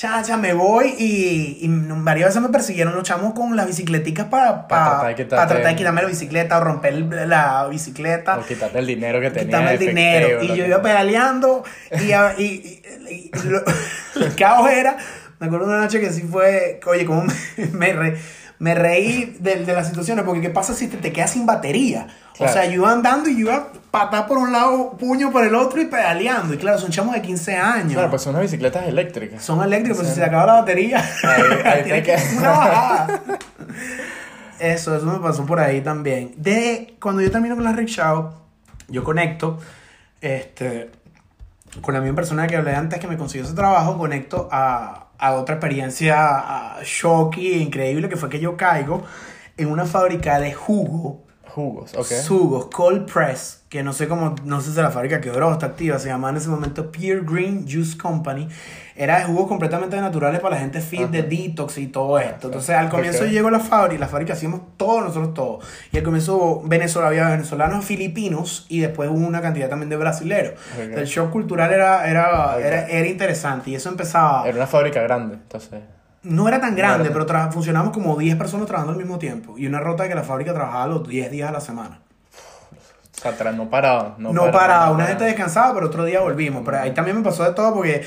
chacha, 0.00 0.38
me 0.38 0.54
voy 0.54 0.94
y, 0.98 1.58
y 1.60 1.68
varias 1.68 2.28
veces 2.30 2.40
me 2.40 2.48
persiguieron 2.48 2.94
los 2.94 3.02
chamos 3.02 3.34
con 3.34 3.54
las 3.54 3.66
bicicleticas 3.66 4.26
para 4.28 4.66
Pa 4.66 4.66
tratar 4.66 4.94
de 4.94 5.00
para 5.02 5.14
quitarte- 5.14 5.28
tratar 5.48 5.62
de 5.68 5.76
quitarme 5.76 6.00
la 6.02 6.08
bicicleta 6.08 6.56
o 6.58 6.64
romper 6.64 6.94
la 7.28 7.66
bicicleta. 7.68 8.38
O 8.38 8.46
quitarte 8.46 8.78
el 8.78 8.86
dinero 8.86 9.20
que 9.20 9.28
tenía. 9.30 9.44
Quitarme 9.44 9.72
el 9.72 9.78
dinero. 9.78 10.42
Y 10.42 10.56
yo 10.56 10.64
iba 10.64 10.80
pedaleando 10.80 11.64
y, 11.92 12.04
y, 12.04 12.12
y- 12.42 12.82
y- 13.10 13.30
y 13.34 13.48
lo- 13.48 13.62
el 14.24 14.34
caos 14.36 14.70
era, 14.70 14.96
me 15.38 15.48
acuerdo 15.48 15.66
una 15.66 15.80
noche 15.80 16.00
que 16.00 16.08
sí 16.10 16.22
fue, 16.22 16.80
oye, 16.86 17.04
como 17.04 17.24
me, 17.24 17.66
me, 17.72 17.92
re- 17.92 18.16
me 18.60 18.74
reí 18.76 19.36
de, 19.40 19.64
de 19.64 19.72
las 19.72 19.88
situaciones, 19.88 20.24
porque 20.24 20.40
¿qué 20.40 20.50
pasa 20.50 20.72
si 20.74 20.86
te, 20.86 20.96
te 20.98 21.12
quedas 21.12 21.32
sin 21.32 21.44
batería? 21.46 22.06
Claro. 22.36 22.52
O 22.52 22.54
sea, 22.54 22.64
yo 22.66 22.74
iba 22.74 22.92
andando 22.92 23.28
y 23.28 23.34
yo 23.34 23.40
iba 23.50 23.68
patar 23.90 24.26
por 24.28 24.38
un 24.38 24.52
lado, 24.52 24.92
puño 24.98 25.32
por 25.32 25.44
el 25.44 25.54
otro 25.54 25.80
y 25.82 25.86
pedaleando. 25.86 26.54
Y 26.54 26.58
claro, 26.58 26.78
son 26.78 26.90
chamos 26.90 27.14
de 27.14 27.20
15 27.22 27.56
años. 27.56 27.94
Claro, 27.94 28.08
pues 28.10 28.22
son 28.22 28.30
unas 28.34 28.42
bicicletas 28.44 28.86
eléctricas. 28.86 29.42
Son 29.42 29.60
eléctricos, 29.62 29.98
pero 29.98 30.08
si 30.10 30.14
se 30.14 30.24
acaba 30.24 30.46
la 30.46 30.52
batería, 30.60 31.04
Ahí- 31.24 31.42
ahí 31.64 31.82
que 31.90 32.02
queda. 32.02 32.20
una 32.38 32.50
bajada. 32.50 33.20
Eso, 34.58 34.94
eso 34.96 35.06
me 35.06 35.18
pasó 35.18 35.44
por 35.46 35.58
ahí 35.58 35.80
también. 35.80 36.34
De 36.36 36.96
cuando 37.00 37.22
yo 37.22 37.30
termino 37.30 37.54
con 37.56 37.64
la 37.64 37.72
rickshaw, 37.72 38.30
yo 38.88 39.02
conecto 39.04 39.58
este, 40.20 40.90
con 41.80 41.94
la 41.94 42.00
misma 42.00 42.16
persona 42.16 42.46
que 42.46 42.56
hablé 42.56 42.74
antes 42.74 42.98
que 43.00 43.06
me 43.08 43.16
consiguió 43.16 43.46
ese 43.46 43.54
trabajo, 43.54 43.96
conecto 43.96 44.48
a, 44.52 45.06
a 45.20 45.34
otra 45.34 45.56
experiencia 45.56 46.16
a, 46.18 46.82
shocking 46.82 47.52
e 47.52 47.58
increíble 47.58 48.08
que 48.08 48.16
fue 48.16 48.28
que 48.28 48.40
yo 48.40 48.56
caigo 48.56 49.04
en 49.56 49.70
una 49.70 49.84
fábrica 49.84 50.40
de 50.40 50.52
jugo 50.52 51.24
Jugos, 51.50 51.92
ok. 51.94 52.06
Jugos, 52.28 52.66
Cold 52.66 53.12
Press, 53.12 53.64
que 53.68 53.82
no 53.82 53.92
sé 53.92 54.06
cómo, 54.06 54.36
no 54.44 54.60
sé 54.60 54.70
si 54.70 54.76
la 54.76 54.92
fábrica 54.92 55.20
quedó 55.20 55.48
o 55.48 55.52
está 55.52 55.66
activa, 55.66 55.98
se 55.98 56.08
llamaba 56.08 56.30
en 56.30 56.36
ese 56.36 56.48
momento 56.48 56.92
Pure 56.92 57.22
Green 57.22 57.66
Juice 57.68 57.98
Company. 57.98 58.48
Era 59.02 59.18
de 59.18 59.24
jugos 59.24 59.48
completamente 59.48 59.98
naturales 59.98 60.40
para 60.40 60.56
la 60.56 60.60
gente 60.60 60.82
fit, 60.82 61.08
de 61.08 61.22
detox 61.22 61.78
y 61.78 61.86
todo 61.86 62.18
esto. 62.18 62.48
Entonces, 62.48 62.76
al 62.76 62.90
comienzo 62.90 63.24
llegó 63.24 63.48
la 63.48 63.58
fábrica, 63.60 63.98
la 63.98 64.08
fábrica 64.08 64.34
hacíamos 64.34 64.60
todos 64.76 65.02
nosotros 65.02 65.32
todos. 65.32 65.64
Y 65.90 65.96
al 65.96 66.02
comienzo 66.02 66.60
Venezuela, 66.66 67.08
había 67.08 67.30
venezolanos, 67.30 67.82
filipinos 67.82 68.66
y 68.68 68.80
después 68.80 69.08
hubo 69.08 69.26
una 69.26 69.40
cantidad 69.40 69.70
también 69.70 69.88
de 69.88 69.96
brasileros. 69.96 70.52
El 70.78 71.06
shock 71.06 71.30
cultural 71.30 71.72
era, 71.72 72.06
era, 72.10 72.58
era, 72.58 72.88
era 72.88 73.06
interesante 73.08 73.70
y 73.70 73.74
eso 73.74 73.88
empezaba... 73.88 74.46
Era 74.46 74.56
una 74.58 74.66
fábrica 74.66 75.00
grande, 75.00 75.36
entonces. 75.36 75.80
No 76.22 76.46
era 76.48 76.60
tan 76.60 76.76
grande, 76.76 77.08
era- 77.08 77.26
pero 77.26 77.52
funcionamos 77.52 77.94
como 77.94 78.14
10 78.18 78.36
personas 78.36 78.66
trabajando 78.66 78.92
al 78.92 78.98
mismo 78.98 79.18
tiempo. 79.18 79.56
Y 79.56 79.66
una 79.66 79.80
rota 79.80 80.02
de 80.02 80.10
que 80.10 80.14
la 80.14 80.24
fábrica 80.24 80.52
trabajaba 80.52 80.86
los 80.88 81.08
10 81.08 81.30
días 81.30 81.48
a 81.48 81.52
la 81.52 81.60
semana. 81.62 82.00
O 83.16 83.22
sea, 83.22 83.52
no 83.52 83.68
paraba. 83.68 84.14
No, 84.18 84.32
No, 84.32 84.50
paraba, 84.50 84.90
una 84.92 85.06
gente 85.06 85.24
descansaba, 85.24 85.74
pero 85.74 85.86
otro 85.86 86.04
día 86.04 86.20
volvimos. 86.20 86.62
Pero 86.64 86.78
ahí 86.80 86.92
también 86.92 87.16
me 87.16 87.22
pasó 87.22 87.44
de 87.44 87.52
todo 87.52 87.74
porque 87.74 88.02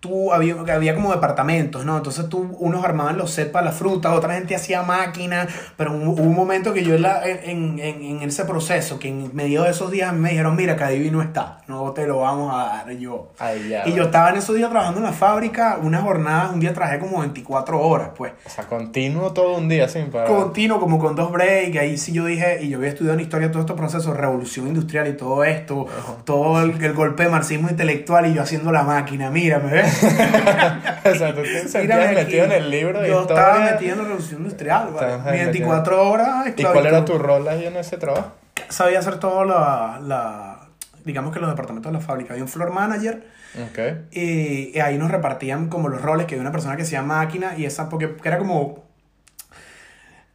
tú 0.00 0.32
había, 0.32 0.56
había 0.74 0.94
como 0.94 1.12
departamentos, 1.12 1.84
¿no? 1.84 1.96
Entonces 1.98 2.28
tú, 2.28 2.56
unos 2.58 2.82
armaban 2.84 3.18
los 3.18 3.30
sets 3.32 3.50
para 3.50 3.66
la 3.66 3.72
fruta, 3.72 4.14
otra 4.14 4.32
gente 4.34 4.56
hacía 4.56 4.82
máquinas, 4.82 5.48
pero 5.76 5.92
hubo 5.92 6.12
hubo 6.12 6.22
un 6.22 6.34
momento 6.34 6.72
que 6.72 6.82
yo 6.82 6.94
en, 6.94 7.02
la- 7.02 7.22
en, 7.28 7.78
en, 7.78 8.02
en 8.02 8.22
ese 8.22 8.44
proceso, 8.46 8.98
que 8.98 9.08
en 9.08 9.30
medio 9.34 9.62
de 9.64 9.70
esos 9.70 9.90
días 9.90 10.12
me 10.14 10.30
dijeron, 10.30 10.56
mira, 10.56 10.74
Cadivi 10.76 11.10
no 11.10 11.20
está, 11.20 11.58
no 11.68 11.92
te 11.92 12.06
lo 12.06 12.20
vamos 12.20 12.52
a 12.54 12.82
dar 12.84 12.90
yo. 12.96 13.32
Ay, 13.38 13.68
ya. 13.68 13.86
Y 13.86 13.92
yo 13.92 14.04
estaba 14.04 14.30
en 14.30 14.36
esos 14.36 14.56
días 14.56 14.70
trabajando 14.70 15.00
en 15.00 15.04
la 15.06 15.12
fábrica, 15.12 15.78
unas 15.82 16.02
jornadas, 16.02 16.52
un 16.52 16.60
día 16.60 16.72
trabajé 16.72 16.98
como 16.98 17.20
24 17.20 17.78
horas, 17.80 18.10
pues. 18.16 18.32
O 18.46 18.48
sea, 18.50 18.64
continuo 18.66 19.32
todo 19.32 19.58
un 19.58 19.68
día 19.68 19.86
sin 19.88 20.06
parar. 20.10 20.28
Continuo, 20.28 20.80
como 20.80 20.98
con 20.98 21.14
dos 21.14 21.30
breaks, 21.30 21.76
ahí 21.78 21.98
sí 21.98 22.12
yo 22.12 22.24
dije, 22.24 22.62
y 22.62 22.70
yo 22.70 22.78
había 22.78 22.88
estudiado 22.88 23.18
en 23.18 23.20
historia 23.24 23.50
todos 23.50 23.64
estos 23.64 23.76
procesos, 23.76 24.16
revolución 24.16 24.66
industrial 24.68 25.08
y 25.08 25.16
todo 25.16 25.44
esto, 25.44 25.86
todo 26.24 26.62
el, 26.62 26.82
el 26.82 26.92
golpe 26.94 27.24
de 27.24 27.28
marxismo 27.28 27.68
intelectual 27.68 28.26
y 28.26 28.34
yo 28.34 28.42
haciendo 28.42 28.72
la 28.72 28.82
máquina, 28.82 29.30
mírame, 29.30 29.70
¿ves? 29.72 29.89
o 31.04 31.14
sea, 31.14 31.34
tú 31.34 31.42
te 31.42 31.68
sentías 31.68 32.14
metido 32.14 32.44
en 32.44 32.52
el 32.52 32.70
libro 32.70 33.00
de 33.00 33.08
Yo 33.08 33.20
historia. 33.22 33.42
estaba 33.42 33.70
metido 33.72 33.92
en 33.92 33.98
la 33.98 34.04
revolución 34.04 34.42
industrial, 34.42 34.90
¿vale? 34.92 35.06
Estabas 35.06 35.26
ahí 35.26 35.38
24 35.44 36.10
horas, 36.10 36.46
¿Y 36.56 36.62
cuál 36.64 36.86
era 36.86 37.04
tu 37.04 37.18
rol 37.18 37.48
ahí 37.48 37.66
en 37.66 37.76
ese 37.76 37.96
trabajo? 37.96 38.32
Sabía 38.68 38.98
hacer 39.00 39.18
todo 39.18 39.44
la, 39.44 40.00
la, 40.02 40.68
digamos 41.04 41.32
que 41.32 41.40
los 41.40 41.50
departamentos 41.50 41.92
de 41.92 41.98
la 41.98 42.04
fábrica. 42.04 42.32
Había 42.34 42.44
un 42.44 42.48
floor 42.48 42.72
manager 42.72 43.26
Ok. 43.70 43.78
y, 44.12 44.76
y 44.76 44.80
ahí 44.80 44.96
nos 44.96 45.10
repartían 45.10 45.68
como 45.68 45.88
los 45.88 46.00
roles, 46.00 46.26
que 46.26 46.34
había 46.34 46.42
una 46.42 46.52
persona 46.52 46.76
que 46.76 46.82
hacía 46.82 47.02
máquina 47.02 47.54
y 47.56 47.64
esa, 47.64 47.88
porque 47.88 48.14
era 48.24 48.38
como... 48.38 48.84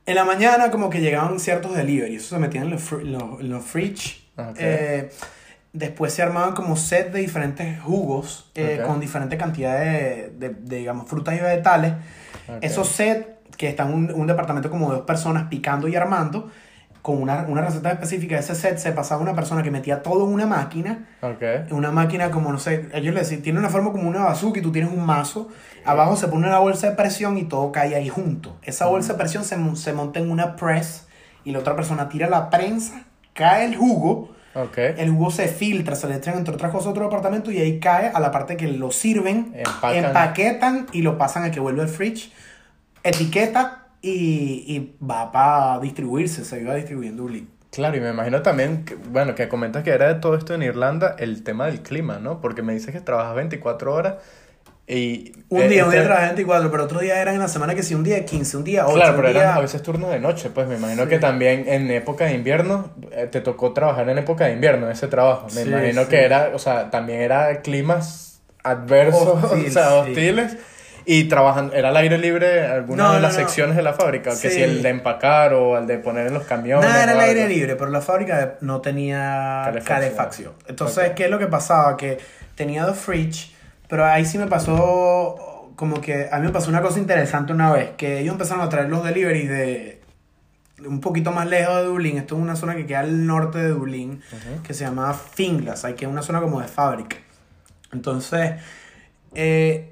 En 0.07 0.15
la 0.15 0.23
mañana 0.25 0.69
como 0.69 0.89
que 0.91 1.01
llegaban 1.01 1.39
ciertos 1.39 1.75
deliveries, 1.75 2.21
eso 2.23 2.35
se 2.35 2.39
metían 2.41 2.65
en 2.65 2.69
los, 2.71 2.91
los, 2.91 3.41
los 3.41 3.63
fridge. 3.65 4.23
Ok. 4.37 4.55
Eh, 4.59 5.09
después 5.75 6.13
se 6.13 6.23
armaban 6.23 6.53
como 6.53 6.75
set 6.75 7.11
de 7.11 7.19
diferentes 7.19 7.79
jugos 7.81 8.51
eh, 8.55 8.77
con 8.88 8.99
diferentes 8.99 9.38
cantidades 9.39 10.39
de, 10.39 10.49
de- 10.49 10.55
de, 10.55 10.77
digamos, 10.77 11.07
frutas 11.07 11.35
y 11.35 11.39
vegetales. 11.39 11.93
Esos 12.61 12.88
sets 12.89 13.27
que 13.57 13.67
están 13.69 13.93
un, 13.93 14.11
un 14.11 14.27
departamento 14.27 14.69
como 14.69 14.89
de 14.89 14.97
dos 14.97 15.05
personas 15.05 15.45
picando 15.49 15.88
y 15.88 15.95
armando, 15.95 16.51
con 17.01 17.21
una, 17.21 17.45
una 17.47 17.61
receta 17.61 17.91
específica 17.91 18.35
de 18.35 18.41
ese 18.41 18.55
set, 18.55 18.77
se 18.79 18.91
pasaba 18.91 19.21
una 19.21 19.35
persona 19.35 19.61
que 19.61 19.69
metía 19.71 20.01
todo 20.01 20.25
en 20.27 20.33
una 20.33 20.47
máquina 20.47 21.07
Ok. 21.21 21.43
una 21.71 21.91
máquina 21.91 22.31
como, 22.31 22.51
no 22.51 22.57
sé, 22.59 22.89
ellos 22.93 23.13
le 23.13 23.19
decían, 23.21 23.41
tiene 23.43 23.59
una 23.59 23.69
forma 23.69 23.91
como 23.91 24.09
una 24.09 24.23
bazooka 24.25 24.59
y 24.59 24.63
tú 24.63 24.71
tienes 24.71 24.91
un 24.91 25.05
mazo, 25.05 25.49
abajo 25.85 26.15
se 26.15 26.27
pone 26.27 26.47
una 26.47 26.57
bolsa 26.59 26.89
de 26.89 26.95
presión 26.95 27.38
y 27.38 27.43
todo 27.43 27.71
cae 27.71 27.95
ahí 27.95 28.09
junto. 28.09 28.57
Esa 28.63 28.88
bolsa 28.88 29.13
de 29.13 29.19
presión 29.19 29.43
se, 29.43 29.55
se 29.75 29.93
monta 29.93 30.19
en 30.19 30.31
una 30.31 30.55
press 30.55 31.07
y 31.43 31.51
la 31.51 31.59
otra 31.59 31.75
persona 31.75 32.09
tira 32.09 32.27
la 32.27 32.49
prensa, 32.49 33.03
cae 33.33 33.65
el 33.65 33.75
jugo, 33.75 34.35
El 34.55 35.11
jugo 35.11 35.31
se 35.31 35.47
filtra, 35.47 35.95
se 35.95 36.07
le 36.07 36.15
echan 36.15 36.37
entre 36.37 36.53
otras 36.53 36.71
cosas 36.71 36.87
a 36.87 36.89
otro 36.91 37.03
departamento 37.05 37.51
y 37.51 37.57
ahí 37.59 37.79
cae 37.79 38.07
a 38.07 38.19
la 38.19 38.31
parte 38.31 38.55
que 38.55 38.67
lo 38.67 38.89
sirven, 38.91 39.51
Empacan. 39.53 40.05
empaquetan 40.05 40.87
y 40.93 41.01
lo 41.01 41.17
pasan 41.17 41.43
a 41.43 41.51
que 41.51 41.59
vuelve 41.59 41.81
al 41.81 41.89
fridge, 41.89 42.31
etiqueta 43.03 43.87
y, 44.01 44.63
y 44.67 44.95
va 45.05 45.31
para 45.31 45.79
distribuirse, 45.79 46.45
se 46.45 46.61
iba 46.61 46.73
distribuyendo 46.75 47.23
un. 47.23 47.49
Claro, 47.71 47.97
y 47.97 47.99
me 47.99 48.09
imagino 48.11 48.41
también, 48.41 48.85
que, 48.85 48.95
bueno, 48.95 49.35
que 49.35 49.49
comentas 49.49 49.83
que 49.83 49.89
era 49.89 50.07
de 50.13 50.21
todo 50.21 50.35
esto 50.35 50.53
en 50.53 50.63
Irlanda, 50.63 51.17
el 51.19 51.43
tema 51.43 51.65
del 51.65 51.81
clima, 51.81 52.19
¿no? 52.19 52.39
Porque 52.39 52.61
me 52.61 52.73
dices 52.73 52.93
que 52.93 53.01
trabajas 53.01 53.35
24 53.35 53.93
horas 53.93 54.13
y... 54.88 55.34
Un 55.50 55.62
eh, 55.62 55.67
día, 55.69 55.86
un 55.86 55.91
día 55.91 56.00
este- 56.00 56.08
trabajé 56.08 56.26
24, 56.28 56.71
pero 56.71 56.84
otro 56.84 57.00
día 57.00 57.21
eran 57.21 57.36
en 57.36 57.41
la 57.41 57.48
semana 57.48 57.76
que 57.76 57.84
sí, 57.84 57.93
un 57.95 58.04
día 58.04 58.24
15, 58.26 58.58
un 58.58 58.63
día 58.63 58.86
8, 58.88 58.95
Claro, 58.95 59.12
un 59.12 59.15
pero 59.17 59.30
día... 59.30 59.41
eran 59.43 59.58
a 59.58 59.62
veces 59.62 59.82
turnos 59.84 60.10
de 60.12 60.19
noche, 60.19 60.50
pues 60.50 60.67
me 60.67 60.76
imagino 60.76 61.04
Sí. 61.04 61.10
que 61.10 61.19
también 61.19 61.65
en 61.67 61.89
época 61.91 62.26
de 62.26 62.34
invierno 62.34 62.91
eh, 63.12 63.28
te 63.32 63.41
tocó 63.41 63.71
trabajar 63.74 64.10
en 64.10 64.17
época 64.17 64.45
de 64.45 64.54
invierno, 64.54 64.89
ese 64.89 65.08
trabajo. 65.08 65.45
Me 65.54 65.63
Sí, 65.63 65.69
imagino 65.69 66.02
sí. 66.04 66.08
que 66.10 66.24
era, 66.24 66.50
o 66.54 66.60
sea, 66.60 66.89
también 66.89 67.21
era 67.21 67.62
climas 67.62 68.41
adversos, 68.63 69.43
Hostil, 69.43 69.67
o 69.67 69.71
sea, 69.71 69.93
hostiles. 69.95 70.58
Y 71.08 71.26
trabajan, 71.26 71.69
era 71.76 71.89
al 71.89 71.98
aire 71.98 72.17
libre 72.17 72.65
algunas 72.65 73.06
No, 73.06 73.13
de 73.13 73.19
no, 73.19 73.28
las 73.28 73.34
no. 73.36 73.39
secciones 73.41 73.76
de 73.76 73.84
la 73.84 73.93
fábrica, 73.93 74.32
que 74.32 74.50
si 74.50 74.63
el 74.63 74.82
de 74.82 74.89
empacar 74.89 75.54
o 75.54 75.78
el 75.78 75.86
de 75.86 76.00
poner 76.00 76.26
en 76.26 76.34
los 76.34 76.45
camiones. 76.45 76.89
Nada 76.89 77.04
era 77.04 77.12
al 77.12 77.19
aire 77.19 77.48
libre, 77.48 77.76
pero 77.76 77.91
la 77.91 78.02
fábrica 78.02 78.56
no 78.62 78.82
tenía 78.82 79.62
Calefacción. 79.65 80.00
calefacción. 80.00 80.54
Entonces, 80.67 81.10
Ok. 81.10 81.13
¿qué 81.15 81.26
es 81.26 81.30
lo 81.30 81.38
que 81.38 81.45
pasaba? 81.45 81.95
Que 81.95 82.17
tenía 82.56 82.86
dos 82.86 82.98
fridge, 82.98 83.54
pero 83.88 84.06
ahí 84.06 84.26
sí 84.26 84.38
me 84.38 84.48
pasó 84.48 85.71
como 85.76 86.00
que 86.02 86.30
a 86.32 86.39
mí 86.39 86.48
me 86.48 86.54
pasó 86.54 86.69
una 86.69 86.82
cosa 86.82 87.00
interesante 87.00 87.54
una 87.54 87.71
vez, 87.71 87.91
que 87.98 88.19
ellos 88.19 88.34
empezaron 88.34 88.63
a 88.63 88.69
traer 88.69 88.89
los 88.89 89.04
deliveries 89.04 89.50
de 89.50 90.02
un 90.86 91.00
poquito 91.00 91.32
más 91.32 91.48
lejos 91.48 91.76
de 91.78 91.84
Dublín. 91.84 92.17
Esto 92.17 92.36
es 92.36 92.41
una 92.41 92.56
zona 92.56 92.76
que 92.76 92.86
queda 92.86 93.02
al 93.02 93.26
norte 93.26 93.60
de 93.60 93.69
Dublín, 93.69 94.21
que 94.63 94.74
se 94.74 94.84
llama 94.84 95.13
Finglas, 95.13 95.86
hay 95.86 95.93
que 95.93 96.06
es 96.06 96.12
una 96.12 96.21
zona 96.21 96.41
como 96.41 96.62
de 96.62 96.67
fábrica. 96.67 97.17
Entonces, 97.91 98.56
eh, 99.34 99.91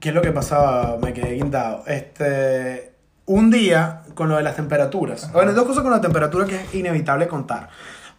¿qué 0.00 0.08
es 0.10 0.14
lo 0.14 0.22
que 0.22 0.32
pasaba? 0.32 0.96
Me 0.98 1.12
quedé 1.12 1.34
guindado. 1.34 1.84
Este, 1.86 2.92
un 3.26 3.50
día 3.50 4.02
con 4.14 4.28
lo 4.28 4.36
de 4.36 4.42
las 4.42 4.56
temperaturas. 4.56 5.32
Bueno, 5.32 5.52
dos 5.52 5.66
cosas 5.66 5.82
con 5.82 5.92
la 5.92 6.00
temperatura 6.00 6.46
que 6.46 6.56
es 6.56 6.74
inevitable 6.74 7.26
contar. 7.26 7.68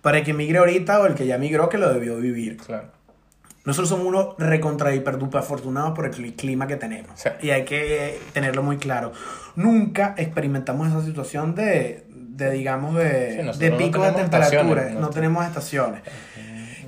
Para 0.02 0.20
el 0.20 0.24
que 0.24 0.34
migre 0.34 0.60
ahorita 0.60 1.00
o 1.00 1.06
el 1.06 1.16
que 1.16 1.26
ya 1.26 1.38
migró 1.38 1.70
que 1.70 1.78
lo 1.78 1.92
debió 1.92 2.18
vivir. 2.18 2.58
Claro. 2.58 2.90
Nosotros 3.66 3.90
somos 3.90 4.06
unos 4.06 4.36
recontra 4.38 4.94
hiper 4.94 5.18
duper 5.18 5.40
afortunados 5.42 5.92
por 5.96 6.06
el 6.06 6.14
cli- 6.14 6.36
clima 6.36 6.68
que 6.68 6.76
tenemos. 6.76 7.12
Sí. 7.20 7.30
Y 7.42 7.50
hay 7.50 7.66
que 7.66 8.20
tenerlo 8.34 8.62
muy 8.64 8.78
claro. 8.78 9.12
Nunca 9.56 10.14
experimentamos 10.18 10.88
esa 10.90 11.02
situación 11.04 11.56
de, 11.56 12.06
de 12.10 12.52
digamos, 12.52 12.92
Sí, 12.92 13.00
de, 13.04 13.36
nosotros 13.44 13.60
de 13.60 13.70
no 13.72 13.78
pico 13.78 14.04
de 14.04 14.12
temperatura. 14.12 14.90
No 14.94 15.00
¿no? 15.02 15.10
tenemos 15.10 15.46
estaciones. 15.46 16.02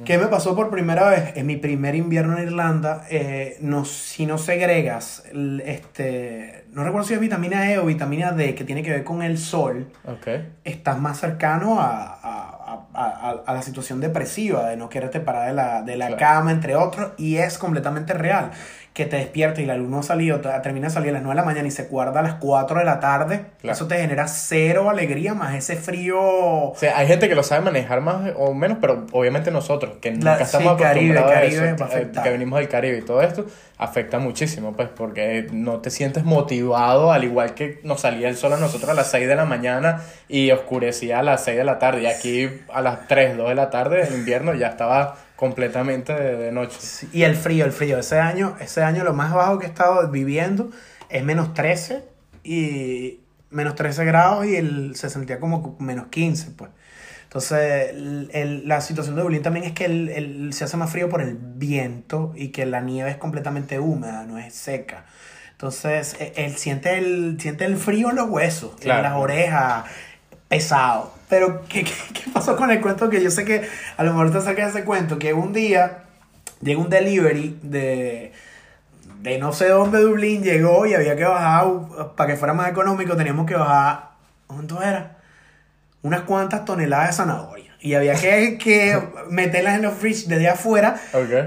¿Qué 0.05 0.17
me 0.17 0.27
pasó 0.27 0.55
por 0.55 0.69
primera 0.69 1.09
vez? 1.09 1.33
En 1.35 1.47
mi 1.47 1.57
primer 1.57 1.93
invierno 1.95 2.37
en 2.37 2.43
Irlanda, 2.43 3.05
eh, 3.09 3.57
no, 3.59 3.83
si 3.83 4.25
no 4.25 4.37
segregas, 4.37 5.23
este, 5.65 6.63
no 6.77 6.83
recuerdo 6.85 7.07
si 7.07 7.13
es 7.15 7.19
vitamina 7.19 7.69
E 7.71 7.79
o 7.79 7.85
vitamina 7.85 8.31
D, 8.31 8.55
que 8.55 8.63
tiene 8.63 8.83
que 8.83 8.91
ver 8.91 9.03
con 9.03 9.21
el 9.23 9.37
sol, 9.37 9.91
Ok. 10.05 10.27
estás 10.63 10.99
más 10.99 11.19
cercano 11.19 11.79
a, 11.81 12.03
a, 12.21 12.87
a, 12.93 13.05
a, 13.05 13.43
a 13.45 13.53
la 13.53 13.61
situación 13.61 13.99
depresiva, 13.99 14.69
de 14.69 14.77
no 14.77 14.87
quererte 14.87 15.19
parar 15.19 15.47
de 15.47 15.53
la, 15.53 15.81
de 15.81 15.97
la 15.97 16.07
Claro. 16.07 16.19
cama, 16.19 16.51
entre 16.51 16.75
otros, 16.75 17.11
y 17.17 17.37
es 17.37 17.57
completamente 17.57 18.13
real. 18.13 18.51
Que 18.97 19.05
te 19.05 19.17
despiertes 19.17 19.63
y 19.63 19.67
la 19.67 19.75
luz 19.77 19.87
no 19.89 19.99
ha 19.99 20.03
salido, 20.03 20.41
te- 20.41 20.49
termina 20.63 20.87
de 20.87 20.93
salir 20.93 21.09
a 21.11 21.13
las 21.13 21.21
9 21.21 21.35
de 21.35 21.41
la 21.41 21.45
mañana 21.45 21.67
y 21.67 21.71
se 21.71 21.83
guarda 21.83 22.21
a 22.21 22.23
las 22.23 22.33
4 22.35 22.79
de 22.79 22.85
la 22.85 22.99
tarde, 22.99 23.41
Claro. 23.61 23.75
eso 23.75 23.87
te 23.87 23.95
genera 23.99 24.27
cero 24.27 24.89
alegría, 24.89 25.35
más 25.35 25.53
ese 25.53 25.75
frío... 25.75 26.19
O 26.19 26.73
sea, 26.75 26.97
hay 26.97 27.05
gente 27.07 27.29
que 27.29 27.35
lo 27.35 27.43
sabe 27.43 27.61
manejar 27.63 28.01
más 28.01 28.31
o 28.37 28.55
menos, 28.55 28.79
pero 28.81 29.05
obviamente 29.11 29.51
nosotros, 29.51 29.97
que 30.01 30.09
nunca 30.11 30.39
estamos 30.41 30.73
acostumbrados 30.81 31.31
Caribe 31.31 31.59
a 31.59 31.67
eso, 31.67 31.75
que- 31.77 31.83
afectar. 31.83 32.23
que 32.23 32.29
venimos 32.31 32.57
del 32.57 32.69
Caribe 32.69 32.97
y 32.97 33.01
todo 33.03 33.21
esto, 33.21 33.45
afecta 33.77 34.17
muchísimo, 34.17 34.73
pues, 34.75 34.89
porque 34.89 35.47
no 35.51 35.79
te 35.79 35.91
sientes 35.91 36.23
motivado, 36.23 37.11
al 37.11 37.23
igual 37.23 37.53
que 37.53 37.79
nos 37.83 38.01
salía 38.01 38.29
el 38.29 38.35
sol 38.35 38.53
a 38.53 38.57
nosotros 38.57 38.89
a 38.89 38.95
las 38.95 39.11
6 39.11 39.27
de 39.27 39.35
la 39.35 39.45
mañana 39.45 40.01
y 40.27 40.49
oscurecía 40.49 41.19
a 41.19 41.21
las 41.23 41.43
6 41.43 41.55
de 41.55 41.63
la 41.63 41.77
tarde, 41.77 42.01
y 42.01 42.05
aquí 42.07 42.49
a 42.73 42.81
las 42.81 43.07
3, 43.07 43.37
2 43.37 43.49
de 43.49 43.55
la 43.55 43.69
tarde, 43.69 44.07
en 44.07 44.13
invierno, 44.15 44.55
ya 44.55 44.69
estaba 44.69 45.17
completamente 45.37 46.13
de, 46.13 46.35
de 46.35 46.51
noche. 46.51 46.75
Sí, 46.81 47.07
Y 47.13 47.23
el 47.23 47.35
frío, 47.37 47.63
el 47.63 47.71
frío. 47.71 47.97
Ese 47.97 48.19
año, 48.19 48.57
ese 48.59 48.83
año 48.83 49.05
lo 49.05 49.13
más 49.13 49.33
bajo 49.33 49.57
que 49.59 49.67
he 49.67 49.69
estado 49.69 50.09
viviendo 50.11 50.69
es 51.09 51.23
menos 51.23 51.53
13 51.53 52.03
y 52.43 53.21
menos 53.49 53.75
13 53.75 54.03
grados 54.03 54.45
y 54.45 54.57
el, 54.57 54.95
se 54.97 55.09
sentía 55.09 55.39
como 55.39 55.77
menos 55.79 56.07
15, 56.07 56.51
pues. 56.51 56.71
Entonces, 57.23 57.89
el- 57.91 58.29
el- 58.33 58.67
la 58.67 58.81
situación 58.81 59.15
de 59.15 59.21
Dublín 59.21 59.41
también 59.41 59.65
es 59.65 59.73
que 59.73 59.85
el, 59.85 60.09
el- 60.09 60.53
se 60.53 60.63
hace 60.63 60.75
más 60.77 60.89
frío 60.91 61.07
por 61.09 61.21
el 61.21 61.35
viento 61.39 62.33
y 62.35 62.49
que 62.49 62.65
la 62.65 62.81
nieve 62.81 63.11
es 63.11 63.17
completamente 63.17 63.79
húmeda, 63.79 64.23
no 64.23 64.37
es 64.37 64.53
seca. 64.53 65.05
Entonces, 65.51 66.15
e- 66.19 66.33
él 66.37 66.55
siente 66.57 66.97
el, 66.97 67.37
siente 67.39 67.65
el 67.65 67.77
frío 67.77 68.09
en 68.09 68.15
los 68.17 68.29
huesos, 68.29 68.75
Claro. 68.79 68.99
en 68.99 69.03
las 69.03 69.21
orejas, 69.21 69.83
pesado. 70.47 71.13
Pero, 71.29 71.63
¿qué, 71.67 71.83
qué, 71.83 71.93
qué 72.13 72.31
pasó 72.31 72.55
con 72.55 72.71
el 72.71 72.81
cuento? 72.81 73.09
Que 73.09 73.21
yo 73.21 73.31
sé 73.31 73.45
que 73.45 73.67
a 73.97 74.03
lo 74.03 74.11
mejor 74.11 74.31
te 74.31 74.41
sacas 74.41 74.69
ese 74.75 74.85
cuento, 74.85 75.19
que 75.19 75.33
un 75.33 75.53
día 75.53 76.03
llega 76.61 76.79
un 76.79 76.89
delivery 76.89 77.59
de, 77.61 78.33
de 79.21 79.37
no 79.37 79.53
sé 79.53 79.69
dónde 79.69 79.99
Dublín, 79.99 80.43
llegó 80.43 80.85
y 80.85 80.93
había 80.93 81.15
que 81.15 81.25
bajar, 81.25 81.65
para 82.15 82.31
que 82.31 82.37
fuera 82.37 82.53
más 82.53 82.69
económico, 82.69 83.15
teníamos 83.15 83.45
que 83.45 83.55
bajar, 83.55 84.11
¿cuánto 84.47 84.81
era? 84.81 85.17
Unas 86.01 86.21
cuantas 86.21 86.65
toneladas 86.65 87.07
de 87.07 87.13
zanahoria. 87.13 87.66
Y 87.87 87.95
había 87.95 88.15
que, 88.15 88.57
que 88.57 88.99
meterlas 89.29 89.75
en 89.75 89.83
los 89.83 89.93
fridge 89.93 90.25
desde 90.27 90.49
afuera. 90.49 90.95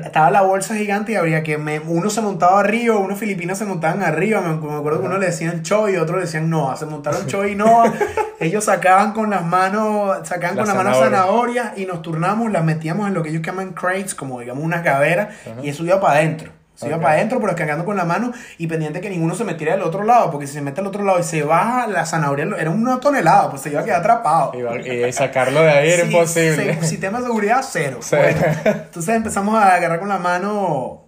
Estaba 0.02 0.30
la 0.30 0.40
bolsa 0.40 0.74
gigante 0.74 1.12
y 1.12 1.16
habría 1.16 1.42
que 1.42 1.58
me, 1.58 1.80
uno 1.80 2.08
se 2.08 2.22
montaba 2.22 2.60
arriba, 2.60 2.96
unos 2.96 3.18
filipinos 3.18 3.58
se 3.58 3.66
montaban 3.66 4.02
arriba. 4.02 4.40
Me, 4.40 4.54
me 4.56 4.78
acuerdo 4.78 5.00
que 5.00 5.06
uno 5.06 5.18
le 5.18 5.26
decían 5.26 5.62
Choi 5.62 5.92
y 5.92 5.96
otro 5.96 6.16
le 6.16 6.22
decían 6.22 6.48
Noah. 6.48 6.76
Se 6.76 6.86
montaron 6.86 7.26
Choi 7.26 7.52
y 7.52 7.54
Noah. 7.56 7.92
Ellos 8.38 8.64
sacaban 8.64 9.12
con 9.12 9.28
las 9.28 9.44
manos, 9.44 10.26
sacaban 10.26 10.56
La 10.56 10.62
con 10.62 10.68
las 10.68 10.76
manos 10.82 10.98
zanahoria. 10.98 11.64
zanahorias 11.64 11.78
y 11.78 11.84
nos 11.84 12.00
turnamos, 12.00 12.50
las 12.50 12.64
metíamos 12.64 13.06
en 13.06 13.12
lo 13.12 13.22
que 13.22 13.28
ellos 13.28 13.42
llaman 13.42 13.74
crates, 13.74 14.14
como 14.14 14.40
digamos 14.40 14.64
unas 14.64 14.82
gaveras, 14.82 15.34
y 15.62 15.68
eso 15.68 15.84
iba 15.84 16.00
para 16.00 16.14
adentro. 16.14 16.52
Se 16.80 16.88
iba 16.88 16.98
para 16.98 17.14
adentro, 17.14 17.40
pero 17.40 17.54
cargando 17.54 17.84
con 17.84 17.96
la 17.96 18.04
mano 18.04 18.32
y 18.56 18.66
pendiente 18.66 19.00
que 19.02 19.10
ninguno 19.10 19.34
se 19.34 19.44
metiera 19.44 19.74
del 19.74 19.82
otro 19.82 20.02
lado, 20.02 20.30
porque 20.30 20.46
si 20.46 20.54
se 20.54 20.62
mete 20.62 20.80
al 20.80 20.86
otro 20.86 21.04
lado 21.04 21.18
y 21.18 21.22
se 21.22 21.42
baja 21.42 21.86
la 21.86 22.06
zanahoria, 22.06 22.46
era 22.58 22.70
una 22.70 22.98
tonelada, 23.00 23.50
pues 23.50 23.60
se 23.62 23.70
iba 23.70 23.82
a 23.82 23.84
quedar 23.84 24.00
atrapado. 24.00 24.52
Y, 24.54 24.90
y 24.90 25.12
sacarlo 25.12 25.60
de 25.62 25.70
ahí 25.70 25.90
era 25.90 26.04
Sí, 26.06 26.10
imposible. 26.12 26.74
se- 26.80 26.86
sistema 26.86 27.18
de 27.18 27.24
seguridad 27.26 27.60
cero. 27.68 27.98
Sí. 28.00 28.16
Bueno, 28.16 28.40
entonces 28.64 29.14
empezamos 29.14 29.54
a 29.62 29.74
agarrar 29.74 29.98
con 30.00 30.08
la 30.08 30.18
mano, 30.18 31.02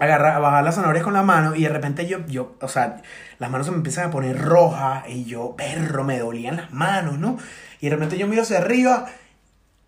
agarrar, 0.00 0.36
a 0.36 0.38
bajar 0.38 0.64
las 0.64 0.74
zanahorias 0.76 1.04
con 1.04 1.12
la 1.12 1.22
mano 1.22 1.54
y 1.54 1.62
de 1.64 1.68
repente 1.68 2.06
yo, 2.06 2.24
yo, 2.26 2.54
o 2.60 2.68
sea, 2.68 2.96
las 3.38 3.50
manos 3.50 3.66
se 3.66 3.72
me 3.72 3.76
empiezan 3.76 4.06
a 4.08 4.10
poner 4.10 4.40
rojas 4.40 5.04
y 5.08 5.24
yo, 5.24 5.54
perro, 5.56 6.04
me 6.04 6.18
dolían 6.18 6.56
las 6.56 6.72
manos, 6.72 7.18
¿no? 7.18 7.36
Y 7.80 7.88
de 7.88 7.94
repente 7.96 8.16
yo 8.16 8.26
miro 8.26 8.42
hacia 8.42 8.58
arriba, 8.58 9.04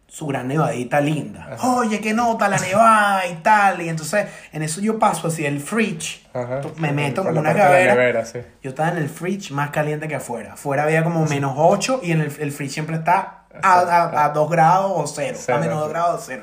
su 0.08 0.26
gran 0.26 0.48
nevadita 0.48 1.00
linda. 1.00 1.48
Ajá. 1.52 1.68
Oye, 1.68 2.00
qué 2.00 2.14
nota 2.14 2.48
la 2.48 2.58
nevada 2.58 3.26
y 3.26 3.34
tal. 3.36 3.82
Y 3.82 3.88
entonces 3.88 4.26
en 4.52 4.62
eso 4.62 4.80
yo 4.80 4.98
paso 4.98 5.28
hacia 5.28 5.48
el 5.48 5.60
fridge, 5.60 6.24
Ajá. 6.32 6.60
me 6.76 6.92
meto 6.92 7.22
como 7.24 7.40
una 7.40 7.52
gavera. 7.52 7.94
nevera, 7.94 8.24
sí. 8.24 8.38
Yo 8.62 8.70
estaba 8.70 8.90
en 8.90 8.98
el 8.98 9.08
fridge 9.08 9.50
más 9.50 9.70
caliente 9.70 10.08
que 10.08 10.14
afuera. 10.14 10.54
Afuera 10.54 10.84
había 10.84 11.02
como 11.04 11.26
menos 11.26 11.54
8 11.56 12.00
y 12.02 12.12
en 12.12 12.20
el, 12.22 12.32
el 12.38 12.52
fridge 12.52 12.72
siempre 12.72 12.96
está 12.96 13.44
a, 13.62 13.80
a, 13.80 14.24
a 14.24 14.28
2 14.30 14.50
grados 14.50 14.92
o 14.94 15.06
0. 15.06 15.36
Cero. 15.40 15.58
A 15.58 15.60
menos 15.60 15.78
2 15.80 15.88
grados 15.90 16.20
o 16.22 16.24
0. 16.26 16.42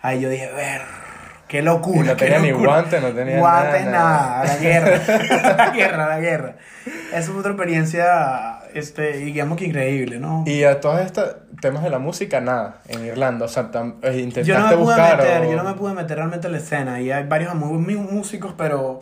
Ahí 0.00 0.20
yo 0.20 0.28
dije, 0.28 0.50
ver, 0.52 0.82
qué 1.48 1.62
locura. 1.62 2.04
Y 2.04 2.08
no 2.08 2.16
tenía 2.16 2.38
ni 2.38 2.50
locura". 2.52 2.70
guante, 2.72 3.00
no 3.00 3.08
tenía 3.12 3.38
Guantes, 3.38 3.86
nada, 3.86 3.92
nada. 3.92 4.28
nada. 4.28 4.44
La 4.44 4.56
guerra. 4.56 5.00
la 5.56 5.70
guerra, 5.74 6.08
la 6.08 6.20
guerra. 6.20 6.56
Esa 7.12 7.30
fue 7.30 7.40
otra 7.40 7.52
experiencia, 7.52 8.58
este, 8.74 9.18
digamos 9.18 9.58
que 9.58 9.66
increíble, 9.66 10.18
¿no? 10.18 10.44
Y 10.46 10.64
a 10.64 10.80
todos 10.80 11.00
estos 11.00 11.36
temas 11.60 11.82
de 11.82 11.90
la 11.90 11.98
música, 11.98 12.40
nada, 12.40 12.80
en 12.88 13.04
Irlanda. 13.06 13.46
O 13.46 13.48
sea, 13.48 13.70
tam- 13.70 13.96
eh, 14.02 14.18
intentaste 14.20 14.44
Yo 14.44 14.58
no 14.58 14.66
me 14.68 14.76
pude 14.76 14.96
meter, 15.16 15.42
o- 15.42 15.50
yo 15.50 15.56
no 15.56 15.64
me 15.64 15.74
pude 15.74 15.94
meter 15.94 16.16
realmente 16.16 16.46
en 16.48 16.52
la 16.52 16.58
escena. 16.58 17.00
Y 17.00 17.10
hay 17.10 17.26
varios 17.26 17.54
muy, 17.54 17.96
músicos, 17.96 18.54
pero, 18.58 19.00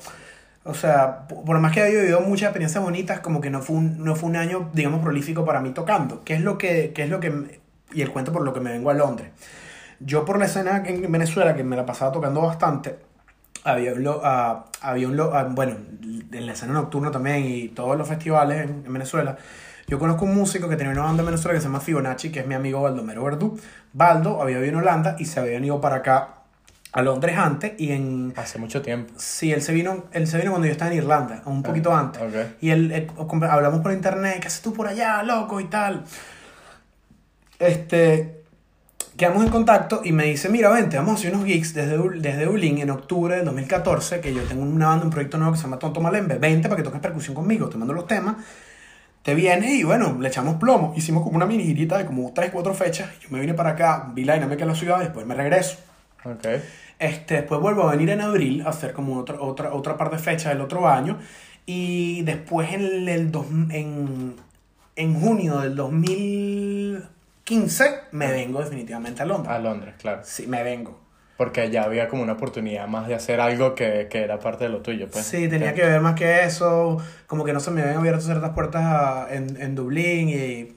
o 0.64 0.74
sea, 0.74 1.26
por 1.26 1.58
más 1.58 1.72
que 1.72 1.82
haya 1.82 1.98
vivido 2.00 2.20
muchas 2.20 2.46
experiencias 2.48 2.82
bonitas, 2.84 3.20
como 3.20 3.40
que 3.40 3.50
no 3.50 3.62
fue 3.62 3.76
un, 3.76 4.04
no 4.04 4.14
fue 4.14 4.28
un 4.30 4.36
año, 4.36 4.70
digamos, 4.72 5.00
prolífico 5.02 5.44
para 5.44 5.60
mí 5.60 5.70
tocando. 5.70 6.22
¿Qué 6.24 6.34
es 6.34 6.40
lo 6.42 6.58
que, 6.58 6.92
qué 6.94 7.04
es 7.04 7.08
lo 7.10 7.20
que, 7.20 7.30
me- 7.30 7.60
y 7.92 8.02
el 8.02 8.10
cuento 8.10 8.32
por 8.32 8.42
lo 8.42 8.52
que 8.52 8.60
me 8.60 8.70
vengo 8.72 8.90
a 8.90 8.94
Londres? 8.94 9.28
Yo 10.00 10.24
por 10.24 10.38
la 10.38 10.46
escena 10.46 10.82
en 10.86 11.10
Venezuela, 11.12 11.54
que 11.54 11.64
me 11.64 11.76
la 11.76 11.86
pasaba 11.86 12.12
tocando 12.12 12.40
bastante, 12.42 12.96
había, 13.64 13.92
un 13.92 14.02
lo- 14.04 14.20
ah, 14.24 14.66
había 14.80 15.08
un, 15.08 15.16
lo- 15.16 15.34
ah, 15.34 15.44
bueno, 15.50 15.76
en 16.32 16.46
la 16.46 16.52
escena 16.52 16.72
nocturna 16.72 17.10
también 17.10 17.44
y 17.44 17.68
todos 17.68 17.96
los 17.96 18.08
festivales 18.08 18.62
en, 18.62 18.82
en 18.86 18.92
Venezuela. 18.92 19.36
Yo 19.88 19.98
conozco 19.98 20.24
un 20.24 20.34
músico 20.34 20.68
que 20.68 20.76
tenía 20.76 20.92
una 20.92 21.02
banda 21.02 21.22
en 21.22 21.26
Venezuela 21.26 21.54
que 21.54 21.60
se 21.60 21.66
llama 21.66 21.80
Fibonacci, 21.80 22.30
que 22.30 22.40
es 22.40 22.46
mi 22.46 22.54
amigo 22.54 22.80
Baldomero 22.82 23.24
Verdú. 23.24 23.58
Baldo 23.92 24.40
había 24.40 24.56
vivido 24.58 24.78
en 24.78 24.84
Holanda 24.84 25.16
y 25.18 25.24
se 25.26 25.40
había 25.40 25.52
venido 25.52 25.80
para 25.80 25.96
acá 25.96 26.28
a 26.92 27.02
Londres 27.02 27.36
antes 27.36 27.72
y 27.78 27.90
en... 27.92 28.32
Hace 28.36 28.58
mucho 28.58 28.80
tiempo. 28.82 29.12
Sí, 29.16 29.52
él 29.52 29.60
se 29.62 29.72
vino, 29.72 30.04
él 30.12 30.26
se 30.26 30.38
vino 30.38 30.50
cuando 30.50 30.66
yo 30.66 30.72
estaba 30.72 30.90
en 30.92 30.98
Irlanda, 30.98 31.42
un 31.46 31.62
poquito 31.62 31.92
Ah, 31.94 32.00
antes. 32.00 32.22
ok. 32.22 32.34
Y 32.62 32.70
él, 32.70 33.10
hablamos 33.50 33.80
por 33.80 33.92
internet, 33.92 34.38
¿qué 34.40 34.46
haces 34.48 34.62
tú 34.62 34.72
por 34.72 34.86
allá, 34.86 35.22
loco? 35.22 35.58
Y 35.60 35.64
tal. 35.64 36.04
Este, 37.58 38.41
quedamos 39.16 39.44
en 39.44 39.50
contacto 39.50 40.00
y 40.04 40.12
me 40.12 40.24
dice, 40.24 40.48
mira, 40.48 40.70
vente, 40.70 40.96
vamos 40.96 41.12
a 41.12 41.14
hacer 41.16 41.34
unos 41.34 41.46
gigs 41.46 41.74
desde, 41.74 41.98
desde 42.18 42.44
Dublín 42.44 42.78
en 42.78 42.90
octubre 42.90 43.36
del 43.36 43.44
2014, 43.44 44.20
que 44.20 44.32
yo 44.34 44.42
tengo 44.42 44.62
una 44.62 44.88
banda, 44.88 45.04
un 45.04 45.10
proyecto 45.10 45.38
nuevo 45.38 45.52
que 45.52 45.58
se 45.58 45.64
llama 45.64 45.78
Tonto 45.78 46.00
Malembe. 46.00 46.36
Vente 46.38 46.68
para 46.68 46.76
que 46.78 46.82
toques 46.82 47.00
percusión 47.00 47.34
conmigo, 47.34 47.68
te 47.68 47.76
mando 47.76 47.92
los 47.92 48.06
temas. 48.06 48.36
Te 49.22 49.34
vienes 49.34 49.70
y 49.70 49.84
bueno, 49.84 50.18
le 50.18 50.28
echamos 50.28 50.56
plomo. 50.56 50.94
Hicimos 50.96 51.22
como 51.22 51.36
una 51.36 51.46
mini 51.46 51.64
girita 51.64 51.96
de 51.96 52.06
como 52.06 52.32
3, 52.32 52.50
4 52.50 52.74
fechas. 52.74 53.10
Yo 53.20 53.28
me 53.30 53.38
vine 53.40 53.54
para 53.54 53.70
acá, 53.70 54.10
vi 54.12 54.24
la 54.24 54.34
dinámica 54.34 54.64
de 54.64 54.72
la 54.72 54.74
ciudad, 54.74 54.98
después 54.98 55.24
me 55.26 55.34
regreso. 55.34 55.76
Este, 56.98 57.34
después 57.34 57.60
vuelvo 57.60 57.88
a 57.88 57.92
venir 57.92 58.10
en 58.10 58.20
abril 58.20 58.62
a 58.62 58.70
hacer 58.70 58.92
como 58.92 59.18
otra, 59.18 59.40
otra, 59.40 59.74
otra 59.74 59.96
par 59.96 60.10
de 60.10 60.18
fechas 60.18 60.52
del 60.52 60.60
otro 60.60 60.88
año. 60.88 61.18
Y 61.66 62.22
después 62.22 62.72
en, 62.72 63.08
el 63.08 63.30
dos, 63.30 63.46
en, 63.70 64.34
en 64.96 65.20
junio 65.20 65.60
del 65.60 65.76
2015 67.46 68.00
me 68.12 68.30
vengo 68.30 68.60
definitivamente 68.60 69.22
a 69.22 69.26
Londres. 69.26 69.54
A 69.54 69.58
Londres, 69.58 69.94
claro. 69.98 70.22
Sí, 70.24 70.46
me 70.46 70.62
vengo. 70.62 71.00
Porque 71.36 71.70
ya 71.70 71.82
había 71.82 72.08
como 72.08 72.22
una 72.22 72.34
oportunidad 72.34 72.86
más 72.86 73.08
de 73.08 73.14
hacer 73.16 73.40
algo 73.40 73.74
que, 73.74 74.06
que 74.10 74.22
era 74.22 74.38
parte 74.38 74.64
de 74.64 74.70
lo 74.70 74.80
tuyo, 74.80 75.08
pues. 75.10 75.24
sí, 75.24 75.48
tenía 75.48 75.74
que 75.74 75.82
ver 75.84 76.00
más 76.00 76.14
que 76.14 76.44
eso. 76.44 76.98
Como 77.26 77.44
que 77.44 77.52
no 77.52 77.58
se 77.60 77.70
me 77.72 77.82
habían 77.82 77.96
abierto 77.98 78.20
ciertas 78.20 78.50
puertas 78.50 78.82
a- 78.84 79.26
en, 79.30 79.60
en 79.60 79.74
Dublín 79.74 80.28
y 80.28 80.76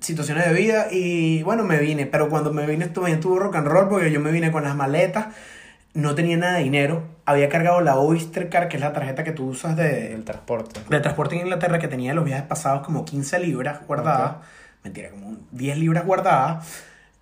situaciones 0.00 0.46
de 0.46 0.54
vida. 0.54 0.86
Y 0.90 1.42
bueno, 1.42 1.64
me 1.64 1.78
vine. 1.78 2.06
Pero 2.06 2.30
cuando 2.30 2.52
me 2.52 2.66
vine 2.66 2.86
también 2.86 3.20
tuvo 3.20 3.38
rock 3.38 3.56
and 3.56 3.66
roll 3.68 3.88
porque 3.88 4.10
yo 4.10 4.20
me 4.20 4.30
vine 4.30 4.50
con 4.50 4.62
las 4.64 4.74
maletas. 4.74 5.26
No 5.92 6.14
tenía 6.14 6.36
nada 6.38 6.54
de 6.54 6.64
dinero. 6.64 7.02
Había 7.26 7.48
cargado 7.50 7.80
la 7.82 7.96
Oyster 7.96 8.48
Card, 8.48 8.68
que 8.68 8.76
es 8.76 8.82
la 8.82 8.92
tarjeta 8.92 9.22
que 9.22 9.32
tú 9.32 9.48
usas 9.48 9.76
de, 9.76 10.14
El 10.14 10.24
transporte. 10.24 10.80
de 10.88 11.00
transporte 11.00 11.34
en 11.34 11.42
Inglaterra 11.42 11.78
que 11.78 11.88
tenía 11.88 12.12
de 12.12 12.14
los 12.16 12.24
viajes 12.24 12.46
pasados 12.46 12.84
como 12.86 13.04
15 13.04 13.38
libras 13.40 13.80
guardadas. 13.86 14.36
Mentira, 14.84 15.10
como 15.10 15.38
10 15.52 15.78
libras 15.78 16.04
guardadas. 16.04 16.66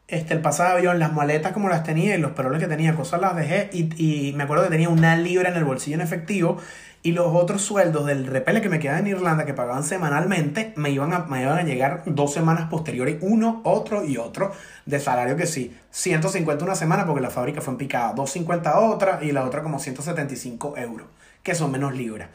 Este, 0.09 0.35
el 0.35 0.41
pasaje 0.41 0.73
de 0.73 0.79
avión, 0.79 0.99
las 0.99 1.13
maletas 1.13 1.53
como 1.53 1.69
las 1.69 1.85
tenía 1.85 2.17
y 2.17 2.19
los 2.19 2.33
peroles 2.33 2.61
que 2.61 2.67
tenía, 2.67 2.95
cosas 2.97 3.21
las 3.21 3.37
dejé. 3.37 3.71
Y, 3.73 3.89
y 3.97 4.33
me 4.35 4.43
acuerdo 4.43 4.65
que 4.65 4.71
tenía 4.71 4.89
una 4.89 5.17
libra 5.17 5.49
en 5.49 5.57
el 5.57 5.65
bolsillo 5.65 5.95
en 5.95 6.03
efectivo. 6.03 6.59
Y 7.05 7.13
los 7.13 7.35
otros 7.35 7.63
sueldos 7.63 8.07
del 8.07 8.27
repele 8.27 8.61
que 8.61 8.69
me 8.69 8.79
quedaba 8.79 8.99
en 8.99 9.07
Irlanda, 9.09 9.45
que 9.45 9.55
pagaban 9.55 9.83
semanalmente, 9.83 10.73
me 10.77 10.91
iban 10.91 11.13
a, 11.13 11.21
me 11.21 11.43
iban 11.43 11.59
a 11.59 11.63
llegar 11.63 12.03
dos 12.07 12.33
semanas 12.33 12.69
posteriores, 12.69 13.19
uno, 13.23 13.61
otro 13.65 14.05
y 14.05 14.19
otro, 14.19 14.53
de 14.87 15.01
salario 15.01 15.37
que 15.37 15.47
sí. 15.47 15.77
150 15.91 16.65
una 16.65 16.77
semana 16.77 17.07
porque 17.07 17.21
la 17.21 17.31
fábrica 17.31 17.61
fue 17.61 17.73
en 17.73 17.79
picada, 17.79 18.13
250 18.13 18.79
otra 18.81 19.19
y 19.23 19.33
la 19.33 19.45
otra 19.45 19.63
como 19.63 19.81
175 19.81 20.77
euros, 20.79 21.07
que 21.43 21.57
son 21.57 21.73
menos 21.73 21.95
libras. 21.97 22.29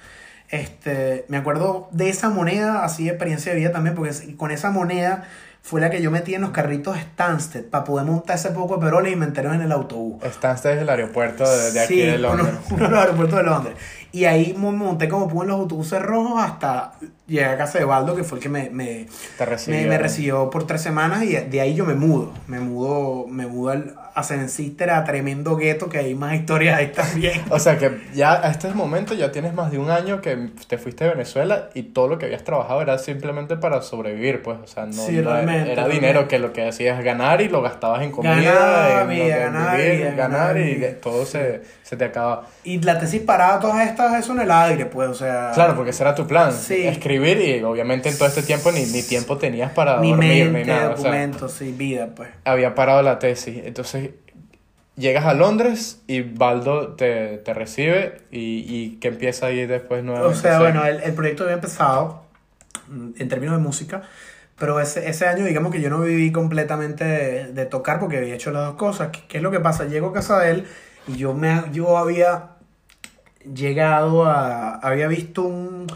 Este, 0.49 1.25
me 1.27 1.37
acuerdo 1.37 1.89
de 1.91 2.09
esa 2.09 2.29
moneda, 2.29 2.83
así 2.85 3.05
de 3.05 3.09
experiencia 3.09 3.51
de 3.51 3.59
vida 3.59 3.71
también, 3.71 3.95
porque 3.95 4.35
con 4.37 4.51
esa 4.51 4.71
moneda 4.71 5.27
fue 5.61 5.81
la 5.81 5.89
que 5.89 6.01
yo 6.01 6.11
metí 6.11 6.33
en 6.33 6.41
los 6.41 6.51
carritos 6.51 6.97
Stansted 6.97 7.65
para 7.65 7.83
poder 7.83 8.05
montar 8.05 8.37
ese 8.37 8.51
poco 8.51 8.77
de 8.77 8.85
peroles 8.85 9.11
y 9.11 9.17
meterlos 9.17 9.53
en 9.53 9.61
el 9.63 9.71
autobús. 9.73 10.23
Stansted 10.23 10.77
es 10.77 10.81
el 10.83 10.89
aeropuerto 10.89 11.43
de, 11.43 11.73
de 11.73 11.79
aquí 11.81 11.95
Sí, 11.95 11.99
de 11.99 12.17
Londres. 12.17 12.55
Uno, 12.69 12.75
uno 12.77 12.85
de 12.85 12.91
los 12.91 12.99
aeropuertos 13.01 13.37
de 13.39 13.43
Londres. 13.43 13.75
Y 14.13 14.23
ahí 14.23 14.55
me 14.57 14.71
monté 14.71 15.09
como 15.09 15.27
pude 15.27 15.43
en 15.43 15.49
los 15.49 15.59
autobuses 15.59 16.01
rojos 16.01 16.41
hasta 16.41 16.93
llegar 17.27 17.55
a 17.55 17.57
casa 17.57 17.79
de 17.79 17.83
Baldo, 17.83 18.15
que 18.15 18.23
fue 18.23 18.37
el 18.37 18.43
que 18.43 18.47
me, 18.47 18.69
me, 18.69 19.07
me, 19.67 19.87
me 19.87 19.97
recibió 19.97 20.49
por 20.49 20.65
tres 20.65 20.81
semanas 20.81 21.23
y 21.23 21.33
de 21.33 21.61
ahí 21.61 21.75
yo 21.75 21.85
me 21.85 21.95
mudo. 21.95 22.31
Me 22.47 22.61
mudo, 22.61 23.27
me 23.27 23.45
mudo 23.45 23.71
al, 23.71 23.95
a 24.17 24.23
Seven 24.23 24.49
Sister, 24.49 24.89
a 24.89 25.03
tremendo 25.03 25.55
gueto, 25.55 25.89
que 25.89 25.99
hay 25.99 26.15
más 26.15 26.33
historias 26.33 26.77
ahí 26.77 26.87
también. 26.87 27.41
O 27.49 27.59
sea 27.59 27.77
que 27.77 28.01
ya 28.13 28.33
a 28.45 28.49
este 28.51 28.67
momento 28.69 29.13
ya 29.13 29.31
tienes 29.31 29.53
más 29.53 29.71
de 29.71 29.77
un 29.77 29.89
año 29.91 30.21
que 30.21 30.49
te 30.67 30.77
fuiste 30.77 31.03
de 31.05 31.11
Venezuela 31.11 31.69
y 31.73 31.83
todo 31.83 32.07
lo 32.07 32.17
que 32.17 32.25
habías 32.25 32.43
trabajado 32.43 32.81
era 32.81 32.97
simplemente 32.97 33.57
para 33.57 33.81
sobrevivir, 33.81 34.41
pues. 34.41 34.57
O 34.63 34.67
sea, 34.67 34.85
no, 34.85 34.93
Sí, 34.93 35.17
era- 35.19 35.41
era 35.43 35.87
dinero 35.87 36.27
que 36.27 36.39
lo 36.39 36.51
que 36.53 36.67
hacías 36.67 37.03
ganar 37.03 37.41
y 37.41 37.47
lo 37.49 37.61
gastabas 37.61 38.01
en 38.01 38.11
comida, 38.11 38.35
Ganar, 38.35 39.01
en 39.03 39.09
vida, 39.09 39.37
ganar, 39.37 39.77
vivir, 39.77 39.97
vida, 39.97 40.11
ganar 40.11 40.39
ganar, 40.55 40.57
y 40.57 40.75
vida. 40.75 40.87
todo 41.01 41.25
se, 41.25 41.61
se 41.83 41.95
te 41.95 42.05
acaba. 42.05 42.45
Y 42.63 42.81
la 42.81 42.99
tesis 42.99 43.21
parada, 43.21 43.59
todas 43.59 43.87
estas, 43.87 44.13
eso 44.19 44.33
en 44.33 44.41
el 44.41 44.51
aire, 44.51 44.85
pues, 44.87 45.09
o 45.09 45.13
sea. 45.13 45.51
Claro, 45.53 45.75
porque 45.75 45.91
ese 45.91 46.03
era 46.03 46.15
tu 46.15 46.25
plan, 46.27 46.51
Sí. 46.53 46.87
escribir 46.87 47.39
y 47.39 47.63
obviamente 47.63 48.09
en 48.09 48.17
todo 48.17 48.27
este 48.27 48.41
tiempo 48.41 48.71
ni, 48.71 48.83
ni 48.85 49.03
tiempo 49.03 49.37
tenías 49.37 49.71
para 49.71 49.99
Ni 49.99 50.09
dormir 50.09 50.45
mente, 50.51 50.59
ni 50.59 50.65
nada. 50.65 50.89
o 50.89 50.95
sea, 50.95 50.95
documentos, 50.97 51.51
sí, 51.53 51.71
vida, 51.71 52.09
pues. 52.15 52.29
había 52.45 52.73
parado 52.75 53.01
la 53.03 53.19
tesis. 53.19 53.61
Entonces 53.63 54.06
llegas 54.97 55.25
a 55.25 55.33
Londres 55.33 56.01
y 56.07 56.21
Baldo 56.21 56.95
te, 56.95 57.37
te 57.39 57.53
recibe 57.53 58.21
y, 58.31 58.65
y 58.67 58.97
que 58.99 59.09
empieza 59.09 59.47
ahí 59.47 59.65
después 59.65 60.03
O 60.19 60.33
nuevamente. 60.33 60.33
sea, 60.33 60.59
bueno, 60.59 60.85
el, 60.85 61.01
el 61.01 61.13
proyecto 61.13 61.43
había 61.43 61.55
empezado 61.55 62.23
mm, 62.89 63.11
en 63.19 63.29
términos 63.29 63.57
de 63.57 63.63
música, 63.63 64.03
pero 64.57 64.79
ese, 64.81 65.09
ese 65.09 65.27
año, 65.27 65.45
digamos 65.45 65.71
que 65.71 65.81
yo 65.81 65.89
no 65.89 66.01
viví 66.01 66.31
completamente 66.31 67.03
de, 67.05 67.53
de 67.53 67.65
tocar 67.67 67.99
porque 67.99 68.17
había 68.17 68.35
hecho 68.35 68.51
las 68.51 68.65
dos 68.67 68.75
cosas. 68.75 69.09
¿Qué, 69.11 69.21
qué 69.27 69.37
es 69.37 69.43
lo 69.43 69.51
que 69.51 69.59
pasa? 69.61 69.85
Llego 69.85 70.09
a 70.09 70.13
casa 70.13 70.39
de 70.39 70.51
él 70.51 70.67
y 71.07 71.17
yo, 71.17 71.33
me, 71.35 71.63
yo 71.73 71.97
había 71.97 72.51
llegado 73.53 74.25
a. 74.25 74.75
Había 74.75 75.07
visto 75.07 75.43
un. 75.43 75.87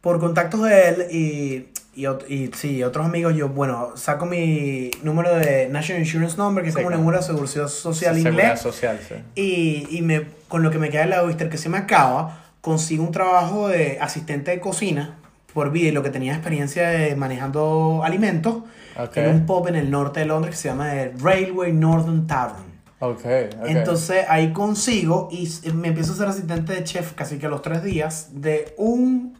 Por 0.00 0.20
contactos 0.20 0.62
de 0.62 0.88
él 0.88 1.06
y. 1.10 1.68
Y, 1.96 2.06
y 2.32 2.50
sí, 2.54 2.82
otros 2.84 3.06
amigos, 3.06 3.34
yo, 3.34 3.48
bueno, 3.48 3.92
saco 3.96 4.26
mi 4.26 4.90
número 5.02 5.34
de 5.34 5.68
National 5.68 6.02
Insurance 6.02 6.36
Number, 6.36 6.62
que 6.62 6.68
es 6.68 6.74
Sí, 6.74 6.82
como 6.82 6.88
un 6.88 6.92
claro. 6.92 7.02
número 7.02 7.18
de 7.18 7.24
seguridad 7.24 7.68
social 7.68 8.14
Seguridad 8.14 8.30
inglés. 8.32 8.60
social, 8.60 9.00
sí. 9.08 9.14
Y, 9.34 9.96
y 9.96 10.02
me, 10.02 10.26
con 10.48 10.62
lo 10.62 10.70
que 10.70 10.78
me 10.78 10.90
queda 10.90 11.02
de 11.02 11.08
la 11.08 11.22
Oyster 11.22 11.48
que 11.48 11.56
se 11.58 11.68
me 11.70 11.78
acaba, 11.78 12.42
consigo 12.60 13.02
un 13.02 13.12
trabajo 13.12 13.68
de 13.68 13.98
asistente 14.00 14.50
de 14.50 14.60
cocina 14.60 15.16
por 15.54 15.70
vida 15.70 15.88
y 15.88 15.92
lo 15.92 16.02
que 16.02 16.10
tenía 16.10 16.34
experiencia 16.34 16.88
de 16.88 17.16
manejando 17.16 18.02
alimentos 18.04 18.56
en 19.14 19.28
un 19.30 19.46
pub 19.46 19.66
en 19.68 19.76
el 19.76 19.90
norte 19.90 20.20
de 20.20 20.26
Londres 20.26 20.54
que 20.54 20.60
se 20.60 20.68
llama 20.68 21.00
el 21.00 21.18
Railway 21.18 21.72
Northern 21.72 22.26
Tavern. 22.26 22.64
Ok, 22.98 23.20
ok. 23.60 23.66
Entonces 23.68 24.24
ahí 24.28 24.52
consigo 24.52 25.28
y 25.30 25.48
me 25.72 25.88
empiezo 25.88 26.12
a 26.12 26.16
ser 26.16 26.28
asistente 26.28 26.74
de 26.74 26.84
chef 26.84 27.12
casi 27.12 27.38
que 27.38 27.46
a 27.46 27.48
los 27.48 27.62
tres 27.62 27.82
días 27.82 28.28
de 28.32 28.74
un, 28.76 29.38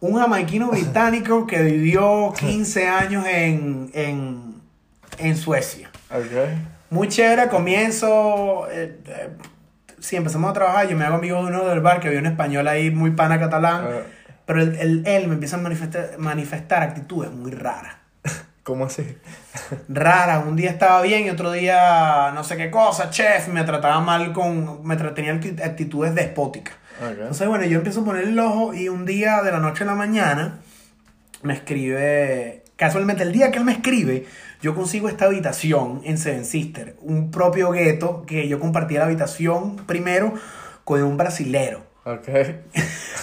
un 0.00 0.18
jamaiquino 0.18 0.68
británico 0.72 1.46
que 1.46 1.62
vivió 1.62 2.32
15 2.38 2.88
años 2.88 3.24
en, 3.26 3.90
en, 3.94 4.54
en 5.18 5.36
Suecia. 5.36 5.90
Ok. 6.10 6.48
Muy 6.90 7.08
chévere, 7.08 7.48
comienzo. 7.48 8.68
eh, 8.70 8.98
eh, 9.06 9.30
sí, 9.98 10.16
empezamos 10.16 10.50
a 10.50 10.54
trabajar. 10.54 10.88
Yo 10.88 10.96
me 10.96 11.04
hago 11.04 11.16
amigo 11.16 11.40
de 11.42 11.46
uno 11.48 11.64
del 11.64 11.80
bar 11.80 12.00
que 12.00 12.08
había 12.08 12.20
un 12.20 12.26
español 12.26 12.68
ahí 12.68 12.90
muy 12.90 13.10
pana 13.12 13.38
catalán. 13.40 13.84
Ah, 13.86 14.00
Pero 14.46 14.62
él, 14.62 14.76
él, 14.80 15.02
él 15.06 15.26
me 15.28 15.34
empieza 15.34 15.56
a 15.56 15.60
manifestar, 15.60 16.10
manifestar 16.18 16.82
actitudes 16.82 17.30
muy 17.32 17.50
raras. 17.50 17.96
¿Cómo 18.62 18.84
así? 18.86 19.16
Raras. 19.88 20.44
Un 20.46 20.56
día 20.56 20.70
estaba 20.70 21.02
bien 21.02 21.26
y 21.26 21.30
otro 21.30 21.50
día 21.52 22.30
no 22.34 22.44
sé 22.44 22.56
qué 22.56 22.70
cosa, 22.70 23.10
chef. 23.10 23.48
Me 23.48 23.64
trataba 23.64 24.00
mal 24.00 24.32
con. 24.32 24.86
Me 24.86 24.96
tenía 24.96 25.34
acti- 25.34 25.62
actitudes 25.64 26.14
despóticas. 26.14 26.74
Entonces, 27.00 27.48
bueno, 27.48 27.64
yo 27.64 27.78
empiezo 27.78 28.00
a 28.00 28.04
poner 28.04 28.24
el 28.24 28.38
ojo 28.38 28.74
y 28.74 28.88
un 28.88 29.04
día 29.04 29.42
de 29.42 29.50
la 29.50 29.58
noche 29.58 29.84
a 29.84 29.86
la 29.86 29.94
mañana 29.94 30.60
me 31.42 31.54
escribe. 31.54 32.62
Casualmente, 32.76 33.22
el 33.22 33.32
día 33.32 33.50
que 33.50 33.58
él 33.58 33.64
me 33.64 33.72
escribe, 33.72 34.26
yo 34.60 34.74
consigo 34.74 35.08
esta 35.08 35.26
habitación 35.26 36.00
en 36.04 36.18
Seven 36.18 36.44
Sister, 36.44 36.96
un 37.00 37.30
propio 37.30 37.70
gueto 37.70 38.24
que 38.26 38.48
yo 38.48 38.58
compartía 38.58 39.00
la 39.00 39.06
habitación 39.06 39.76
primero 39.86 40.34
con 40.84 41.02
un 41.02 41.16
brasilero. 41.16 41.93
Ok. 42.06 42.28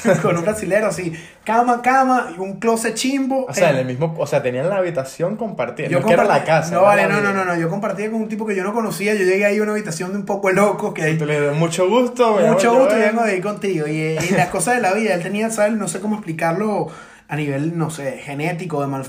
con 0.24 0.36
un 0.36 0.44
brasilero 0.44 0.88
así, 0.88 1.14
cama, 1.44 1.84
cama 1.84 2.34
y 2.36 2.40
un 2.40 2.60
closet 2.60 2.96
chimbo. 2.96 3.46
O 3.46 3.54
sea, 3.54 3.70
en 3.70 3.78
el 3.78 3.86
mismo, 3.86 4.16
o 4.18 4.26
sea, 4.26 4.42
tenían 4.42 4.70
la 4.70 4.78
habitación 4.78 5.36
compartida. 5.38 5.88
yo 5.88 6.00
no 6.00 6.10
era 6.10 6.24
la 6.24 6.44
casa. 6.44 6.74
No, 6.74 6.82
vale, 6.82 7.08
no, 7.08 7.22
no, 7.22 7.32
no, 7.32 7.46
no. 7.46 7.56
Yo 7.56 7.70
compartía 7.70 8.10
con 8.10 8.22
un 8.22 8.28
tipo 8.28 8.46
que 8.46 8.56
yo 8.56 8.64
no 8.64 8.74
conocía. 8.74 9.14
Yo 9.14 9.24
llegué 9.24 9.46
ahí 9.46 9.60
a 9.60 9.62
una 9.62 9.74
habitación 9.74 10.12
de 10.14 10.18
un 10.18 10.26
poco 10.26 10.50
loco 10.52 10.94
que 10.94 11.14
Tú 11.14 11.26
le 11.26 11.52
mucho 11.52 11.88
gusto. 11.88 12.40
Mucho 12.40 12.74
gusto, 12.74 12.96
Joel". 12.96 13.10
vengo 13.10 13.24
de 13.24 13.38
ir 13.38 13.44
contigo. 13.44 13.88
Y, 13.88 14.18
y 14.18 14.30
las 14.36 14.48
cosas 14.48 14.76
de 14.76 14.82
la 14.82 14.94
vida, 14.94 15.14
él 15.14 15.22
tenía, 15.22 15.52
¿sabes? 15.52 15.74
No 15.74 15.88
sé 15.88 16.00
cómo 16.00 16.16
explicarlo 16.16 16.88
a 17.32 17.38
nivel, 17.38 17.78
no 17.78 17.90
sé, 17.90 18.18
genético, 18.18 18.82
de 18.82 18.88
mal- 18.88 19.06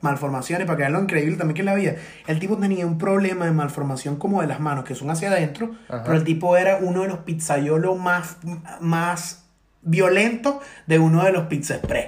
malformaciones, 0.00 0.66
para 0.66 0.76
que 0.76 0.82
vean 0.82 0.92
lo 0.94 1.00
increíble 1.00 1.36
también 1.36 1.54
que 1.54 1.62
es 1.62 1.66
la 1.66 1.76
vida. 1.76 1.94
El 2.26 2.40
tipo 2.40 2.56
tenía 2.58 2.84
un 2.84 2.98
problema 2.98 3.44
de 3.44 3.52
malformación 3.52 4.16
como 4.16 4.40
de 4.40 4.48
las 4.48 4.58
manos, 4.58 4.84
que 4.84 4.96
son 4.96 5.08
hacia 5.10 5.30
adentro, 5.30 5.70
Ajá. 5.88 6.02
pero 6.02 6.16
el 6.16 6.24
tipo 6.24 6.56
era 6.56 6.78
uno 6.82 7.02
de 7.02 7.08
los 7.08 7.18
pizzaiolos 7.18 7.96
más, 7.96 8.36
más 8.80 9.41
violentos 9.82 10.56
de 10.86 10.98
uno 10.98 11.24
de 11.24 11.32
los 11.32 11.46
Pizza 11.46 11.74
Express. 11.74 12.06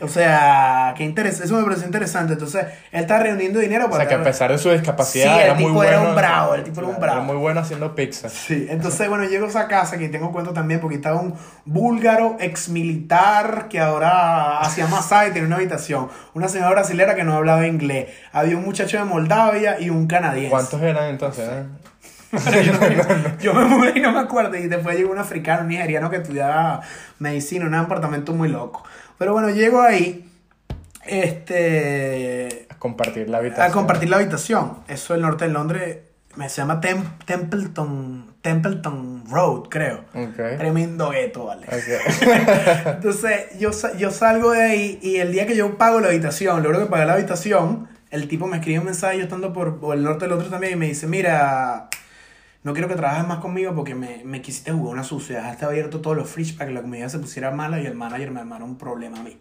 O 0.00 0.08
sea, 0.08 0.94
qué 0.96 1.04
interés, 1.04 1.40
eso 1.40 1.56
me 1.56 1.62
pareció 1.64 1.84
interesante. 1.84 2.34
Entonces, 2.34 2.64
él 2.90 3.02
está 3.02 3.18
reuniendo 3.18 3.58
dinero 3.60 3.84
O 3.86 3.90
para... 3.90 4.04
sea, 4.04 4.08
que 4.08 4.14
a 4.14 4.24
pesar 4.24 4.50
de 4.50 4.56
su 4.56 4.70
discapacidad, 4.70 5.34
Sí, 5.34 5.38
el 5.40 5.44
era 5.44 5.54
muy 5.54 5.64
tipo 5.64 5.74
bueno. 5.74 5.90
era 5.90 6.00
un 6.08 6.14
bravo, 6.14 6.54
el 6.54 6.62
tipo 6.64 6.80
era 6.80 6.88
un 6.88 6.98
bravo. 7.00 7.22
muy 7.22 7.36
bueno 7.36 7.60
haciendo 7.60 7.94
pizza. 7.94 8.28
Sí, 8.30 8.66
entonces, 8.70 9.08
bueno, 9.10 9.24
llego 9.24 9.44
a 9.44 9.48
esa 9.50 9.68
casa 9.68 9.98
que 9.98 10.08
tengo 10.08 10.32
cuento 10.32 10.52
también 10.54 10.80
porque 10.80 10.96
estaba 10.96 11.20
un 11.20 11.34
búlgaro 11.66 12.36
ex 12.40 12.70
militar 12.70 13.66
que 13.68 13.78
ahora 13.80 14.60
hacía 14.60 14.86
masaje 14.86 15.28
y 15.28 15.32
tenía 15.32 15.46
una 15.48 15.56
habitación. 15.56 16.08
Una 16.32 16.48
señora 16.48 16.70
brasilera 16.70 17.14
que 17.14 17.24
no 17.24 17.34
hablaba 17.34 17.66
inglés. 17.66 18.08
Había 18.32 18.56
un 18.56 18.64
muchacho 18.64 18.96
de 18.96 19.04
Moldavia 19.04 19.78
y 19.80 19.90
un 19.90 20.06
canadiense. 20.06 20.50
¿Cuántos 20.50 20.80
eran 20.80 21.10
entonces? 21.10 21.46
eh? 21.46 21.64
yo, 22.64 22.72
no- 22.72 23.38
yo 23.38 23.54
me 23.54 23.64
mudé 23.64 23.92
y 23.96 24.00
no 24.00 24.12
me 24.12 24.20
acuerdo. 24.20 24.56
Y 24.56 24.68
después 24.68 24.96
llegó 24.96 25.12
un 25.12 25.18
africano, 25.18 25.62
un 25.62 25.68
nigeriano 25.68 26.10
que 26.10 26.16
estudiaba 26.16 26.80
medicina 27.18 27.66
un 27.66 27.74
apartamento 27.74 28.32
muy 28.32 28.48
loco. 28.48 28.82
Pero 29.18 29.32
bueno, 29.32 29.50
llego 29.50 29.80
ahí. 29.82 30.28
Este. 31.04 32.66
A 32.70 32.78
compartir 32.78 33.28
la 33.28 33.38
habitación. 33.38 33.66
A 33.70 33.72
compartir 33.72 34.08
la 34.10 34.16
habitación. 34.16 34.78
Eso 34.88 35.14
el 35.14 35.22
norte 35.22 35.46
de 35.46 35.52
Londres. 35.52 35.98
Me 36.36 36.48
se 36.50 36.56
llama 36.58 36.80
Tem- 36.80 37.16
Templeton. 37.24 38.34
Templeton 38.42 39.24
Road, 39.28 39.68
creo. 39.70 40.04
Ok. 40.14 40.36
Tremendo 40.58 41.10
gueto, 41.10 41.46
¿vale? 41.46 41.66
Entonces, 42.86 43.58
yo, 43.58 43.70
yo 43.98 44.10
salgo 44.12 44.52
de 44.52 44.62
ahí 44.62 44.98
y 45.02 45.16
el 45.16 45.32
día 45.32 45.46
que 45.46 45.56
yo 45.56 45.76
pago 45.78 45.98
la 46.00 46.08
habitación, 46.08 46.62
logro 46.62 46.78
que 46.80 46.86
pagué 46.86 47.06
la 47.06 47.14
habitación, 47.14 47.88
el 48.10 48.28
tipo 48.28 48.46
me 48.46 48.58
escribe 48.58 48.78
un 48.78 48.84
mensaje, 48.84 49.16
yo 49.18 49.24
estando 49.24 49.52
por, 49.52 49.80
por 49.80 49.96
el 49.96 50.04
norte 50.04 50.26
del 50.26 50.34
otro 50.34 50.48
también, 50.48 50.74
y 50.74 50.76
me 50.76 50.86
dice, 50.86 51.08
mira, 51.08 51.88
no 52.66 52.72
quiero 52.72 52.88
que 52.88 52.96
trabajes 52.96 53.24
más 53.24 53.38
conmigo 53.38 53.76
porque 53.76 53.94
me, 53.94 54.22
me 54.24 54.42
quisiste 54.42 54.72
jugar 54.72 54.94
una 54.94 55.04
sucia, 55.04 55.36
dejaste 55.36 55.66
abierto 55.66 56.00
todos 56.00 56.16
los 56.16 56.28
fridge 56.28 56.56
para 56.56 56.66
que 56.66 56.74
la 56.74 56.82
comida 56.82 57.08
se 57.08 57.20
pusiera 57.20 57.52
mala 57.52 57.80
y 57.80 57.86
el 57.86 57.94
manager 57.94 58.32
me 58.32 58.40
armara 58.40 58.64
un 58.64 58.76
problema 58.76 59.20
a 59.20 59.22
mí. 59.22 59.38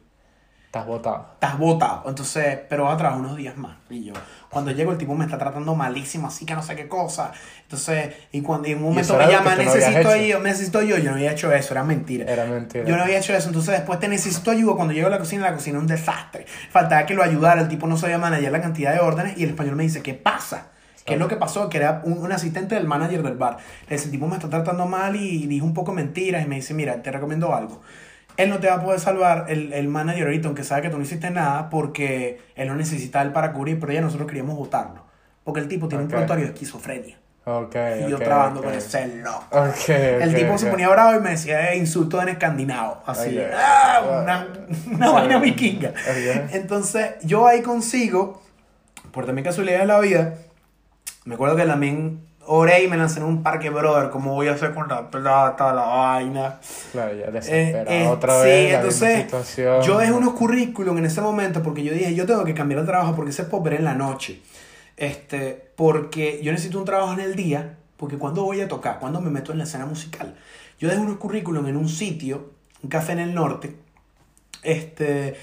Estás 0.67 0.85
botado. 0.85 1.29
Estás 1.33 1.57
botado, 1.57 2.03
entonces, 2.07 2.59
pero 2.69 2.83
vas 2.83 2.93
a 2.93 2.97
trabajar 2.97 3.19
unos 3.19 3.35
días 3.35 3.57
más. 3.57 3.77
Y 3.89 4.03
yo, 4.03 4.13
cuando 4.51 4.69
llego, 4.69 4.91
el 4.91 4.99
tipo 4.99 5.15
me 5.15 5.25
está 5.25 5.39
tratando 5.39 5.73
malísimo, 5.73 6.27
así 6.27 6.45
que 6.45 6.53
no 6.53 6.61
sé 6.61 6.75
qué 6.75 6.87
cosa. 6.87 7.31
Entonces, 7.63 8.13
y 8.31 8.41
cuando 8.41 8.67
y 8.67 8.73
en 8.73 8.77
un 8.77 8.89
momento 8.89 9.17
me 9.17 9.25
llama, 9.25 9.55
necesito 9.55 10.15
yo, 10.17 10.39
necesito 10.41 10.83
yo, 10.83 10.99
yo 10.99 11.09
no 11.09 11.15
había 11.15 11.31
hecho 11.31 11.51
eso, 11.51 11.73
era 11.73 11.83
mentira. 11.83 12.31
Era 12.31 12.45
mentira. 12.45 12.85
Yo 12.85 12.95
no 12.95 13.01
había 13.01 13.17
hecho 13.17 13.33
eso, 13.33 13.47
entonces 13.47 13.71
después 13.71 13.99
te 13.99 14.07
necesito 14.07 14.51
ayuda. 14.51 14.75
Cuando 14.75 14.93
llego 14.93 15.07
a 15.07 15.09
la 15.09 15.17
cocina, 15.17 15.49
la 15.49 15.55
cocina 15.55 15.79
es 15.79 15.81
un 15.81 15.87
desastre. 15.87 16.45
Faltaba 16.69 17.07
que 17.07 17.15
lo 17.15 17.23
ayudara, 17.23 17.59
el 17.61 17.69
tipo 17.69 17.87
no 17.87 17.97
sabía 17.97 18.19
manejar 18.19 18.51
la 18.51 18.61
cantidad 18.61 18.93
de 18.93 18.99
órdenes 18.99 19.35
y 19.35 19.45
el 19.45 19.49
español 19.49 19.77
me 19.77 19.81
dice, 19.81 20.03
¿qué 20.03 20.13
pasa? 20.13 20.74
¿Qué 21.05 21.13
es 21.13 21.19
lo 21.19 21.27
que 21.27 21.35
pasó? 21.37 21.69
Que 21.69 21.77
era 21.77 22.01
un, 22.03 22.17
un 22.17 22.31
asistente 22.31 22.75
del 22.75 22.87
manager 22.87 23.21
del 23.23 23.37
bar. 23.37 23.57
Le 23.87 23.95
dice, 23.95 24.09
tipo 24.09 24.27
me 24.27 24.35
está 24.35 24.49
tratando 24.49 24.85
mal 24.87 25.15
y 25.15 25.45
dijo 25.47 25.65
un 25.65 25.73
poco 25.73 25.93
mentiras 25.93 26.43
y 26.43 26.47
me 26.47 26.55
dice, 26.55 26.73
mira, 26.73 27.01
te 27.03 27.11
recomiendo 27.11 27.53
algo. 27.55 27.81
Él 28.37 28.49
no 28.49 28.59
te 28.59 28.67
va 28.67 28.73
a 28.75 28.83
poder 28.83 28.99
salvar 28.99 29.45
el, 29.47 29.71
el 29.71 29.87
manager 29.87 30.23
ahorita, 30.25 30.47
aunque 30.47 30.63
sabe 30.63 30.81
que 30.81 30.89
tú 30.89 30.97
no 30.97 31.03
hiciste 31.03 31.29
nada, 31.29 31.69
porque 31.69 32.41
él 32.55 32.67
no 32.67 32.75
necesita 32.75 33.21
él 33.21 33.31
para 33.31 33.53
cubrir, 33.53 33.79
pero 33.79 33.93
ya 33.93 34.01
nosotros 34.01 34.27
queríamos 34.27 34.57
votarlo. 34.57 35.05
Porque 35.43 35.59
el 35.61 35.67
tipo 35.67 35.87
tiene 35.87 36.03
Ok. 36.03 36.09
un 36.09 36.15
prontuario 36.15 36.45
de 36.45 36.51
esquizofrenia. 36.51 37.17
Ok. 37.45 37.75
Y 38.05 38.09
yo 38.09 38.17
ok, 38.17 38.23
trabajando 38.23 38.63
con 38.63 38.73
ese 38.73 39.07
loco. 39.23 39.63
El 39.87 40.33
tipo 40.33 40.57
se 40.57 40.65
ponía 40.71 40.89
bravo 40.89 41.17
y 41.17 41.21
me 41.21 41.29
decía 41.29 41.71
eh, 41.71 41.77
insultos 41.77 42.23
en 42.23 42.29
escandinavo. 42.29 43.03
Así. 43.05 43.37
Ok. 43.37 43.45
¡ah! 43.55 44.01
una 44.23 44.47
una 44.91 45.11
vaina 45.11 45.37
vikinga. 45.37 45.93
Entonces, 46.51 47.11
yo 47.21 47.45
ahí 47.47 47.61
consigo, 47.61 48.41
por 49.11 49.27
también 49.27 49.45
casualidad 49.45 49.79
de 49.81 49.85
la 49.85 49.99
vida, 49.99 50.33
me 51.25 51.35
acuerdo 51.35 51.55
que 51.55 51.63
también 51.65 52.21
oré 52.47 52.83
y 52.83 52.87
me 52.87 52.95
lancé 52.97 53.19
en 53.19 53.25
un 53.25 53.41
parque, 53.43 53.69
brother. 53.69 54.09
¿Cómo 54.11 54.33
voy 54.33 54.47
a 54.47 54.53
hacer 54.53 54.73
con 54.73 54.87
la 54.87 55.09
plata, 55.09 55.73
la 55.73 55.81
vaina? 55.85 56.59
Claro, 56.91 57.13
ya 57.15 57.25
Eh, 57.25 57.31
desesperado 57.31 57.89
eh, 57.97 58.07
otra 58.07 58.33
sí, 58.41 58.45
vez. 58.47 58.63
misma 58.63 58.77
entonces 58.77 59.21
situación. 59.23 59.81
yo 59.81 59.97
dejé 59.97 60.11
unos 60.11 60.33
currículum 60.33 60.97
en 60.99 61.05
ese 61.05 61.21
momento 61.21 61.61
porque 61.63 61.83
yo 61.83 61.91
dije, 61.93 62.13
yo 62.15 62.25
tengo 62.25 62.43
que 62.43 62.53
cambiar 62.53 62.79
el 62.81 62.85
trabajo 62.85 63.15
porque 63.15 63.31
ese 63.31 63.41
es 63.43 63.47
ver 63.63 63.73
en 63.73 63.83
la 63.83 63.93
noche. 63.95 64.41
Este, 64.97 65.71
porque 65.75 66.39
yo 66.41 66.51
necesito 66.51 66.77
un 66.79 66.85
trabajo 66.85 67.13
en 67.13 67.19
el 67.19 67.35
día, 67.35 67.77
porque 67.97 68.17
cuando 68.17 68.43
voy 68.43 68.61
a 68.61 68.67
tocar, 68.67 68.99
cuando 68.99 69.19
me 69.21 69.29
meto 69.29 69.51
en 69.51 69.57
la 69.57 69.63
escena 69.65 69.85
musical. 69.85 70.35
Yo 70.79 70.87
dejé 70.87 71.01
unos 71.01 71.17
currículum 71.17 71.65
en 71.67 71.75
un 71.77 71.89
sitio, 71.89 72.51
un 72.83 72.89
café 72.89 73.13
en 73.13 73.19
el 73.19 73.33
norte, 73.33 73.75
este, 74.63 75.35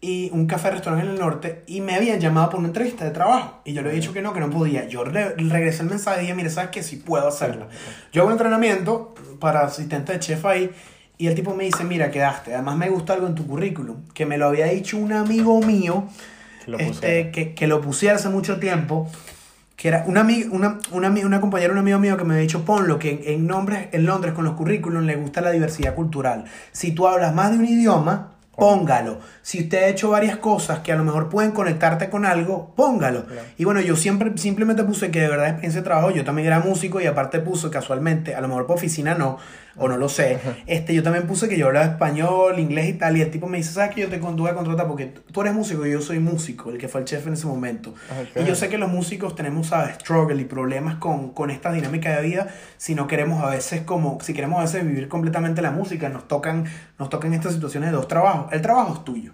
y 0.00 0.30
un 0.32 0.46
café 0.46 0.70
restaurante 0.70 1.06
en 1.06 1.14
el 1.14 1.18
norte, 1.20 1.62
y 1.66 1.80
me 1.80 1.94
habían 1.94 2.20
llamado 2.20 2.50
por 2.50 2.58
una 2.60 2.68
entrevista 2.68 3.04
de 3.04 3.10
trabajo. 3.12 3.60
Y 3.64 3.72
yo 3.72 3.82
le 3.82 3.90
he 3.90 3.94
dicho 3.94 4.12
que 4.12 4.22
no, 4.22 4.32
que 4.32 4.40
no 4.40 4.50
podía. 4.50 4.86
Yo 4.88 5.04
re- 5.04 5.34
regresé 5.36 5.82
el 5.82 5.88
mensaje 5.88 6.18
y 6.18 6.20
dije, 6.22 6.34
mire, 6.34 6.50
¿sabes 6.50 6.70
qué? 6.70 6.82
Sí 6.82 6.96
puedo 6.96 7.26
hacerla. 7.26 7.68
Yo 8.12 8.22
hago 8.22 8.28
un 8.28 8.32
entrenamiento 8.32 9.14
para 9.40 9.60
asistente 9.64 10.12
de 10.12 10.20
chef 10.20 10.44
ahí, 10.44 10.70
y 11.18 11.28
el 11.28 11.34
tipo 11.34 11.54
me 11.54 11.64
dice, 11.64 11.82
mira, 11.84 12.10
quedaste. 12.10 12.54
Además 12.54 12.76
me 12.76 12.90
gusta 12.90 13.14
algo 13.14 13.26
en 13.26 13.34
tu 13.34 13.46
currículum, 13.46 14.02
que 14.12 14.26
me 14.26 14.36
lo 14.36 14.46
había 14.46 14.66
dicho 14.66 14.98
un 14.98 15.12
amigo 15.14 15.60
mío, 15.62 16.04
Que 16.64 16.70
lo 16.72 16.78
este, 16.78 17.30
que, 17.30 17.54
que 17.54 17.66
lo 17.66 17.80
pusiera 17.80 18.16
hace 18.16 18.28
mucho 18.28 18.60
tiempo, 18.60 19.10
que 19.76 19.88
era 19.88 20.04
una, 20.06 20.26
una, 20.50 20.78
una, 20.92 21.08
una 21.08 21.40
compañera, 21.40 21.72
un 21.72 21.78
amigo 21.78 21.98
mío 21.98 22.18
que 22.18 22.24
me 22.24 22.34
había 22.34 22.42
dicho, 22.42 22.66
ponlo, 22.66 22.98
que 22.98 23.10
en, 23.12 23.20
en, 23.24 23.46
nombres, 23.46 23.88
en 23.92 24.04
Londres 24.04 24.34
con 24.34 24.44
los 24.44 24.54
currículums 24.54 25.06
le 25.06 25.16
gusta 25.16 25.40
la 25.40 25.50
diversidad 25.52 25.94
cultural. 25.94 26.44
Si 26.72 26.92
tú 26.92 27.06
hablas 27.08 27.34
más 27.34 27.50
de 27.50 27.58
un 27.58 27.64
idioma, 27.64 28.32
póngalo. 28.56 29.20
Si 29.42 29.62
usted 29.62 29.84
ha 29.84 29.88
hecho 29.88 30.10
varias 30.10 30.36
cosas 30.38 30.80
que 30.80 30.92
a 30.92 30.96
lo 30.96 31.04
mejor 31.04 31.28
pueden 31.28 31.52
conectarte 31.52 32.08
con 32.10 32.24
algo, 32.24 32.72
póngalo. 32.74 33.26
Claro. 33.26 33.42
Y 33.56 33.64
bueno, 33.64 33.80
yo 33.80 33.96
siempre 33.96 34.32
simplemente 34.36 34.82
puse 34.84 35.10
que 35.10 35.20
de 35.20 35.28
verdad 35.28 35.48
experiencia 35.48 35.80
de 35.80 35.84
trabajo, 35.84 36.10
yo 36.10 36.24
también 36.24 36.46
era 36.46 36.60
músico 36.60 37.00
y 37.00 37.06
aparte 37.06 37.40
puse 37.40 37.70
casualmente, 37.70 38.34
a 38.34 38.40
lo 38.40 38.48
mejor 38.48 38.66
por 38.66 38.76
oficina 38.76 39.14
no, 39.14 39.38
o 39.78 39.88
no 39.88 39.96
lo 39.96 40.08
sé, 40.08 40.38
este, 40.66 40.94
yo 40.94 41.02
también 41.02 41.26
puse 41.26 41.48
que 41.48 41.58
yo 41.58 41.66
hablaba 41.66 41.86
español, 41.86 42.58
inglés 42.58 42.88
y 42.88 42.92
tal, 42.94 43.16
y 43.16 43.20
el 43.22 43.30
tipo 43.30 43.46
me 43.46 43.58
dice, 43.58 43.72
¿sabes 43.72 43.94
que 43.94 44.00
yo 44.02 44.08
te 44.08 44.18
conduga 44.20 44.52
a 44.52 44.54
contratar? 44.54 44.86
Porque 44.86 45.06
tú 45.32 45.40
eres 45.42 45.54
músico 45.54 45.86
y 45.86 45.92
yo 45.92 46.00
soy 46.00 46.18
músico, 46.18 46.70
el 46.70 46.78
que 46.78 46.88
fue 46.88 47.00
el 47.00 47.06
chef 47.06 47.26
en 47.26 47.34
ese 47.34 47.46
momento. 47.46 47.90
Ok. 47.90 48.42
Y 48.42 48.44
yo 48.46 48.54
sé 48.54 48.68
que 48.68 48.78
los 48.78 48.90
músicos 48.90 49.34
tenemos, 49.34 49.68
¿sabes? 49.68 49.96
Struggle 49.96 50.40
y 50.40 50.44
problemas 50.44 50.96
con, 50.96 51.30
con 51.32 51.50
esta 51.50 51.72
dinámica 51.72 52.16
de 52.16 52.22
vida 52.22 52.48
si 52.78 52.94
no 52.94 53.06
queremos 53.06 53.42
a 53.44 53.50
veces 53.50 53.82
como, 53.82 54.18
si 54.22 54.32
queremos 54.34 54.58
a 54.58 54.62
veces 54.62 54.86
vivir 54.86 55.08
completamente 55.08 55.62
la 55.62 55.70
música, 55.70 56.08
nos 56.08 56.26
tocan, 56.28 56.64
nos 56.98 57.10
tocan 57.10 57.34
estas 57.34 57.52
situaciones 57.54 57.90
de 57.90 57.96
dos 57.96 58.08
trabajos. 58.08 58.52
El 58.52 58.62
trabajo 58.62 58.94
es 58.94 59.04
tuyo. 59.04 59.32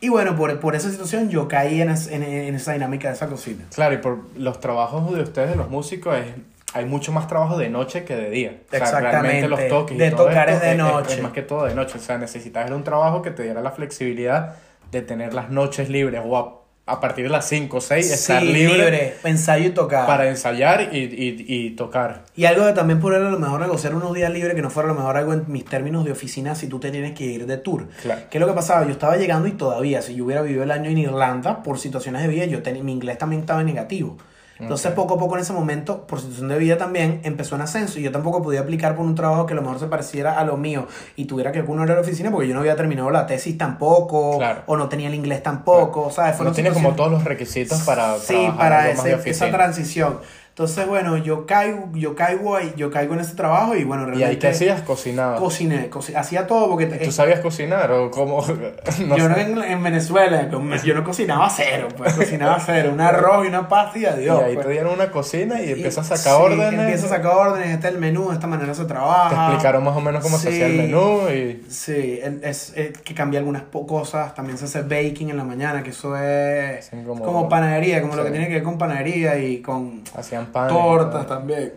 Y 0.00 0.08
bueno, 0.08 0.34
por, 0.34 0.58
por 0.58 0.74
esa 0.74 0.90
situación 0.90 1.28
yo 1.30 1.46
caí 1.46 1.80
en, 1.80 1.90
es- 1.90 2.08
en, 2.08 2.24
en 2.24 2.54
esa 2.56 2.72
dinámica 2.72 3.06
de 3.08 3.14
esa 3.14 3.28
cocina. 3.28 3.64
Claro, 3.72 3.94
y 3.94 3.98
por 3.98 4.18
los 4.36 4.58
trabajos 4.58 5.14
de 5.14 5.22
ustedes, 5.22 5.50
de 5.50 5.56
los 5.56 5.70
músicos, 5.70 6.16
es, 6.18 6.26
hay 6.74 6.84
mucho 6.86 7.12
más 7.12 7.26
trabajo 7.28 7.58
de 7.58 7.68
noche 7.68 8.04
que 8.04 8.16
de 8.16 8.30
día. 8.30 8.56
O 8.66 8.70
sea, 8.70 8.78
Exactamente. 8.80 9.10
realmente 9.22 9.48
los 9.48 9.68
toques 9.68 9.94
y 9.96 9.98
De 9.98 10.10
todo 10.10 10.26
tocar 10.28 10.48
es 10.50 10.60
de 10.60 10.74
noche. 10.74 11.14
Es, 11.14 11.22
más 11.22 11.32
que 11.32 11.42
todo 11.42 11.64
de 11.66 11.74
noche. 11.74 11.98
O 11.98 12.00
sea, 12.00 12.18
necesitas 12.18 12.70
un 12.70 12.84
trabajo 12.84 13.22
que 13.22 13.30
te 13.30 13.42
diera 13.42 13.60
la 13.60 13.70
flexibilidad 13.72 14.56
de 14.90 15.02
tener 15.02 15.34
las 15.34 15.50
noches 15.50 15.88
libres 15.88 16.20
o 16.24 16.36
a, 16.36 16.62
a 16.84 17.00
partir 17.00 17.24
de 17.24 17.30
las 17.30 17.46
5 17.48 17.76
o 17.76 17.80
6 17.80 18.10
estar 18.12 18.40
Sí, 18.42 18.48
libre, 18.52 18.76
libre, 18.78 19.14
ensayo 19.24 19.66
y 19.68 19.70
tocar. 19.70 20.06
para 20.06 20.28
ensayar 20.28 20.88
y, 20.92 20.98
y, 20.98 21.44
y 21.48 21.70
tocar. 21.70 22.24
Y 22.36 22.44
algo 22.44 22.64
de 22.66 22.72
también 22.72 23.00
poder 23.00 23.22
a 23.22 23.30
lo 23.30 23.38
mejor 23.38 23.60
negociar 23.60 23.94
unos 23.94 24.12
días 24.12 24.30
libres 24.32 24.54
que 24.54 24.60
no 24.62 24.68
fuera 24.68 24.88
a 24.90 24.92
lo 24.92 24.98
mejor 24.98 25.16
algo 25.16 25.32
en 25.32 25.44
mis 25.46 25.64
términos 25.64 26.04
de 26.04 26.12
oficina 26.12 26.54
si 26.54 26.66
tú 26.66 26.78
te 26.80 26.90
tienes 26.90 27.12
que 27.12 27.24
ir 27.24 27.46
de 27.46 27.56
tour. 27.58 27.88
Claro. 28.02 28.22
¿Qué 28.28 28.38
es 28.38 28.40
lo 28.40 28.46
que 28.48 28.54
pasaba? 28.54 28.84
Yo 28.84 28.90
estaba 28.92 29.16
llegando 29.16 29.46
y 29.48 29.52
todavía, 29.52 30.02
si 30.02 30.14
yo 30.16 30.24
hubiera 30.24 30.42
vivido 30.42 30.62
el 30.64 30.70
año 30.70 30.90
en 30.90 30.98
Irlanda, 30.98 31.62
por 31.62 31.78
situaciones 31.78 32.20
de 32.22 32.28
vida, 32.28 32.44
yo 32.46 32.62
ten- 32.62 32.84
mi 32.84 32.92
inglés 32.92 33.16
también 33.16 33.40
estaba 33.42 33.60
en 33.60 33.66
negativo. 33.66 34.18
Entonces, 34.62 34.92
poco 34.92 35.14
a 35.14 35.18
poco 35.18 35.34
en 35.36 35.42
ese 35.42 35.52
momento, 35.52 36.06
por 36.06 36.20
situación 36.20 36.48
de 36.48 36.56
vida 36.58 36.78
también, 36.78 37.20
empezó 37.24 37.56
en 37.56 37.62
ascenso 37.62 37.98
y 37.98 38.02
yo 38.02 38.12
tampoco 38.12 38.42
podía 38.42 38.60
aplicar 38.60 38.94
por 38.96 39.04
un 39.04 39.14
trabajo 39.14 39.44
que 39.46 39.52
a 39.52 39.56
lo 39.56 39.62
mejor 39.62 39.78
se 39.80 39.86
pareciera 39.86 40.38
a 40.38 40.44
lo 40.44 40.56
mío 40.56 40.86
y 41.16 41.24
tuviera 41.26 41.50
que 41.52 41.60
una 41.62 41.82
hora 41.82 41.94
de 41.94 42.00
oficina 42.00 42.30
porque 42.30 42.48
yo 42.48 42.54
no 42.54 42.60
había 42.60 42.76
terminado 42.76 43.10
la 43.10 43.26
tesis 43.26 43.58
tampoco 43.58 44.38
Claro. 44.38 44.62
o 44.66 44.76
no 44.76 44.88
tenía 44.88 45.08
el 45.08 45.14
inglés 45.14 45.42
tampoco, 45.42 46.10
¿sabes? 46.10 46.32
No 46.32 46.36
Fueron 46.38 46.54
tienes 46.54 46.72
como 46.72 46.92
todos 46.94 47.10
los 47.10 47.24
requisitos 47.24 47.80
para 47.82 48.16
sí, 48.18 48.48
para 48.56 48.90
ese- 48.90 49.30
esa 49.30 49.50
transición. 49.50 50.20
Entonces, 50.52 50.86
bueno, 50.86 51.16
yo 51.16 51.46
caigo, 51.46 51.88
yo 51.94 52.14
caigo 52.14 52.54
ahí, 52.56 52.74
yo 52.76 52.90
caigo 52.90 53.14
en 53.14 53.20
ese 53.20 53.34
trabajo 53.34 53.74
y 53.74 53.84
bueno, 53.84 54.02
¿Y 54.02 54.06
realmente 54.06 54.28
ahí 54.28 54.36
qué 54.38 54.48
hacías? 54.48 54.82
Cocinaba. 54.82 55.36
cociné, 55.38 55.88
coci- 55.90 56.14
hacía 56.14 56.46
todo 56.46 56.68
porque 56.68 56.84
te- 56.84 56.98
¿Tú 57.02 57.10
sabías 57.10 57.40
cocinar 57.40 57.90
o 57.90 58.10
cómo? 58.10 58.44
No 59.06 59.16
yo 59.16 59.30
no 59.30 59.36
en, 59.38 59.62
en 59.62 59.82
Venezuela, 59.82 60.50
yo 60.84 60.94
no 60.94 61.04
cocinaba 61.04 61.48
cero, 61.48 61.88
pues 61.96 62.12
cocinaba 62.12 62.60
cero, 62.64 62.90
un 62.92 63.00
arroz 63.00 63.46
y 63.46 63.48
una 63.48 63.66
pasta 63.66 63.98
y 63.98 64.02
Y 64.02 64.04
adiós. 64.04 64.42
ahí 64.44 64.52
pues. 64.54 64.66
te 64.66 64.72
dieron 64.72 64.92
una 64.92 65.10
cocina 65.10 65.58
y 65.62 65.68
Y- 65.68 65.72
empiezas 65.72 66.10
a 66.10 66.16
sacar 66.18 66.36
sí, 66.36 66.42
órdenes. 66.44 66.80
Empieza 66.80 67.06
a 67.06 67.08
sacar 67.08 67.32
órdenes, 67.34 67.68
este 67.70 67.88
es 67.88 67.94
el 67.94 68.00
menú, 68.00 68.28
de 68.28 68.34
esta 68.34 68.46
manera 68.46 68.74
se 68.74 68.84
trabaja. 68.84 69.30
Te 69.30 69.34
explicaron 69.54 69.82
más 69.84 69.96
o 69.96 70.00
menos 70.02 70.22
cómo 70.22 70.36
se 70.36 70.50
hacía 70.50 70.66
el 70.66 70.76
menú 70.76 71.30
y... 71.30 71.64
Sí, 71.70 72.20
el- 72.22 72.44
es, 72.44 72.74
eh, 72.76 72.92
que 73.02 73.14
cambia 73.14 73.38
algunas 73.40 73.62
cosas. 73.86 74.34
También 74.34 74.58
se 74.58 74.66
hace 74.66 74.82
baking 74.82 75.30
en 75.30 75.38
la 75.38 75.44
mañana, 75.44 75.82
que 75.82 75.90
eso 75.90 76.14
es 76.14 76.90
como- 77.06 77.24
como, 77.24 77.48
panadería, 77.48 78.02
como 78.02 78.16
lo 78.16 78.24
que 78.24 78.30
tiene 78.32 78.48
que 78.48 78.54
ver 78.54 78.62
con 78.62 78.76
panadería 78.76 79.38
y 79.38 79.62
con 79.62 80.02
Hacían 80.14 80.41
y 80.42 80.52
tortas 80.68 81.26
también. 81.26 81.74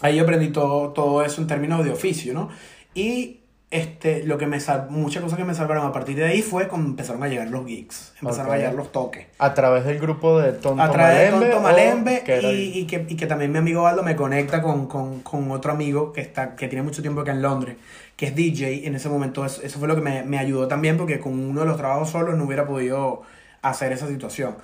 Ahí 0.00 0.18
aprendí 0.18 0.48
todo, 0.50 0.90
todo 0.92 1.22
eso 1.24 1.40
en 1.40 1.46
términos 1.48 1.84
de 1.84 1.90
oficio, 1.90 2.32
¿no? 2.34 2.48
Y 2.94 3.40
este, 3.70 4.24
lo 4.24 4.38
que 4.38 4.46
me 4.46 4.60
sal- 4.60 4.86
muchas 4.90 5.22
cosas 5.22 5.36
que 5.38 5.44
me 5.44 5.54
salvaron 5.54 5.84
a 5.86 5.92
partir 5.92 6.16
de 6.16 6.24
ahí 6.24 6.40
fue 6.40 6.68
cuando 6.68 6.88
empezaron 6.88 7.22
a 7.22 7.28
llegar 7.28 7.48
los 7.48 7.66
gigs, 7.66 8.14
empezaron 8.22 8.52
a 8.52 8.56
llegar 8.56 8.74
los 8.74 8.92
toques. 8.92 9.26
A 9.38 9.52
través 9.54 9.84
del 9.84 9.98
grupo 9.98 10.38
de 10.40 10.52
Tonto 10.52 10.82
A 10.82 10.90
través 10.90 11.18
de 11.18 11.30
Malembe, 11.32 11.46
Tonto 11.50 11.62
Malembe 11.62 12.22
y 12.78 12.86
que, 12.86 13.04
y 13.08 13.16
que 13.16 13.26
también 13.26 13.52
mi 13.52 13.58
amigo 13.58 13.86
Aldo 13.86 14.02
me 14.02 14.16
conecta 14.16 14.62
con, 14.62 14.86
con, 14.86 15.20
con 15.20 15.50
otro 15.50 15.72
amigo 15.72 16.12
que, 16.12 16.20
está, 16.22 16.54
que 16.56 16.68
tiene 16.68 16.82
mucho 16.82 17.02
tiempo 17.02 17.20
acá 17.20 17.32
en 17.32 17.42
Londres, 17.42 17.76
que 18.16 18.26
es 18.26 18.34
DJ. 18.34 18.86
En 18.86 18.94
ese 18.94 19.08
momento 19.10 19.44
eso, 19.44 19.60
eso 19.62 19.78
fue 19.78 19.86
lo 19.88 19.96
que 19.96 20.00
me, 20.00 20.22
me 20.22 20.38
ayudó 20.38 20.66
también 20.66 20.96
porque 20.96 21.18
con 21.20 21.38
uno 21.38 21.60
de 21.60 21.66
los 21.66 21.76
trabajos 21.76 22.08
solos 22.10 22.36
no 22.38 22.44
hubiera 22.44 22.66
podido 22.66 23.22
hacer 23.60 23.92
esa 23.92 24.06
situación. 24.06 24.56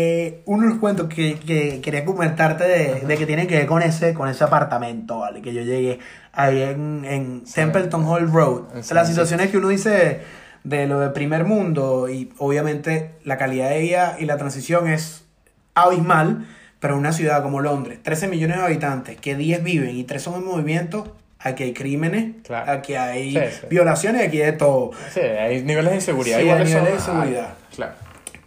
Eh, 0.00 0.42
uno 0.44 0.62
de 0.64 0.68
los 0.70 0.78
cuentos 0.78 1.08
que, 1.08 1.34
que 1.40 1.80
quería 1.80 2.04
comentarte 2.04 2.64
de, 2.64 3.00
de 3.00 3.16
que 3.16 3.26
tiene 3.26 3.46
que 3.48 3.56
ver 3.56 3.66
con 3.66 3.82
ese, 3.82 4.14
con 4.14 4.28
ese 4.28 4.44
apartamento, 4.44 5.18
¿vale? 5.18 5.42
Que 5.42 5.52
yo 5.52 5.62
llegué 5.62 5.98
ahí 6.32 6.62
en, 6.62 7.04
en 7.04 7.42
Sí. 7.46 7.54
Templeton 7.54 8.04
Hall 8.06 8.30
Road. 8.32 8.76
En 8.76 8.94
Las 8.94 9.08
situaciones 9.08 9.50
que 9.50 9.56
uno 9.58 9.68
dice 9.68 10.20
de 10.62 10.86
lo 10.86 11.00
de 11.00 11.08
primer 11.10 11.44
mundo 11.44 12.08
y 12.08 12.30
obviamente 12.38 13.10
la 13.24 13.38
calidad 13.38 13.70
de 13.70 13.80
vida 13.80 14.16
y 14.20 14.26
la 14.26 14.36
transición 14.36 14.86
es 14.86 15.24
abismal, 15.74 16.46
pero 16.78 16.94
en 16.94 17.00
una 17.00 17.12
ciudad 17.12 17.42
como 17.42 17.60
Londres, 17.60 17.98
13 18.02 18.28
millones 18.28 18.58
de 18.58 18.62
habitantes, 18.64 19.16
que 19.20 19.34
10 19.34 19.62
viven 19.64 19.96
y 19.96 20.04
3 20.04 20.22
son 20.22 20.34
en 20.34 20.44
movimiento, 20.44 21.16
aquí 21.40 21.64
hay 21.64 21.72
crímenes, 21.72 22.36
Claro. 22.44 22.70
aquí 22.70 22.94
hay 22.94 23.32
Sí, 23.32 23.40
sí. 23.60 23.66
violaciones, 23.70 24.26
aquí 24.28 24.40
hay 24.40 24.52
de 24.52 24.58
todo. 24.58 24.90
Sí, 25.12 25.20
hay 25.20 25.62
niveles 25.64 25.90
de 25.90 25.96
inseguridad. 25.96 26.38
Sí, 26.38 26.48
hay 26.48 26.58
de 26.92 27.00
seguridad. 27.00 27.54
Claro. 27.74 27.92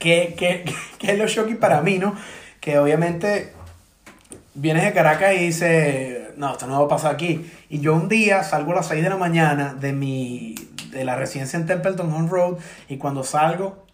Que, 0.01 0.33
que, 0.35 0.65
que 0.97 1.11
es 1.11 1.17
lo 1.17 1.27
shocking 1.27 1.57
para 1.57 1.81
mí, 1.81 1.99
¿no? 1.99 2.15
Que 2.59 2.77
obviamente 2.77 3.53
vienes 4.53 4.83
de 4.83 4.91
Caracas 4.91 5.35
y 5.35 5.45
dices, 5.45 6.35
no, 6.35 6.51
esto 6.51 6.67
no 6.67 6.79
va 6.79 6.85
a 6.85 6.89
pasar 6.89 7.13
aquí. 7.13 7.49
Y 7.69 7.79
yo 7.79 7.93
un 7.93 8.09
día 8.09 8.43
salgo 8.43 8.73
a 8.73 8.75
las 8.75 8.87
6 8.87 9.03
de 9.03 9.09
la 9.09 9.17
mañana 9.17 9.73
de 9.73 9.93
mi 9.93 10.55
de 10.91 11.05
la 11.05 11.15
residencia 11.15 11.57
en 11.57 11.65
Templeton 11.65 12.11
Home 12.11 12.27
Road 12.29 12.57
y 12.89 12.97
cuando 12.97 13.23
salgo, 13.23 13.85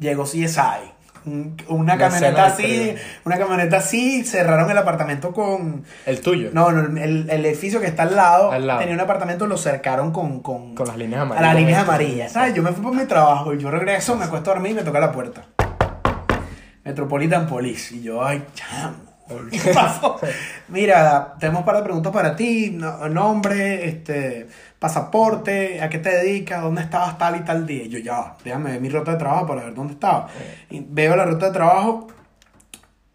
llego 0.00 0.24
CSI. 0.24 0.93
Un- 1.26 1.56
Una 1.68 1.96
camioneta 1.96 2.46
así, 2.46 2.94
una 3.24 3.38
camioneta 3.38 3.78
así, 3.78 4.24
cerraron 4.24 4.70
el 4.70 4.76
apartamento 4.76 5.32
con... 5.32 5.84
El 6.04 6.20
tuyo. 6.20 6.50
No, 6.52 6.70
no, 6.70 7.00
el, 7.00 7.30
el 7.30 7.46
edificio 7.46 7.80
que 7.80 7.86
está 7.86 8.02
al 8.02 8.14
lado, 8.14 8.50
Al 8.52 8.66
lado. 8.66 8.80
tenía 8.80 8.94
un 8.94 9.00
apartamento, 9.00 9.46
lo 9.46 9.56
cercaron 9.56 10.12
con... 10.12 10.40
con, 10.40 10.74
Con 10.74 10.86
las 10.86 10.96
líneas 10.98 11.20
a 11.20 11.22
amarillas. 11.22 11.46
las 11.46 11.54
líneas 11.56 11.82
amarillas. 11.82 12.32
¿Sabes? 12.32 12.54
Yo 12.54 12.62
me 12.62 12.72
fui 12.72 12.82
por 12.82 12.94
mi 12.94 13.04
trabajo 13.06 13.54
y 13.54 13.58
yo 13.58 13.70
regreso, 13.70 14.16
me 14.16 14.24
acuesto 14.26 14.50
a 14.50 14.54
dormir 14.54 14.72
y 14.72 14.74
me 14.76 14.82
toca 14.82 15.00
la 15.00 15.12
puerta. 15.12 15.44
Metropolitan 16.84 17.46
Police. 17.46 17.94
Y 17.96 18.02
yo, 18.02 18.24
ay, 18.24 18.44
chamo. 18.54 18.96
¿Qué 19.50 19.72
pasó? 19.72 20.18
Mira, 20.68 21.34
tenemos 21.40 21.60
un 21.60 21.64
par 21.64 21.76
de 21.76 21.82
preguntas 21.82 22.12
para 22.12 22.36
ti. 22.36 22.70
No- 22.74 23.08
nombre, 23.08 23.88
este, 23.88 24.48
pasaporte, 24.84 25.80
a 25.80 25.88
qué 25.88 25.96
te 25.98 26.10
dedicas, 26.10 26.60
dónde 26.60 26.82
estabas 26.82 27.16
tal 27.16 27.36
y 27.36 27.40
tal 27.40 27.66
día. 27.66 27.84
Y 27.84 27.88
yo, 27.88 27.98
ya, 28.00 28.36
déjame 28.44 28.72
ver 28.72 28.82
mi 28.82 28.90
ruta 28.90 29.12
de 29.12 29.16
trabajo 29.16 29.46
para 29.46 29.64
ver 29.64 29.72
dónde 29.72 29.94
estaba. 29.94 30.28
Y 30.68 30.84
veo 30.86 31.16
la 31.16 31.24
ruta 31.24 31.46
de 31.46 31.52
trabajo 31.52 32.08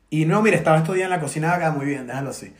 y 0.09 0.25
no, 0.25 0.41
mira, 0.41 0.57
estaba 0.57 0.81
días 0.81 1.05
en 1.05 1.11
la 1.11 1.19
cocina 1.19 1.49
de 1.49 1.53
acá, 1.53 1.71
muy 1.71 1.85
bien, 1.85 2.07
déjalo 2.07 2.31
así. 2.31 2.55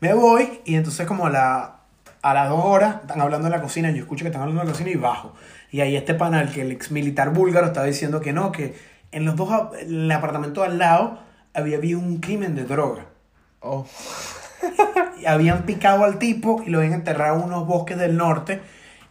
Me 0.00 0.14
voy 0.14 0.62
y 0.64 0.76
entonces 0.76 1.06
como 1.06 1.26
a, 1.26 1.30
la, 1.30 1.76
a 2.22 2.32
las 2.32 2.48
dos 2.48 2.64
horas 2.64 3.02
están 3.02 3.20
hablando 3.20 3.48
en 3.48 3.52
la 3.52 3.60
cocina, 3.60 3.90
yo 3.90 3.98
escucho 3.98 4.24
que 4.24 4.28
están 4.28 4.40
hablando 4.40 4.62
en 4.62 4.68
la 4.68 4.72
cocina 4.72 4.88
y 4.88 4.96
bajo. 4.96 5.34
Y 5.70 5.82
ahí 5.82 5.94
este 5.94 6.14
panel, 6.14 6.50
que 6.50 6.62
el 6.62 6.72
ex 6.72 6.90
militar 6.90 7.34
búlgaro 7.34 7.66
estaba 7.66 7.84
diciendo 7.84 8.22
que 8.22 8.32
no, 8.32 8.50
que 8.50 8.74
en 9.12 9.26
los 9.26 9.36
dos, 9.36 9.50
en 9.78 10.04
el 10.04 10.10
apartamento 10.10 10.62
al 10.62 10.78
lado 10.78 11.18
había 11.52 11.76
habido 11.76 11.98
un 11.98 12.16
crimen 12.16 12.54
de 12.54 12.64
droga. 12.64 13.04
Oh, 13.60 13.84
habían 15.26 15.62
picado 15.62 16.04
al 16.04 16.18
tipo 16.18 16.62
y 16.66 16.70
lo 16.70 16.78
habían 16.78 16.94
enterrado 16.94 17.36
en 17.36 17.44
unos 17.44 17.66
bosques 17.66 17.98
del 17.98 18.16
norte. 18.16 18.60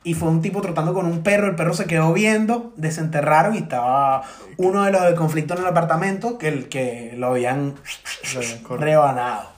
Y 0.06 0.16
fue 0.16 0.28
un 0.30 0.42
tipo 0.42 0.62
tratando 0.62 0.94
con 0.94 1.06
un 1.06 1.24
perro, 1.24 1.48
el 1.48 1.56
perro 1.56 1.74
se 1.74 1.86
quedó 1.86 2.12
viendo, 2.12 2.74
desenterraron 2.76 3.56
y 3.56 3.60
estaba 3.60 4.24
uno 4.58 4.84
de 4.84 4.92
los 4.92 5.04
de 5.04 5.16
conflicto 5.16 5.54
en 5.54 5.62
el 5.62 5.68
apartamento 5.68 6.38
que, 6.38 6.50
el, 6.50 6.68
que 6.68 7.14
lo 7.16 7.28
habían 7.28 7.76
rebanado. 8.70 9.50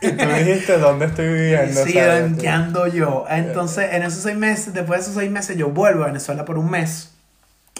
Y 0.00 0.10
tú 0.10 0.26
dijiste, 0.26 0.78
¿dónde 0.78 1.06
estoy 1.06 1.28
viviendo? 1.28 1.84
Sí, 1.84 1.90
O 1.90 1.92
sea, 1.92 2.18
¿en 2.18 2.36
qué 2.36 2.48
ando 2.48 2.88
yo? 2.88 3.24
Entonces, 3.30 3.92
en 3.92 4.02
esos 4.02 4.24
seis 4.24 4.36
meses, 4.36 4.74
después 4.74 4.98
de 4.98 5.02
esos 5.04 5.14
seis 5.14 5.30
meses, 5.30 5.56
yo 5.56 5.70
vuelvo 5.70 6.02
a 6.02 6.06
Venezuela 6.08 6.44
por 6.44 6.58
un 6.58 6.68
mes 6.68 7.12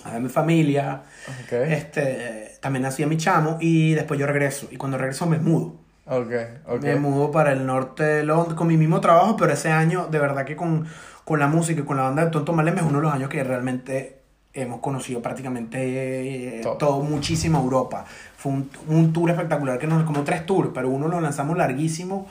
a 0.04 0.12
ver 0.12 0.20
mi 0.20 0.28
familia. 0.28 1.02
Ok, 1.26 1.52
Este, 1.52 2.58
también 2.60 2.82
nací 2.82 3.02
a 3.02 3.06
mi 3.06 3.16
chamo 3.16 3.58
y 3.60 3.94
después 3.94 4.18
yo 4.18 4.26
regreso. 4.26 4.68
Y 4.70 4.76
cuando 4.76 4.98
regreso 4.98 5.26
me 5.26 5.38
mudo. 5.38 5.76
Ok, 6.06 6.32
ok. 6.66 6.82
Me 6.82 6.96
mudo 6.96 7.30
para 7.30 7.52
el 7.52 7.66
norte 7.66 8.02
de 8.02 8.24
Londres 8.24 8.54
con 8.54 8.66
mi 8.68 8.76
mismo 8.76 9.00
trabajo, 9.00 9.36
pero 9.36 9.52
ese 9.52 9.70
año, 9.70 10.06
de 10.06 10.18
verdad 10.18 10.44
que 10.44 10.56
con, 10.56 10.86
con 11.24 11.38
la 11.38 11.46
música 11.46 11.80
y 11.80 11.84
con 11.84 11.96
la 11.96 12.04
banda 12.04 12.24
de 12.24 12.30
Tonto 12.30 12.52
Maleme 12.52 12.80
es 12.80 12.86
uno 12.86 12.98
de 12.98 13.04
los 13.04 13.12
años 13.14 13.28
que 13.28 13.42
realmente 13.44 14.18
hemos 14.54 14.80
conocido 14.80 15.22
prácticamente 15.22 16.58
eh, 16.58 16.60
Todo. 16.62 16.76
todo, 16.76 17.00
muchísima 17.00 17.58
Europa. 17.58 18.04
Fue 18.36 18.52
un, 18.52 18.70
un 18.88 19.12
tour 19.12 19.30
espectacular, 19.30 19.78
que 19.78 19.86
nos, 19.86 20.02
como 20.04 20.24
tres 20.24 20.44
tours, 20.44 20.70
pero 20.74 20.90
uno 20.90 21.08
lo 21.08 21.20
lanzamos 21.20 21.56
larguísimo 21.56 22.26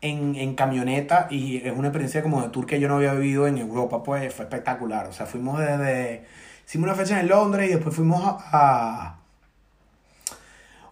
en, 0.00 0.36
en 0.36 0.54
camioneta 0.54 1.26
y 1.30 1.56
es 1.66 1.72
una 1.76 1.88
experiencia 1.88 2.22
como 2.22 2.40
de 2.42 2.50
tour 2.50 2.66
que 2.66 2.78
yo 2.78 2.86
no 2.86 2.96
había 2.96 3.14
vivido 3.14 3.46
en 3.48 3.58
Europa, 3.58 4.02
pues 4.04 4.32
fue 4.32 4.44
espectacular. 4.44 5.06
O 5.06 5.12
sea, 5.12 5.26
fuimos 5.26 5.58
desde... 5.58 6.24
Hicimos 6.68 6.86
una 6.88 6.94
fecha 6.96 7.18
en 7.20 7.28
Londres 7.28 7.68
y 7.70 7.74
después 7.74 7.94
fuimos 7.96 8.22
a- 8.24 8.38
a 8.52 9.18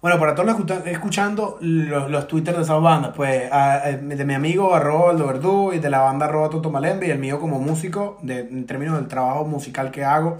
bueno, 0.05 0.19
para 0.21 0.35
todos 0.35 0.47
los 0.69 0.87
escuchando 0.87 1.57
los, 1.63 2.11
los 2.11 2.29
twitters 2.29 2.59
de 2.59 2.63
esa 2.65 2.75
banda, 2.75 3.15
pues 3.15 3.51
a- 3.51 3.77
a- 3.87 3.93
de 3.93 4.25
mi 4.27 4.35
amigo 4.35 4.75
arroba 4.75 5.13
Aldo 5.13 5.27
Verdú 5.29 5.73
y 5.73 5.79
de 5.79 5.89
la 5.89 6.01
banda 6.01 6.27
arroba 6.27 6.51
Toto 6.51 6.71
Malembe 6.71 7.07
y 7.07 7.11
el 7.11 7.19
mío 7.19 7.41
como 7.41 7.59
músico, 7.59 8.19
de, 8.21 8.41
en 8.41 8.67
términos 8.67 8.97
del 8.97 9.09
trabajo 9.09 9.47
musical 9.47 9.91
que 9.91 10.05
hago 10.05 10.37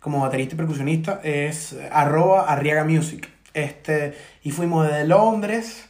como 0.00 0.22
baterista 0.22 0.56
y 0.56 0.58
percusionista, 0.58 1.20
es 1.22 1.76
arroba 1.92 2.46
Arriaga 2.52 2.82
Music. 2.82 3.28
Este, 3.54 4.16
y 4.42 4.50
fuimos 4.50 4.88
desde 4.88 5.06
Londres, 5.06 5.86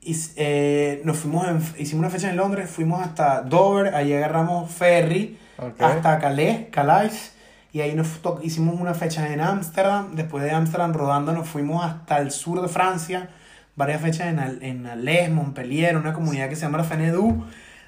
y, 0.00 0.16
eh, 0.36 1.02
nos 1.04 1.18
fuimos 1.18 1.46
en- 1.46 1.62
hicimos 1.78 2.00
una 2.06 2.10
fecha 2.10 2.30
en 2.30 2.38
Londres, 2.38 2.70
fuimos 2.70 3.02
hasta 3.02 3.42
Dover, 3.42 3.94
ahí 3.94 4.14
agarramos 4.14 4.70
ferry 4.70 5.38
hasta 5.84 6.18
Calais, 6.18 6.68
Calais, 6.70 7.33
y 7.74 7.80
ahí 7.80 7.96
nos 7.96 8.06
hicimos 8.42 8.80
una 8.80 8.94
fecha 8.94 9.32
en 9.32 9.40
Ámsterdam, 9.40 10.14
después 10.14 10.44
de 10.44 10.52
Ámsterdam 10.52 10.92
rodando 10.92 11.32
nos 11.32 11.48
fuimos 11.48 11.84
hasta 11.84 12.18
el 12.18 12.30
sur 12.30 12.62
de 12.62 12.68
Francia, 12.68 13.30
varias 13.74 14.00
fechas 14.00 14.28
en, 14.28 14.62
en 14.62 14.86
Alès, 14.86 15.28
Montpellier, 15.28 15.96
una 15.96 16.12
comunidad 16.12 16.48
que 16.48 16.54
se 16.54 16.62
llama 16.62 16.78
la 16.78 16.84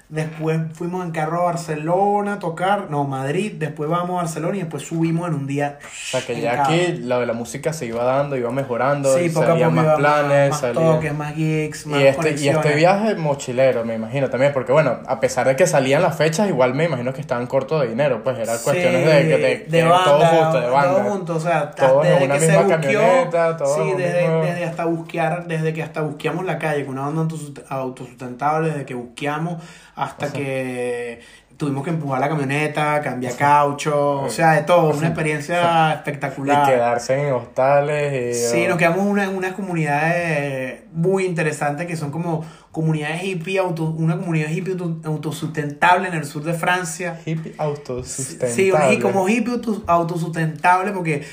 después 0.09 0.59
fuimos 0.73 1.03
en 1.05 1.11
carro 1.11 1.41
a 1.41 1.45
Barcelona 1.45 2.33
a 2.33 2.39
tocar, 2.39 2.89
no, 2.89 3.03
Madrid, 3.03 3.53
después 3.57 3.89
vamos 3.89 4.11
a 4.11 4.23
Barcelona 4.23 4.55
y 4.55 4.59
después 4.61 4.83
subimos 4.83 5.27
en 5.27 5.33
un 5.33 5.47
día. 5.47 5.79
O 5.83 5.87
sea, 6.11 6.21
que 6.25 6.39
ya 6.39 6.63
aquí 6.63 6.93
lo 7.03 7.19
de 7.19 7.25
la 7.25 7.33
música 7.33 7.73
se 7.73 7.87
iba 7.87 8.03
dando, 8.05 8.37
iba 8.37 8.49
mejorando, 8.51 9.17
Sí, 9.17 9.29
salían 9.29 9.73
más 9.75 9.83
iba 9.85 9.97
planes, 9.97 10.49
más, 10.51 10.61
toques, 10.73 11.13
más 11.13 11.33
gigs, 11.35 11.87
más 11.87 11.99
Y 11.99 12.03
este, 12.05 12.35
y 12.41 12.47
este 12.47 12.75
viaje 12.75 13.15
mochilero, 13.15 13.83
me 13.83 13.95
imagino 13.95 14.29
también, 14.29 14.53
porque 14.53 14.71
bueno, 14.71 14.99
a 15.05 15.19
pesar 15.19 15.45
de 15.47 15.55
que 15.57 15.67
salían 15.67 16.01
las 16.01 16.15
fechas, 16.15 16.47
igual 16.47 16.73
me 16.73 16.85
imagino 16.85 17.11
que 17.13 17.19
estaban 17.19 17.45
cortos 17.47 17.81
de 17.81 17.89
dinero, 17.89 18.23
pues 18.23 18.37
eran 18.39 18.57
cuestiones 18.63 19.05
de, 19.05 19.23
de, 19.25 19.37
de, 19.37 19.37
de 19.37 19.65
que 19.65 19.83
banda, 19.83 20.03
todo 20.05 20.25
justo, 20.25 20.61
de 20.61 20.69
banda. 20.69 21.03
Todo 21.03 21.11
junto, 21.11 21.35
o 21.35 21.39
sea, 21.41 21.71
en 21.77 22.01
desde 22.03 22.25
una 22.25 22.33
que 22.35 22.47
misma 22.47 22.67
camioneta, 22.67 23.57
sí, 23.65 23.93
desde, 23.97 24.21
mismo- 24.21 24.41
desde 24.41 24.63
hasta 24.65 24.85
busquear, 24.85 25.47
desde 25.47 25.73
que 25.73 25.83
hasta 25.83 26.01
busqueamos 26.01 26.45
la 26.45 26.57
calle 26.57 26.85
con 26.85 26.97
una 26.97 27.07
banda 27.07 27.23
autosust- 27.23 27.63
autosustentable, 27.69 28.69
desde 28.69 28.85
que 28.85 28.93
busqueamos 28.93 29.61
hasta 29.97 30.31
que 30.31 31.19
tuvimos 31.57 31.83
que 31.83 31.89
empujar 31.89 32.19
la 32.19 32.29
camioneta, 32.29 33.01
cambiar 33.01 33.35
caucho, 33.35 34.21
o 34.21 34.29
sea, 34.29 34.51
de 34.51 34.61
todo, 34.61 34.95
una 34.95 35.07
experiencia 35.07 35.89
Y 35.89 35.93
espectacular. 35.95 36.69
quedarse 36.69 37.27
en 37.27 37.33
hostales 37.33 38.35
y... 38.37 38.39
Sí, 38.39 38.67
nos 38.67 38.77
quedamos 38.77 38.99
en 38.99 39.07
una, 39.07 39.29
unas 39.29 39.53
comunidades 39.53 40.81
muy 40.93 41.25
interesantes 41.25 41.87
que 41.87 41.95
son 41.95 42.11
como 42.11 42.45
comunidades 42.71 43.23
hippie, 43.23 43.57
auto, 43.57 43.85
una 43.85 44.17
comunidad 44.17 44.49
hippie 44.49 44.73
auto- 44.73 45.01
autosustentable 45.03 46.07
en 46.09 46.13
el 46.13 46.25
sur 46.25 46.43
de 46.43 46.53
Francia. 46.53 47.19
Hippie 47.25 47.55
autosustentable. 47.57 48.53
Sí, 48.53 48.71
y 48.91 48.99
como 48.99 49.27
hippie 49.27 49.53
auto- 49.53 49.83
autosustentable 49.87 50.91
porque 50.91 51.23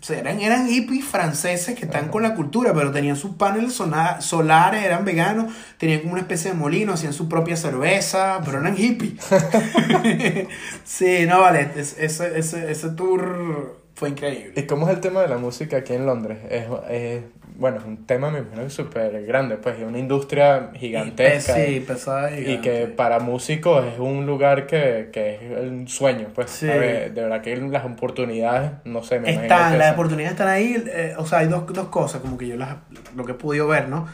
o 0.00 0.04
sea, 0.04 0.18
eran, 0.20 0.40
eran 0.40 0.68
hippies 0.68 1.04
franceses 1.04 1.74
que 1.76 1.84
están 1.86 2.08
con 2.08 2.22
la 2.22 2.34
cultura, 2.36 2.72
pero 2.72 2.92
tenían 2.92 3.16
sus 3.16 3.34
paneles 3.34 3.72
solares, 3.74 4.84
eran 4.84 5.04
veganos, 5.04 5.52
tenían 5.76 6.00
como 6.00 6.12
una 6.12 6.20
especie 6.22 6.52
de 6.52 6.56
molino, 6.56 6.92
hacían 6.92 7.12
su 7.12 7.28
propia 7.28 7.56
cerveza, 7.56 8.40
pero 8.44 8.60
eran 8.60 8.76
hippies. 8.76 9.14
sí, 10.84 11.26
no 11.26 11.40
vale, 11.40 11.70
es- 11.76 11.96
ese, 11.98 12.38
ese, 12.38 12.70
ese 12.70 12.90
tour 12.90 13.76
fue 13.94 14.10
increíble. 14.10 14.52
¿Y 14.56 14.66
cómo 14.66 14.88
es 14.88 14.94
el 14.94 15.00
tema 15.00 15.20
de 15.22 15.28
la 15.28 15.38
música 15.38 15.78
aquí 15.78 15.94
en 15.94 16.06
Londres? 16.06 16.38
Es, 16.50 16.66
es- 16.90 17.22
bueno, 17.58 17.78
es 17.78 17.84
un 17.84 18.06
tema, 18.06 18.30
me 18.30 18.38
imagino 18.38 18.62
que 18.62 18.70
súper 18.70 19.26
grande, 19.26 19.56
pues 19.56 19.76
es 19.78 19.84
una 19.84 19.98
industria 19.98 20.70
gigantesca. 20.74 21.54
Sí, 21.56 21.80
pesada 21.86 22.30
y 22.30 22.52
Y 22.52 22.58
que 22.60 22.72
gigante. 22.72 22.86
para 22.94 23.18
músicos 23.18 23.84
es 23.84 23.98
un 23.98 24.26
lugar 24.26 24.66
que, 24.68 25.10
que 25.12 25.34
es 25.34 25.68
un 25.68 25.88
sueño, 25.88 26.28
pues. 26.34 26.50
Sí. 26.50 26.66
Ver, 26.66 27.12
de 27.12 27.22
verdad 27.22 27.42
que 27.42 27.56
las 27.56 27.84
oportunidades, 27.84 28.70
no 28.84 29.02
sé, 29.02 29.18
me 29.18 29.30
Están, 29.30 29.76
las 29.76 29.92
oportunidades 29.92 30.32
están 30.32 30.48
ahí. 30.48 30.82
eh, 30.86 31.14
o 31.18 31.26
sea, 31.26 31.38
hay 31.40 31.48
dos, 31.48 31.66
dos 31.66 31.88
cosas, 31.88 32.20
como 32.20 32.38
que 32.38 32.46
yo 32.46 32.56
las, 32.56 32.76
lo 33.16 33.24
que 33.24 33.32
he 33.32 33.34
podido 33.34 33.66
ver, 33.66 33.88
¿no? 33.88 34.06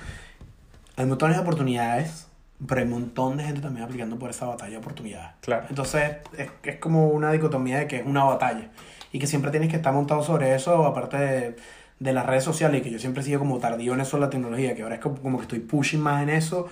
Hay 0.96 1.04
montones 1.04 1.36
de 1.36 1.42
oportunidades, 1.42 2.28
pero 2.66 2.80
hay 2.80 2.86
un 2.86 2.92
montón 2.94 3.36
de 3.36 3.44
gente 3.44 3.60
también 3.60 3.84
aplicando 3.84 4.18
por 4.18 4.30
esa 4.30 4.46
batalla 4.46 4.70
de 4.70 4.76
oportunidades. 4.78 5.32
Claro. 5.42 5.66
Entonces, 5.68 6.12
es, 6.38 6.48
es 6.62 6.76
como 6.76 7.08
una 7.08 7.30
dicotomía 7.30 7.78
de 7.80 7.86
que 7.88 7.96
es 7.96 8.06
una 8.06 8.24
batalla 8.24 8.70
y 9.12 9.18
que 9.18 9.26
siempre 9.26 9.50
tienes 9.50 9.68
que 9.68 9.76
estar 9.76 9.92
montado 9.92 10.22
sobre 10.22 10.54
eso, 10.54 10.86
aparte 10.86 11.18
de, 11.18 11.56
de 11.98 12.12
las 12.12 12.26
redes 12.26 12.44
sociales, 12.44 12.80
y 12.80 12.82
que 12.84 12.90
yo 12.90 12.98
siempre 12.98 13.22
he 13.22 13.24
sido 13.24 13.38
como 13.38 13.58
tardío 13.58 13.94
en 13.94 14.00
eso 14.00 14.16
de 14.16 14.22
la 14.22 14.30
tecnología, 14.30 14.74
que 14.74 14.82
ahora 14.82 14.96
es 14.96 15.00
como, 15.00 15.16
como 15.22 15.38
que 15.38 15.42
estoy 15.42 15.60
pushing 15.60 16.00
más 16.00 16.22
en 16.22 16.30
eso, 16.30 16.66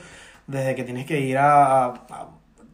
desde 0.47 0.75
que 0.75 0.85
tienes 0.85 1.07
que 1.07 1.21
ir 1.21 1.39
a... 1.39 1.85
a- 1.87 2.29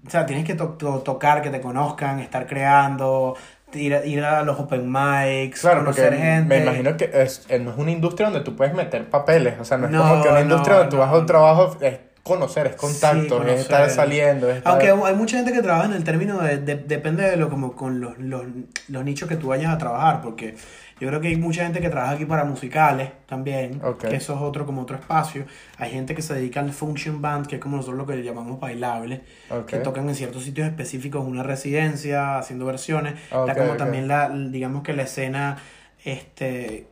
o 0.06 0.10
sea, 0.10 0.24
tienes 0.24 0.44
que 0.46 0.54
to- 0.54 0.70
to- 0.78 1.00
tocar, 1.00 1.42
que 1.42 1.50
te 1.50 1.60
conozcan, 1.60 2.20
estar 2.20 2.46
creando, 2.46 3.36
ir 3.74 3.94
a, 3.94 4.06
ir 4.06 4.22
a 4.24 4.42
los 4.42 4.58
open 4.58 4.90
mics, 4.90 5.60
Claro, 5.60 5.80
conocer 5.80 6.16
gente. 6.16 6.56
me 6.56 6.62
imagino 6.62 6.96
que 6.96 7.10
es, 7.12 7.44
eh, 7.48 7.58
no 7.58 7.72
es 7.72 7.76
una 7.76 7.90
industria 7.90 8.28
donde 8.30 8.42
tú 8.44 8.56
puedes 8.56 8.72
meter 8.74 9.10
papeles, 9.10 9.54
o 9.60 9.64
sea, 9.64 9.76
no 9.76 9.86
es 9.86 9.92
No, 9.92 10.08
como 10.08 10.22
que 10.22 10.28
una 10.30 10.40
industria 10.40 10.74
no, 10.74 10.78
donde 10.78 10.90
tú 10.92 10.98
vas 10.98 11.08
a 11.10 11.12
no. 11.12 11.18
un 11.18 11.26
trabajo, 11.26 11.76
es 11.80 11.98
conocer, 12.22 12.68
es 12.68 12.76
contacto, 12.76 13.42
Sí, 13.42 13.50
es 13.50 13.60
estar 13.60 13.78
conocer. 13.80 13.96
saliendo, 13.96 14.48
es 14.50 14.58
estar... 14.58 14.72
Aunque 14.72 14.90
hay 14.90 15.14
mucha 15.14 15.36
gente 15.38 15.52
que 15.52 15.62
trabaja 15.62 15.86
en 15.86 15.92
el 15.94 16.04
término 16.04 16.38
de, 16.38 16.58
de- 16.58 16.76
depende 16.76 17.28
de 17.28 17.36
lo 17.36 17.50
como 17.50 17.72
con 17.74 18.00
los, 18.00 18.16
los, 18.18 18.44
los 18.88 19.04
nichos 19.04 19.28
que 19.28 19.36
tú 19.36 19.48
vayas 19.48 19.74
a 19.74 19.78
trabajar, 19.78 20.22
porque 20.22 20.54
yo 21.00 21.08
creo 21.08 21.20
que 21.20 21.28
hay 21.28 21.36
mucha 21.36 21.64
gente 21.64 21.80
que 21.80 21.88
trabaja 21.88 22.12
aquí 22.14 22.24
para 22.24 22.44
musicales 22.44 23.10
también, 23.26 23.80
que 24.00 24.16
eso 24.16 24.34
es 24.34 24.40
otro 24.40 24.66
como 24.66 24.82
otro 24.82 24.96
espacio. 24.96 25.44
Hay 25.76 25.90
gente 25.90 26.14
que 26.14 26.22
se 26.22 26.34
dedica 26.34 26.60
al 26.60 26.72
function 26.72 27.22
band, 27.22 27.46
que 27.46 27.56
es 27.56 27.60
como 27.60 27.76
nosotros 27.76 27.98
lo 27.98 28.06
que 28.06 28.16
le 28.16 28.22
llamamos 28.24 28.58
bailable, 28.58 29.22
Ok. 29.50 29.66
que 29.66 29.76
tocan 29.78 30.08
en 30.08 30.14
ciertos 30.14 30.44
sitios 30.44 30.66
específicos, 30.66 31.24
una 31.26 31.42
residencia, 31.42 32.38
haciendo 32.38 32.64
versiones. 32.66 33.14
Ok, 33.32 33.48
Está 33.48 33.60
como 33.62 33.76
también 33.76 34.08
la, 34.08 34.28
digamos 34.30 34.82
que 34.82 34.92
la 34.92 35.02
escena, 35.02 35.56
este, 36.04 36.86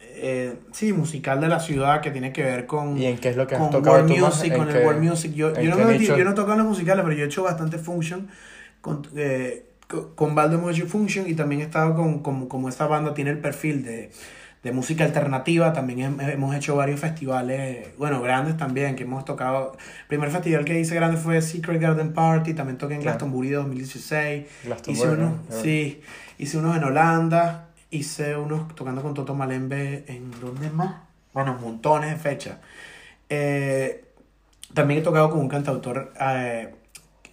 eh, 0.00 0.54
sí, 0.72 0.92
musical 0.92 1.40
de 1.40 1.48
la 1.48 1.60
ciudad 1.60 2.00
que 2.00 2.10
tiene 2.10 2.32
que 2.32 2.42
ver 2.42 2.66
con 2.66 2.98
¿Y 2.98 3.06
en 3.06 3.18
qué 3.18 3.30
es 3.30 3.36
lo 3.36 3.46
que 3.46 3.54
has 3.54 3.60
con 3.60 3.70
tocado 3.70 3.96
World 3.96 4.12
tú? 4.14 4.24
Music, 4.26 4.52
¿En 4.52 4.58
con 4.58 4.68
qué- 4.68 4.78
el 4.80 4.86
World 4.86 5.02
Music. 5.02 5.32
Yo, 5.34 5.54
en 5.54 5.62
yo, 5.62 5.70
no 5.70 5.76
me 5.84 5.84
metí- 5.98 6.16
yo 6.16 6.24
no 6.24 6.34
toco 6.34 6.52
en 6.52 6.58
los 6.58 6.66
musicales, 6.66 7.02
pero 7.04 7.16
yo 7.16 7.24
he 7.24 7.26
hecho 7.26 7.42
bastante 7.42 7.78
function 7.78 8.28
con, 8.80 9.06
eh, 9.16 9.66
con 10.14 10.34
Baldo 10.34 10.58
hecho 10.58 10.86
function 10.86 11.28
y 11.28 11.34
también 11.34 11.60
he 11.60 11.64
estado 11.64 11.94
con, 11.94 12.20
con- 12.20 12.46
como 12.48 12.68
esta 12.68 12.86
banda 12.86 13.12
tiene 13.14 13.30
el 13.30 13.38
perfil 13.38 13.82
de, 13.82 14.10
de 14.62 14.72
música 14.72 15.04
alternativa, 15.04 15.72
también 15.72 15.98
hem- 16.18 16.32
hemos 16.32 16.54
hecho 16.54 16.76
varios 16.76 17.00
festivales, 17.00 17.88
bueno, 17.98 18.20
grandes 18.22 18.56
también, 18.56 18.94
que 18.96 19.02
hemos 19.04 19.24
tocado. 19.24 19.72
El 20.02 20.06
primer 20.06 20.30
festival 20.30 20.64
que 20.64 20.78
hice 20.78 20.94
grande 20.94 21.16
fue 21.16 21.40
Secret 21.42 21.80
Garden 21.80 22.12
Party, 22.12 22.54
también 22.54 22.78
toqué 22.78 22.94
en 22.94 23.00
Claro. 23.00 23.16
Glastonbury 23.18 23.50
2016. 23.50 24.44
Glastonbury, 24.64 25.08
Hice 25.08 25.14
unos, 25.14 25.32
¿no? 25.48 25.56
sí, 25.62 26.00
hice 26.38 26.58
unos 26.58 26.76
en 26.76 26.84
Holanda, 26.84 27.68
hice 27.90 28.36
unos 28.36 28.74
tocando 28.74 29.02
con 29.02 29.14
Toto 29.14 29.34
Malembe 29.34 30.04
en 30.08 30.30
¿dónde 30.40 30.70
más? 30.70 30.94
Bueno, 31.32 31.56
montones 31.60 32.10
de 32.10 32.16
fechas. 32.16 32.56
Eh, 33.28 34.04
también 34.74 35.00
he 35.00 35.02
tocado 35.02 35.30
con 35.30 35.40
un 35.40 35.48
cantautor 35.48 36.12
eh, 36.20 36.74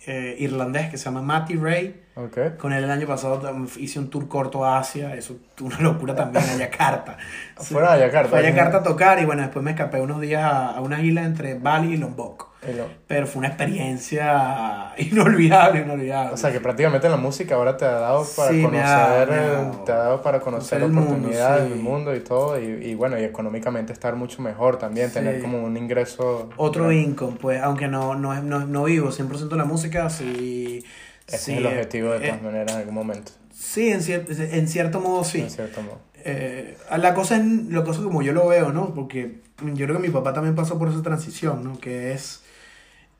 eh, 0.05 0.35
irlandés 0.39 0.89
que 0.89 0.97
se 0.97 1.05
llama 1.05 1.21
Matty 1.21 1.55
Ray. 1.55 2.01
Ok. 2.17 2.57
Con 2.57 2.73
él 2.73 2.83
el 2.83 2.89
año 2.89 3.05
pasado 3.05 3.39
hice 3.77 3.99
un 3.99 4.09
tour 4.09 4.27
corto 4.27 4.65
a 4.65 4.79
Asia, 4.79 5.13
eso 5.15 5.37
una 5.61 5.79
locura 5.79 6.15
también 6.15 6.43
a 6.49 6.55
Yakarta. 6.57 7.17
Fueron 7.57 7.91
a 7.91 7.97
Yakarta. 7.97 8.29
Fue 8.29 8.39
a 8.39 8.41
Yakarta 8.49 8.77
a 8.77 8.83
tocar 8.83 9.19
y 9.21 9.25
bueno, 9.25 9.43
después 9.43 9.63
me 9.63 9.71
escapé 9.71 10.01
unos 10.01 10.19
días 10.19 10.43
a, 10.43 10.69
a 10.71 10.81
una 10.81 11.01
isla 11.01 11.23
entre 11.23 11.53
Bali 11.59 11.93
y 11.93 11.97
Lombok. 11.97 12.47
Y 12.67 12.73
lo- 12.75 12.87
Pero 13.07 13.27
fue 13.27 13.39
una 13.39 13.49
experiencia 13.49 14.93
inolvidable, 14.97 15.81
inolvidable. 15.81 16.33
O 16.33 16.37
sea, 16.37 16.51
que 16.51 16.59
prácticamente 16.59 17.07
la 17.07 17.17
música 17.17 17.53
ahora 17.55 17.77
te 17.77 17.85
ha 17.85 17.91
dado 17.91 18.25
para 18.35 18.49
Sí, 18.51 18.63
conocer, 18.63 19.31
ha 19.31 19.83
te 19.85 19.91
ha 19.91 19.95
dado 19.95 20.21
para 20.23 20.39
conocer 20.39 20.79
conocer 20.79 20.81
el 20.81 20.91
mundo, 20.91 21.11
oportunidades 21.11 21.63
sí. 21.65 21.69
del 21.69 21.79
mundo 21.79 22.15
y 22.15 22.19
todo, 22.21 22.59
y, 22.59 22.65
y 22.65 22.95
bueno, 22.95 23.19
y 23.19 23.23
económicamente 23.23 23.93
estar 23.93 24.15
mucho 24.15 24.41
mejor 24.41 24.77
también, 24.79 25.11
tener 25.13 25.35
Sí. 25.35 25.41
como 25.43 25.63
un 25.63 25.77
ingreso. 25.77 26.49
Otro 26.57 26.85
grande. 26.85 27.01
income, 27.03 27.37
pues, 27.39 27.61
aunque 27.61 27.87
no, 27.87 28.15
no, 28.15 28.33
no, 28.41 28.65
no 28.65 28.83
vivo 28.85 29.11
100% 29.11 29.49
de 29.49 29.55
la 29.57 29.65
música, 29.65 30.09
sí. 30.09 30.83
Ese 31.27 31.37
sí, 31.37 31.51
es 31.53 31.57
el 31.59 31.65
objetivo 31.67 32.11
de 32.11 32.17
eh, 32.17 32.29
todas 32.29 32.41
maneras 32.43 32.71
en 32.73 32.77
algún 32.79 32.95
momento, 32.95 33.31
Sí, 33.53 33.89
en, 33.89 34.01
cier- 34.01 34.25
en 34.29 34.67
cierto 34.67 34.99
modo 35.01 35.23
sí. 35.23 35.41
en 35.41 35.49
cierto 35.49 35.81
modo. 35.81 35.99
Eh, 36.23 36.77
la 36.97 37.13
cosa 37.13 37.37
es, 37.37 37.43
la 37.69 37.83
cosa 37.83 38.01
como 38.03 38.21
yo 38.21 38.33
lo 38.33 38.47
veo, 38.47 38.71
¿no? 38.71 38.93
Porque 38.93 39.39
yo 39.63 39.85
creo 39.85 39.97
que 40.01 40.07
mi 40.07 40.13
papá 40.13 40.33
también 40.33 40.55
pasó 40.55 40.77
por 40.77 40.89
esa 40.89 41.01
transición, 41.01 41.63
¿no? 41.63 41.79
Que 41.79 42.11
es, 42.13 42.43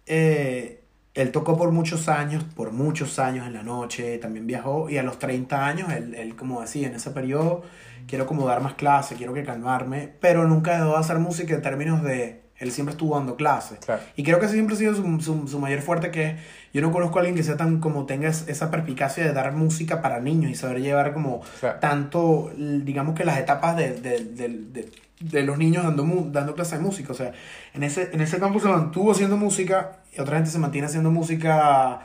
eh, 0.05 0.81
él 1.13 1.31
tocó 1.31 1.57
por 1.57 1.71
muchos 1.71 2.07
años, 2.09 2.43
por 2.55 2.71
muchos 2.71 3.17
años 3.19 3.47
en 3.47 3.53
la 3.53 3.63
noche, 3.63 4.17
también 4.19 4.45
viajó 4.45 4.89
y 4.89 4.97
a 4.97 5.03
los 5.03 5.17
30 5.19 5.65
años, 5.65 5.91
él, 5.91 6.13
él 6.15 6.35
como 6.35 6.61
decía, 6.61 6.87
en 6.87 6.95
ese 6.95 7.09
periodo, 7.11 7.63
quiero 8.07 8.25
como 8.27 8.45
dar 8.47 8.61
más 8.61 8.75
clases, 8.75 9.17
quiero 9.17 9.33
que 9.33 9.43
calmarme, 9.43 10.09
pero 10.19 10.47
nunca 10.47 10.77
dejó 10.77 10.91
de 10.91 10.97
hacer 10.99 11.17
música 11.19 11.55
en 11.55 11.61
términos 11.61 12.03
de, 12.03 12.41
él 12.59 12.71
siempre 12.71 12.91
estuvo 12.93 13.15
dando 13.15 13.35
clases. 13.35 13.79
Claro. 13.85 14.01
Y 14.15 14.23
creo 14.23 14.39
que 14.39 14.45
ese 14.45 14.55
siempre 14.55 14.75
ha 14.75 14.79
sido 14.79 14.95
su, 14.95 15.19
su, 15.21 15.47
su 15.47 15.59
mayor 15.59 15.81
fuerte, 15.81 16.09
que 16.11 16.25
es, 16.25 16.35
yo 16.73 16.81
no 16.81 16.91
conozco 16.91 17.17
a 17.17 17.21
alguien 17.21 17.35
que 17.35 17.43
sea 17.43 17.55
tan, 17.57 17.79
como 17.79 18.05
tenga 18.05 18.29
es- 18.29 18.47
esa 18.47 18.71
perspicacia 18.71 19.23
de 19.23 19.33
dar 19.33 19.53
música 19.53 20.01
para 20.01 20.19
niños 20.19 20.49
y 20.51 20.55
saber 20.55 20.81
llevar 20.81 21.13
como 21.13 21.41
Claro. 21.59 21.79
tanto, 21.79 22.51
digamos 22.57 23.13
que 23.15 23.25
las 23.25 23.37
etapas 23.37 23.75
de, 23.77 23.93
de, 23.93 24.23
de, 24.25 24.49
de, 24.49 24.91
de 25.19 25.43
los 25.43 25.57
niños 25.57 25.83
dando, 25.83 26.03
mu- 26.03 26.31
dando 26.31 26.55
clases 26.55 26.79
de 26.79 26.85
música. 26.85 27.11
O 27.11 27.15
sea, 27.15 27.31
en 27.73 27.83
ese, 27.83 28.09
en 28.11 28.21
ese 28.21 28.39
campo 28.39 28.59
se 28.59 28.67
mantuvo 28.69 29.11
haciendo 29.11 29.37
música 29.37 29.97
y 30.15 30.19
otra 30.19 30.37
gente 30.37 30.49
se 30.51 30.57
mantiene 30.59 30.87
haciendo 30.87 31.11
música 31.11 32.01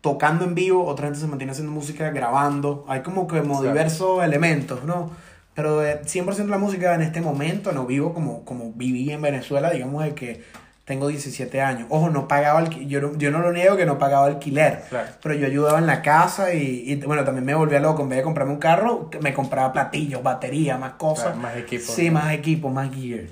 tocando 0.00 0.44
en 0.44 0.54
vivo, 0.54 0.84
otra 0.84 1.06
gente 1.06 1.18
se 1.20 1.26
mantiene 1.26 1.52
haciendo 1.52 1.72
música 1.72 2.10
grabando. 2.10 2.84
Hay 2.88 3.00
como 3.02 3.26
que 3.26 3.40
como 3.40 3.60
Claro. 3.60 3.72
diversos 3.74 4.22
elementos, 4.22 4.84
¿no? 4.84 5.10
Pero 5.54 5.84
eh, 5.86 6.00
100% 6.04 6.46
la 6.48 6.58
música 6.58 6.94
en 6.94 7.02
este 7.02 7.20
momento 7.20 7.72
no 7.72 7.86
vivo 7.86 8.12
como, 8.12 8.44
como 8.44 8.72
viví 8.74 9.10
en 9.10 9.22
Venezuela, 9.22 9.70
digamos, 9.70 10.02
de 10.04 10.14
que 10.14 10.42
tengo 10.84 11.08
17 11.08 11.62
años. 11.62 11.86
Ojo, 11.90 12.10
no 12.10 12.28
pagaba 12.28 12.58
alquiler, 12.58 12.88
yo, 12.88 13.00
no- 13.00 13.16
yo 13.16 13.30
no 13.30 13.38
lo 13.38 13.52
niego 13.52 13.76
que 13.76 13.86
no 13.86 13.96
pagaba 13.98 14.26
alquiler, 14.26 14.82
Claro. 14.90 15.08
pero 15.22 15.34
yo 15.34 15.46
ayudaba 15.46 15.78
en 15.78 15.86
la 15.86 16.02
casa 16.02 16.52
y, 16.52 16.82
y, 16.86 16.96
bueno, 16.96 17.24
también 17.24 17.44
me 17.46 17.54
volvía 17.54 17.80
loco. 17.80 18.02
En 18.02 18.08
vez 18.10 18.18
de 18.18 18.22
comprarme 18.24 18.52
un 18.52 18.58
carro, 18.58 19.08
me 19.22 19.32
compraba 19.32 19.72
platillos, 19.72 20.22
batería, 20.22 20.76
más 20.76 20.94
cosas. 20.94 21.26
Claro, 21.26 21.38
más 21.40 21.56
equipo. 21.56 21.84
Sí, 21.92 22.10
más 22.10 22.32
equipo, 22.34 22.68
más 22.68 22.90
gear. 22.94 23.24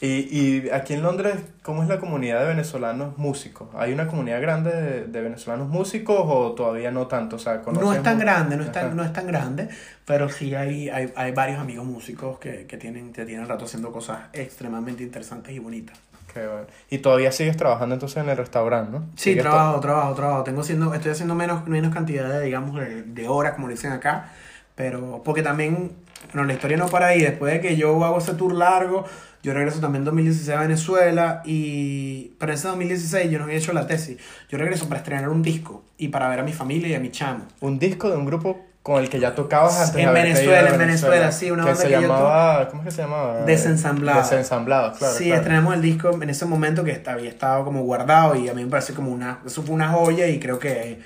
Y, 0.00 0.06
y 0.06 0.70
aquí 0.70 0.92
en 0.92 1.02
Londres, 1.02 1.36
¿cómo 1.62 1.82
es 1.82 1.88
la 1.88 1.98
comunidad 1.98 2.40
de 2.40 2.48
venezolanos 2.48 3.16
músicos? 3.16 3.68
¿Hay 3.74 3.94
una 3.94 4.06
comunidad 4.06 4.42
grande 4.42 4.70
de, 4.70 5.04
de 5.06 5.20
venezolanos 5.22 5.68
músicos 5.68 6.20
o 6.20 6.52
todavía 6.52 6.90
no 6.90 7.06
tanto? 7.06 7.36
O 7.36 7.38
sea, 7.38 7.54
No 7.54 7.60
es 7.60 7.64
¿conoces 7.64 8.02
tan 8.02 8.18
grande, 8.18 8.58
no 8.58 8.64
es 8.64 8.72
tan, 8.72 8.94
no 8.94 9.02
es 9.02 9.12
tan 9.14 9.26
grande, 9.26 9.68
pero 10.04 10.28
sí 10.28 10.54
hay, 10.54 10.90
hay, 10.90 11.12
hay 11.16 11.32
varios 11.32 11.58
amigos 11.60 11.86
músicos 11.86 12.38
que, 12.38 12.66
que 12.66 12.76
tienen, 12.76 13.14
que 13.14 13.24
tienen 13.24 13.48
rato 13.48 13.64
haciendo 13.64 13.90
cosas 13.90 14.18
extremadamente 14.34 15.02
interesantes 15.02 15.54
y 15.54 15.60
bonitas. 15.60 15.98
Qué 16.32 16.46
bueno. 16.46 16.66
Y 16.90 16.98
todavía 16.98 17.32
sigues 17.32 17.56
trabajando 17.56 17.94
entonces 17.94 18.22
en 18.22 18.28
el 18.28 18.36
restaurante, 18.36 18.92
¿no? 18.92 19.06
Sí, 19.16 19.34
trabajo, 19.36 19.80
trabajo, 19.80 20.14
trabajo. 20.14 20.44
Tengo 20.44 20.60
haciendo, 20.60 20.92
estoy 20.92 21.12
haciendo 21.12 21.34
menos, 21.34 21.66
menos 21.66 21.94
cantidad 21.94 22.28
de, 22.28 22.44
digamos, 22.44 22.78
de, 22.78 23.04
de 23.04 23.28
horas, 23.28 23.54
como 23.54 23.68
dicen 23.68 23.92
acá. 23.92 24.30
Pero, 24.74 25.22
porque 25.24 25.42
también, 25.42 25.92
bueno, 26.34 26.46
la 26.46 26.52
historia 26.52 26.76
no 26.76 26.88
para 26.88 27.06
ahí. 27.06 27.22
Después 27.22 27.54
de 27.54 27.60
que 27.62 27.76
yo 27.76 28.04
hago 28.04 28.18
ese 28.18 28.34
tour 28.34 28.52
largo, 28.54 29.06
yo 29.46 29.54
regreso 29.54 29.78
también 29.78 30.00
en 30.00 30.06
2016 30.06 30.56
a 30.56 30.60
Venezuela. 30.60 31.42
Y, 31.44 32.32
en 32.40 32.50
ese 32.50 32.66
2016 32.66 33.30
yo 33.30 33.38
no 33.38 33.44
había 33.44 33.56
hecho 33.56 33.72
la 33.72 33.86
tesis. 33.86 34.18
Yo 34.48 34.58
regreso 34.58 34.88
para 34.88 34.98
estrenar 34.98 35.28
un 35.28 35.40
disco 35.40 35.84
y 35.96 36.08
para 36.08 36.28
ver 36.28 36.40
a 36.40 36.42
mi 36.42 36.52
familia 36.52 36.88
y 36.88 36.94
a 36.94 37.00
mi 37.00 37.12
chamo. 37.12 37.44
Un 37.60 37.78
disco 37.78 38.10
de 38.10 38.16
un 38.16 38.26
grupo 38.26 38.66
con 38.82 39.00
el 39.00 39.08
que 39.08 39.20
ya 39.20 39.36
tocabas 39.36 39.78
antes 39.78 39.94
de 39.94 40.02
En 40.02 40.08
haberte 40.08 40.32
Venezuela, 40.32 40.70
en 40.70 40.78
Venezuela, 40.78 41.32
sí, 41.32 41.52
una 41.52 41.62
que 41.62 41.68
banda 41.70 41.80
se 41.80 41.88
que 41.88 41.94
yo 41.94 42.00
llamaba, 42.00 42.68
¿cómo 42.68 42.82
es 42.82 42.86
que 42.86 42.90
se 42.90 43.02
llamaba? 43.02 43.44
Desensamblados. 43.44 44.30
Desensamblados, 44.30 44.98
claro. 44.98 45.14
sí, 45.14 45.24
claro. 45.24 45.40
estrenamos 45.40 45.74
el 45.74 45.82
disco 45.82 46.22
en 46.22 46.30
ese 46.30 46.44
momento 46.44 46.82
que 46.82 47.00
había 47.06 47.28
estado 47.28 47.64
como 47.64 47.82
guardado 47.82 48.34
y 48.34 48.48
a 48.48 48.54
mí 48.54 48.64
me 48.64 48.70
parece 48.70 48.94
como 48.94 49.12
una, 49.12 49.40
eso 49.46 49.62
fue 49.62 49.74
una 49.74 49.88
joya 49.88 50.26
y 50.26 50.40
creo 50.40 50.58
que 50.58 51.00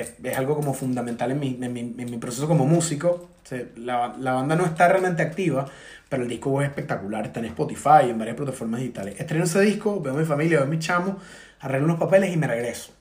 es, 0.00 0.14
es 0.22 0.38
algo 0.38 0.54
como 0.54 0.74
fundamental 0.74 1.30
en 1.30 1.40
mi, 1.40 1.58
en 1.60 1.72
mi, 1.72 1.80
en 1.80 2.10
mi 2.10 2.18
proceso 2.18 2.46
como 2.46 2.66
músico. 2.66 3.28
O 3.42 3.46
sea, 3.46 3.62
la, 3.76 4.14
la 4.18 4.32
banda 4.34 4.56
no 4.56 4.64
está 4.64 4.88
realmente 4.88 5.22
activa, 5.22 5.66
pero 6.08 6.22
el 6.22 6.28
disco 6.28 6.62
es 6.62 6.68
espectacular, 6.68 7.26
está 7.26 7.40
en 7.40 7.46
Spotify, 7.46 8.10
en 8.10 8.18
varias 8.18 8.36
plataformas 8.36 8.80
digitales. 8.80 9.18
Estreno 9.18 9.44
ese 9.44 9.60
disco, 9.60 10.00
veo 10.00 10.14
a 10.14 10.16
mi 10.16 10.24
familia, 10.24 10.58
veo 10.58 10.66
a 10.66 10.70
mi 10.70 10.78
chamo, 10.78 11.18
arreglo 11.60 11.86
unos 11.86 11.98
papeles 11.98 12.32
y 12.32 12.36
me 12.36 12.46
regreso. 12.46 12.92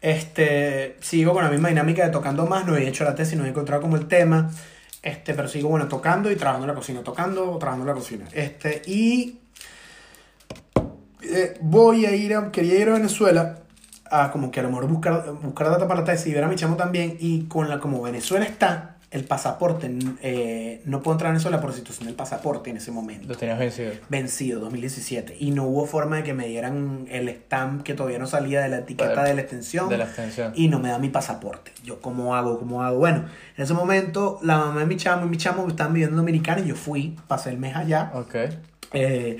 Este, 0.00 0.96
sigo 1.00 1.32
con 1.34 1.44
la 1.44 1.50
misma 1.50 1.68
dinámica 1.68 2.04
de 2.04 2.10
tocando 2.10 2.46
más, 2.46 2.66
no 2.66 2.76
he 2.76 2.86
hecho 2.86 3.04
la 3.04 3.14
tesis, 3.14 3.36
no 3.36 3.44
he 3.44 3.48
encontrado 3.48 3.82
como 3.82 3.96
el 3.96 4.06
tema, 4.06 4.50
este, 5.02 5.34
pero 5.34 5.48
sigo, 5.48 5.68
bueno, 5.68 5.88
tocando 5.88 6.30
y 6.30 6.36
trabajando 6.36 6.64
en 6.64 6.68
la 6.68 6.74
cocina, 6.74 7.02
tocando, 7.02 7.58
trabajando 7.58 7.82
en 7.84 7.88
la 7.88 7.94
cocina. 7.94 8.24
Este, 8.32 8.82
y 8.86 9.40
eh, 11.22 11.58
voy 11.60 12.06
a 12.06 12.14
ir 12.14 12.34
a, 12.34 12.50
quería 12.50 12.78
ir 12.78 12.88
a 12.88 12.94
Venezuela 12.94 13.58
a 14.10 14.30
como 14.30 14.50
que 14.50 14.60
a 14.60 14.62
lo 14.62 14.68
mejor 14.70 14.88
buscar, 14.88 15.30
buscar 15.42 15.70
data 15.70 15.86
para 15.88 16.00
la 16.00 16.06
tesis 16.06 16.26
y 16.28 16.32
ver 16.34 16.44
a 16.44 16.48
mi 16.48 16.56
chamo 16.56 16.76
también, 16.76 17.16
y 17.20 17.42
con 17.44 17.68
la, 17.68 17.78
como 17.80 18.02
Venezuela 18.02 18.44
está, 18.44 18.92
el 19.12 19.24
pasaporte, 19.24 19.88
eh, 20.20 20.82
no 20.84 21.00
puedo 21.00 21.14
entrar 21.14 21.28
a 21.30 21.32
Venezuela 21.32 21.60
por 21.60 21.72
situación 21.72 22.06
del 22.06 22.16
pasaporte 22.16 22.70
en 22.70 22.76
ese 22.78 22.90
momento 22.90 23.28
Lo 23.28 23.36
tenías 23.36 23.58
vencido. 23.58 23.92
vencido 24.08 24.60
2017 24.60 25.36
y 25.38 25.52
no 25.52 25.62
hubo 25.62 25.86
forma 25.86 26.16
de 26.16 26.24
que 26.24 26.34
me 26.34 26.48
dieran 26.48 27.06
el 27.08 27.28
stamp 27.28 27.82
que 27.84 27.94
todavía 27.94 28.18
no 28.18 28.26
salía 28.26 28.60
de 28.60 28.68
la 28.68 28.78
etiqueta 28.78 29.22
de 29.22 29.32
la 29.34 29.40
extensión 29.42 29.88
De 29.88 29.96
la 29.96 30.04
extensión. 30.04 30.52
y 30.56 30.66
no 30.68 30.80
me 30.80 30.88
da 30.88 30.98
mi 30.98 31.08
pasaporte. 31.08 31.70
Yo, 31.84 32.00
¿cómo 32.00 32.34
hago? 32.34 32.58
¿Cómo 32.58 32.82
hago? 32.82 32.98
Bueno, 32.98 33.24
en 33.56 33.62
ese 33.64 33.74
momento 33.74 34.38
la 34.42 34.58
mamá 34.58 34.80
de 34.80 34.86
mi 34.86 34.96
chamo 34.96 35.24
y 35.24 35.28
mi 35.28 35.36
chamo 35.36 35.66
estaban 35.68 35.94
viviendo 35.94 36.14
en 36.14 36.18
Dominicana 36.18 36.60
y 36.60 36.66
yo 36.66 36.74
fui, 36.74 37.16
pasé 37.28 37.50
el 37.50 37.58
mes 37.58 37.76
allá 37.76 38.10
Ok. 38.12 38.34
eh, 38.92 39.36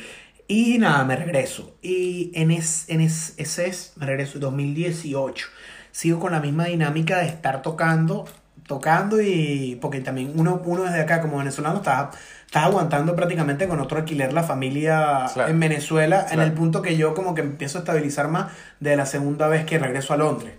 y 0.48 0.78
nada, 0.78 1.04
me 1.04 1.16
regreso. 1.16 1.76
Y 1.82 2.30
en, 2.34 2.50
es, 2.50 2.84
en 2.88 3.00
es, 3.00 3.34
ese 3.36 3.66
es, 3.68 3.92
me 3.96 4.06
regreso 4.06 4.38
2018. 4.38 5.48
Sigo 5.90 6.20
con 6.20 6.32
la 6.32 6.40
misma 6.40 6.66
dinámica 6.66 7.18
de 7.18 7.26
estar 7.26 7.62
tocando, 7.62 8.26
tocando 8.66 9.20
y 9.20 9.78
porque 9.80 10.00
también 10.00 10.32
uno, 10.36 10.60
uno 10.64 10.84
desde 10.84 11.00
acá 11.00 11.20
como 11.22 11.38
venezolano 11.38 11.78
está, 11.78 12.10
está 12.44 12.64
aguantando 12.64 13.16
prácticamente 13.16 13.66
con 13.66 13.80
otro 13.80 13.98
alquiler 13.98 14.32
la 14.32 14.42
familia 14.42 15.26
Claro. 15.32 15.50
en 15.50 15.58
Venezuela 15.60 16.26
en 16.30 16.40
el 16.40 16.52
punto 16.52 16.82
que 16.82 16.96
yo 16.96 17.14
como 17.14 17.34
que 17.34 17.40
empiezo 17.40 17.78
a 17.78 17.80
estabilizar 17.80 18.28
más 18.28 18.52
de 18.80 18.96
la 18.96 19.06
segunda 19.06 19.48
vez 19.48 19.64
que 19.64 19.78
regreso 19.78 20.12
a 20.14 20.16
Londres. 20.16 20.52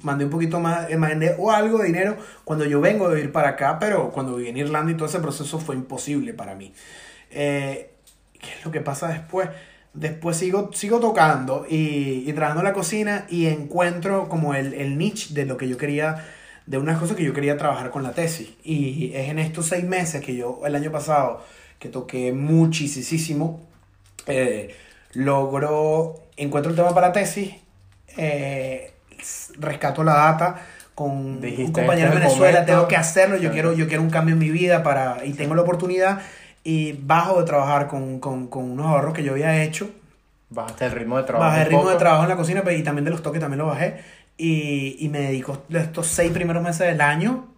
Mandé 0.00 0.24
un 0.26 0.30
poquito 0.30 0.60
más, 0.60 0.90
eh, 0.90 0.96
mandé 0.98 1.34
o 1.38 1.50
algo 1.50 1.78
de 1.78 1.86
dinero 1.86 2.16
cuando 2.44 2.66
yo 2.66 2.80
vengo 2.80 3.08
de 3.08 3.20
ir 3.20 3.32
para 3.32 3.50
acá, 3.50 3.78
pero 3.78 4.10
cuando 4.10 4.36
viví 4.36 4.50
en 4.50 4.56
Irlanda 4.58 4.92
y 4.92 4.96
todo 4.96 5.06
ese 5.08 5.20
proceso 5.20 5.58
fue 5.58 5.76
imposible 5.76 6.34
para 6.34 6.54
mí. 6.54 6.74
Eh, 7.30 7.93
¿Qué 8.44 8.50
es 8.58 8.64
lo 8.64 8.70
que 8.70 8.80
pasa 8.80 9.08
después? 9.08 9.48
Después 9.94 10.36
sigo, 10.36 10.70
sigo 10.72 10.98
tocando 11.00 11.66
y, 11.68 12.24
y 12.26 12.32
trabajando 12.32 12.60
en 12.62 12.66
la 12.66 12.72
cocina 12.72 13.26
y 13.30 13.46
encuentro 13.46 14.28
como 14.28 14.54
el, 14.54 14.74
el 14.74 14.98
niche 14.98 15.32
de 15.34 15.46
lo 15.46 15.56
que 15.56 15.68
yo 15.68 15.76
quería, 15.76 16.24
de 16.66 16.78
unas 16.78 16.98
cosas 16.98 17.16
que 17.16 17.22
yo 17.24 17.32
quería 17.32 17.56
trabajar 17.56 17.90
con 17.90 18.02
la 18.02 18.12
tesis. 18.12 18.50
Y 18.64 19.12
es 19.14 19.28
en 19.28 19.38
estos 19.38 19.66
seis 19.68 19.84
meses 19.84 20.20
que 20.24 20.34
yo, 20.34 20.60
el 20.66 20.74
año 20.74 20.90
pasado, 20.90 21.44
que 21.78 21.88
toqué 21.88 22.32
muchísimo, 22.32 23.60
eh, 24.26 24.74
logro, 25.12 26.14
encuentro 26.36 26.70
el 26.70 26.76
tema 26.76 26.92
para 26.94 27.08
la 27.08 27.12
tesis, 27.12 27.54
eh, 28.16 28.92
rescato 29.58 30.02
la 30.04 30.14
data 30.14 30.60
con 30.94 31.40
Dijiste, 31.40 31.62
un 31.64 31.72
compañero 31.72 32.08
"Este 32.08 32.18
de 32.18 32.24
Venezuela, 32.24 32.52
momento". 32.60 32.72
tengo 32.72 32.88
que 32.88 32.96
hacerlo, 32.96 33.36
yo 33.36 33.40
Claro. 33.42 33.52
quiero, 33.54 33.72
yo 33.74 33.86
quiero 33.88 34.02
un 34.02 34.10
cambio 34.10 34.32
en 34.34 34.38
mi 34.38 34.50
vida 34.50 34.82
para, 34.82 35.24
y 35.24 35.32
tengo 35.32 35.54
la 35.54 35.62
oportunidad 35.62 36.20
y 36.64 36.92
bajo 36.92 37.38
de 37.40 37.46
trabajar 37.46 37.86
con, 37.88 38.18
con, 38.20 38.48
con 38.48 38.70
unos 38.72 38.86
ahorros 38.86 39.14
que 39.14 39.22
yo 39.22 39.32
había 39.32 39.62
hecho, 39.62 39.90
Bajaste 40.50 40.86
el 40.86 40.92
ritmo 40.92 41.16
de 41.18 41.24
trabajo. 41.24 41.50
bajé 41.50 41.62
el 41.62 41.68
ritmo 41.68 41.90
de 41.90 41.96
trabajo 41.96 42.22
en 42.24 42.28
la 42.28 42.36
cocina 42.36 42.62
pero- 42.64 42.76
y 42.78 42.82
también 42.82 43.04
de 43.04 43.10
los 43.10 43.22
toques 43.22 43.40
también 43.40 43.58
lo 43.58 43.66
bajé 43.66 44.02
y, 44.36 44.96
y 45.00 45.08
me 45.08 45.20
dedico 45.20 45.62
estos 45.70 46.06
seis 46.06 46.30
primeros 46.32 46.62
meses 46.62 46.86
del 46.86 47.00
año 47.00 47.48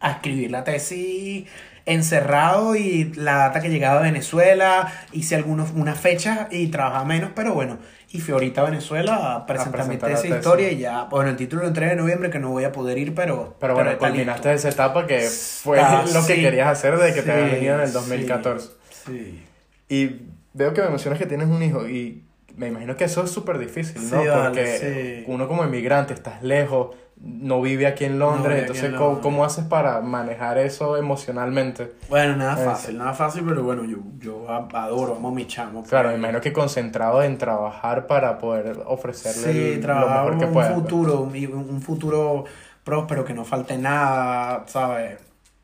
a 0.00 0.12
escribir 0.12 0.50
la 0.50 0.64
tesis 0.64 1.44
encerrado 1.86 2.76
y 2.76 3.12
la 3.14 3.36
data 3.36 3.60
que 3.60 3.68
llegaba 3.68 4.00
de 4.00 4.10
Venezuela, 4.10 4.92
hice 5.12 5.34
algunos, 5.36 5.70
unas 5.72 5.98
fechas 5.98 6.48
y 6.50 6.68
trabajaba 6.68 7.04
menos, 7.04 7.30
pero 7.34 7.54
bueno, 7.54 7.78
y 8.10 8.20
fui 8.20 8.32
ahorita 8.32 8.62
a 8.62 8.64
Venezuela 8.64 9.34
a 9.34 9.46
presentar 9.46 9.86
tesis 9.86 10.00
tesis. 10.22 10.30
historia 10.36 10.70
y 10.70 10.78
ya, 10.78 11.04
bueno, 11.04 11.30
el 11.30 11.36
título 11.36 11.62
lo 11.62 11.68
entregué 11.68 11.92
en 11.92 11.98
noviembre 11.98 12.30
que 12.30 12.38
no 12.38 12.50
voy 12.50 12.64
a 12.64 12.72
poder 12.72 12.96
ir, 12.98 13.14
pero... 13.14 13.56
Pero 13.60 13.74
bueno, 13.74 13.90
está 13.90 14.08
culminaste 14.08 14.52
listo. 14.52 14.68
esa 14.68 14.82
etapa 14.82 15.06
que 15.06 15.20
fue 15.28 15.80
Ah, 15.80 16.04
lo 16.12 16.26
que 16.26 16.36
sí. 16.36 16.40
querías 16.42 16.68
hacer 16.68 16.96
desde 16.96 17.14
que 17.14 17.22
te 17.22 17.26
Sí, 17.26 17.30
habías 17.32 17.50
venido 17.52 17.74
en 17.74 17.80
el 17.80 17.88
sí, 17.88 17.92
2014. 17.94 18.68
Sí. 19.06 19.44
Y 19.88 20.10
veo 20.52 20.72
que 20.72 20.80
me 20.82 20.88
mencionas 20.90 21.18
que 21.18 21.26
tienes 21.26 21.48
un 21.48 21.62
hijo 21.62 21.86
y 21.88 22.24
me 22.56 22.68
imagino 22.68 22.96
que 22.96 23.04
eso 23.04 23.24
es 23.24 23.30
súper 23.30 23.58
difícil, 23.58 24.00
¿no? 24.10 24.22
Sí, 24.22 24.28
vale, 24.28 24.44
Porque 24.48 25.22
sí. 25.24 25.24
uno 25.32 25.48
como 25.48 25.64
inmigrante 25.64 26.14
estás 26.14 26.42
lejos, 26.42 26.94
no 27.16 27.62
vive 27.62 27.86
aquí 27.86 28.04
en 28.04 28.18
Londres, 28.18 28.52
aquí 28.54 28.60
entonces 28.62 28.84
en 28.86 28.92
¿cómo, 28.96 29.04
Londres. 29.06 29.22
cómo 29.22 29.44
haces 29.44 29.64
para 29.64 30.00
manejar 30.00 30.58
eso 30.58 30.96
emocionalmente? 30.96 31.92
Bueno, 32.08 32.36
nada 32.36 32.54
Eso. 32.54 32.64
fácil, 32.70 32.98
nada 32.98 33.14
fácil, 33.14 33.44
pero 33.46 33.62
bueno, 33.62 33.84
yo, 33.84 33.98
yo 34.18 34.46
adoro, 34.48 35.14
amo 35.16 35.28
a 35.28 35.32
mi 35.32 35.46
chamo. 35.46 35.82
Claro, 35.84 36.08
me 36.08 36.14
pues. 36.14 36.18
imagino 36.20 36.40
que 36.40 36.52
concentrado 36.52 37.22
en 37.22 37.38
trabajar 37.38 38.06
para 38.06 38.38
poder 38.38 38.78
ofrecerle 38.86 39.52
Sí, 39.52 39.58
el- 39.74 39.74
lo 39.76 39.80
trabajar 39.82 40.24
mejor 40.24 40.38
que 40.38 40.44
un 40.46 40.52
puedas. 40.52 40.72
pues. 40.72 40.82
futuro, 40.82 41.20
un, 41.20 41.34
un 41.54 41.82
futuro 41.82 42.44
próspero, 42.82 43.24
que 43.24 43.32
no 43.32 43.44
falte 43.44 43.78
nada, 43.78 44.64
¿sabes? 44.66 45.18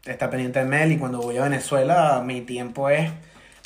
Está 0.06 0.30
pendiente 0.30 0.64
de 0.64 0.82
él 0.82 0.92
y 0.92 0.98
cuando 0.98 1.20
voy 1.20 1.36
a 1.36 1.42
Venezuela 1.42 2.22
mi 2.24 2.40
tiempo 2.40 2.88
es 2.88 3.10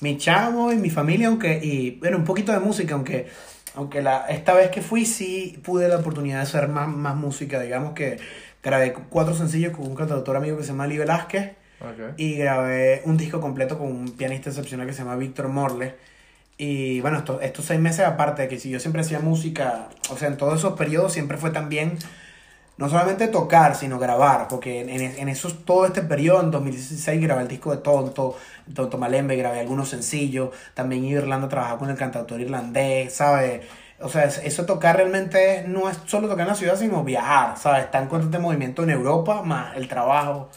mi 0.01 0.16
chamo 0.18 0.72
y 0.72 0.76
mi 0.76 0.90
familia, 0.90 1.28
aunque, 1.28 1.59
y 1.62 1.92
bueno, 1.92 2.16
un 2.18 2.24
poquito 2.24 2.53
de 2.53 2.61
música, 2.61 2.95
aunque, 2.95 3.26
aunque 3.74 4.03
la, 4.03 4.26
esta 4.28 4.55
vez 4.55 4.70
que 4.70 4.82
fui 4.82 5.05
sí 5.07 5.59
pude 5.64 5.88
la 5.88 5.99
oportunidad 5.99 6.36
de 6.38 6.42
hacer 6.42 6.68
más, 6.68 6.88
más 6.88 7.16
música, 7.16 7.61
digamos 7.61 7.92
que 7.95 8.18
grabé 8.62 8.92
cuatro 8.92 9.34
sencillos 9.34 9.76
con 9.76 9.86
un 9.86 9.95
cantautor 9.95 10.36
amigo 10.36 10.57
que 10.57 10.62
se 10.64 10.70
llama 10.70 10.84
Ali 10.84 10.99
Velázquez, 10.99 11.53
Ok. 11.80 12.14
y 12.16 12.36
grabé 12.36 13.03
un 13.05 13.16
disco 13.16 13.40
completo 13.40 13.78
con 13.78 13.88
un 13.88 14.11
pianista 14.12 14.49
excepcional 14.51 14.86
que 14.86 14.92
se 14.92 15.01
llama 15.01 15.16
Víctor 15.16 15.49
Morle. 15.49 15.95
Y 16.57 17.01
bueno, 17.01 17.18
esto- 17.18 17.40
estos 17.40 17.64
seis 17.64 17.80
meses 17.80 18.07
aparte 18.07 18.42
de 18.42 18.49
que 18.49 18.59
si 18.61 18.70
yo 18.70 18.78
siempre 18.78 19.01
hacía 19.03 19.18
música, 19.18 19.88
o 20.11 20.16
sea, 20.16 20.28
en 20.28 20.36
todos 20.36 20.59
esos 20.61 20.74
periodos 20.78 21.12
siempre 21.12 21.36
fue 21.36 21.51
también 21.51 21.99
no 22.76 22.88
solamente 22.88 23.28
tocar, 23.28 23.76
sino 23.76 23.98
grabar, 23.98 24.48
porque 24.48 24.80
en, 24.80 24.88
en, 24.90 25.02
en 25.02 25.28
esos, 25.28 25.64
todo 25.64 25.86
este 25.86 26.02
periodo, 26.02 26.42
en 26.42 26.50
2016 26.50 27.20
grabé 27.22 27.42
el 27.42 27.48
disco 27.48 27.70
de 27.70 27.78
Tonto, 27.78 28.36
Tonto 28.74 28.98
Malembe, 28.98 29.36
grabé 29.36 29.60
algunos 29.60 29.88
sencillos, 29.90 30.50
también 30.74 31.04
iba 31.04 31.20
a 31.20 31.22
Irlanda 31.22 31.46
a 31.46 31.50
trabajar 31.50 31.78
con 31.78 31.90
el 31.90 31.96
cantautor 31.96 32.40
irlandés, 32.40 33.14
¿sabes? 33.14 33.62
O 34.00 34.08
sea, 34.08 34.24
es- 34.24 34.38
eso 34.44 34.66
tocar 34.66 34.96
realmente 34.96 35.64
no 35.68 35.88
es 35.88 35.98
solo 36.06 36.26
tocar 36.28 36.42
en 36.42 36.48
la 36.48 36.54
ciudad, 36.56 36.76
sino 36.76 37.04
viajar, 37.04 37.56
¿sabes? 37.56 37.84
Estar 37.84 38.02
en 38.02 38.08
constante 38.08 38.38
movimiento 38.38 38.82
en 38.82 38.90
Europa, 38.90 39.42
más 39.42 39.76
el 39.76 39.86
trabajo. 39.88 40.48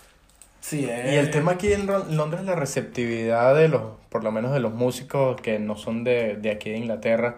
Sí. 0.60 0.86
Y 0.86 1.16
el 1.16 1.32
tema 1.32 1.54
aquí 1.54 1.72
en 1.72 1.88
Londres, 1.88 2.44
la 2.44 2.56
receptividad 2.56 3.56
de 3.56 3.70
los, 3.70 3.82
por 4.10 4.24
lo 4.24 4.32
menos 4.32 4.52
de 4.54 4.60
los 4.60 4.74
músicos 4.74 5.40
que 5.42 5.60
no 5.60 5.78
son 5.78 6.04
de, 6.04 6.36
de 6.36 6.52
aquí 6.52 6.72
de 6.72 6.78
Inglaterra, 6.78 7.38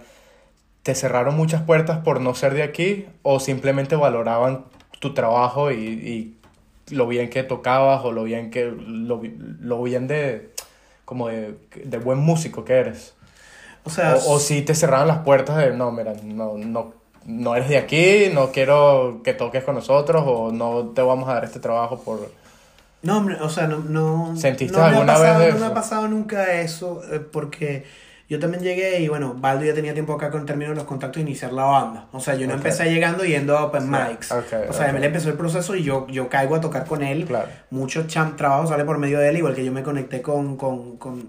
¿te 0.84 0.95
cerraron 0.95 1.36
muchas 1.36 1.61
puertas 1.63 1.99
por 1.99 2.21
no 2.21 2.34
ser 2.36 2.53
de 2.53 2.63
aquí 2.63 3.05
o 3.21 3.39
simplemente 3.39 3.95
valoraban 3.95 4.65
tu 4.99 5.13
trabajo 5.13 5.71
y, 5.71 5.75
y 5.77 6.36
lo 6.89 7.07
bien 7.07 7.30
que 7.30 7.43
tocabas 7.43 8.03
o 8.03 8.11
lo 8.11 8.23
bien 8.23 8.51
que 8.51 8.65
lo, 8.65 9.21
lo 9.59 9.84
bien 9.84 10.07
de 10.07 10.51
como 11.05 11.27
de, 11.27 11.55
de 11.84 11.97
buen 11.97 12.19
músico 12.19 12.65
que 12.65 12.73
eres? 12.73 13.15
O 13.84 13.89
sea, 13.89 14.15
O, 14.15 14.34
o 14.34 14.39
si 14.39 14.61
te 14.61 14.75
cerraban 14.75 15.07
las 15.07 15.19
puertas 15.19 15.57
de 15.57 15.71
no, 15.71 15.91
mira, 15.91 16.13
no, 16.23 16.57
no, 16.57 16.93
no 17.25 17.55
eres 17.55 17.69
de 17.69 17.77
aquí, 17.77 18.30
no 18.34 18.51
quiero 18.51 19.21
que 19.23 19.34
toques 19.34 19.63
con 19.63 19.75
nosotros 19.75 20.23
o 20.25 20.51
no 20.51 20.89
te 20.89 21.01
vamos 21.01 21.30
a 21.30 21.36
dar 21.36 21.45
este 21.45 21.59
trabajo 21.59 21.99
por... 22.01 22.32
No, 23.01 23.17
hombre, 23.17 23.38
o 23.41 23.49
sea, 23.49 23.65
no, 23.65 23.80
no, 23.80 24.36
¿Sentiste 24.36 24.77
no 24.77 24.84
me 24.84 24.86
ha 24.86 24.89
alguna 24.89 25.13
vez 25.17 25.21
pasado, 25.21 25.39
de 25.39 25.51
No 25.53 25.59
me 25.59 25.65
ha 25.65 25.73
pasado 25.73 26.07
nunca 26.09 26.61
eso, 26.61 27.01
eh, 27.11 27.19
porque 27.19 27.86
yo 28.30 28.39
también 28.39 28.63
llegué 28.63 28.99
y 29.01 29.07
bueno, 29.07 29.34
Baldo 29.38 29.65
ya 29.65 29.73
tenía 29.73 29.93
tiempo 29.93 30.13
acá 30.13 30.30
con 30.30 30.45
términos 30.45 30.71
de 30.71 30.75
los 30.75 30.84
contactos 30.86 31.15
de 31.15 31.21
iniciar 31.30 31.51
la 31.51 31.63
banda. 31.63 32.07
O 32.11 32.19
sea, 32.19 32.36
yo 32.36 32.45
no 32.45 32.53
Ok. 32.53 32.59
empecé 32.59 32.86
llegando 32.91 33.25
yendo 33.25 33.57
a 33.57 33.65
open 33.65 33.89
mics. 33.89 34.32
ok, 34.32 34.69
o 34.69 34.73
sea, 34.73 34.89
ok. 34.91 34.95
él 34.97 35.03
empezó 35.03 35.30
el 35.30 35.36
proceso 35.36 35.75
y 35.75 35.84
yo, 35.84 36.05
yo 36.07 36.30
caigo 36.30 36.55
a 36.55 36.61
tocar 36.61 36.86
con 36.86 37.01
él. 37.03 37.25
Claro. 37.25 37.47
Mucho 37.71 38.05
cham 38.07 38.36
trabajo 38.38 38.67
sale 38.67 38.86
por 38.86 38.99
medio 38.99 39.19
de 39.19 39.30
él, 39.30 39.38
igual 39.38 39.55
que 39.55 39.65
yo 39.65 39.71
me 39.71 39.82
conecté 39.84 40.21
con, 40.21 40.57
con, 40.57 40.97
con, 40.97 41.27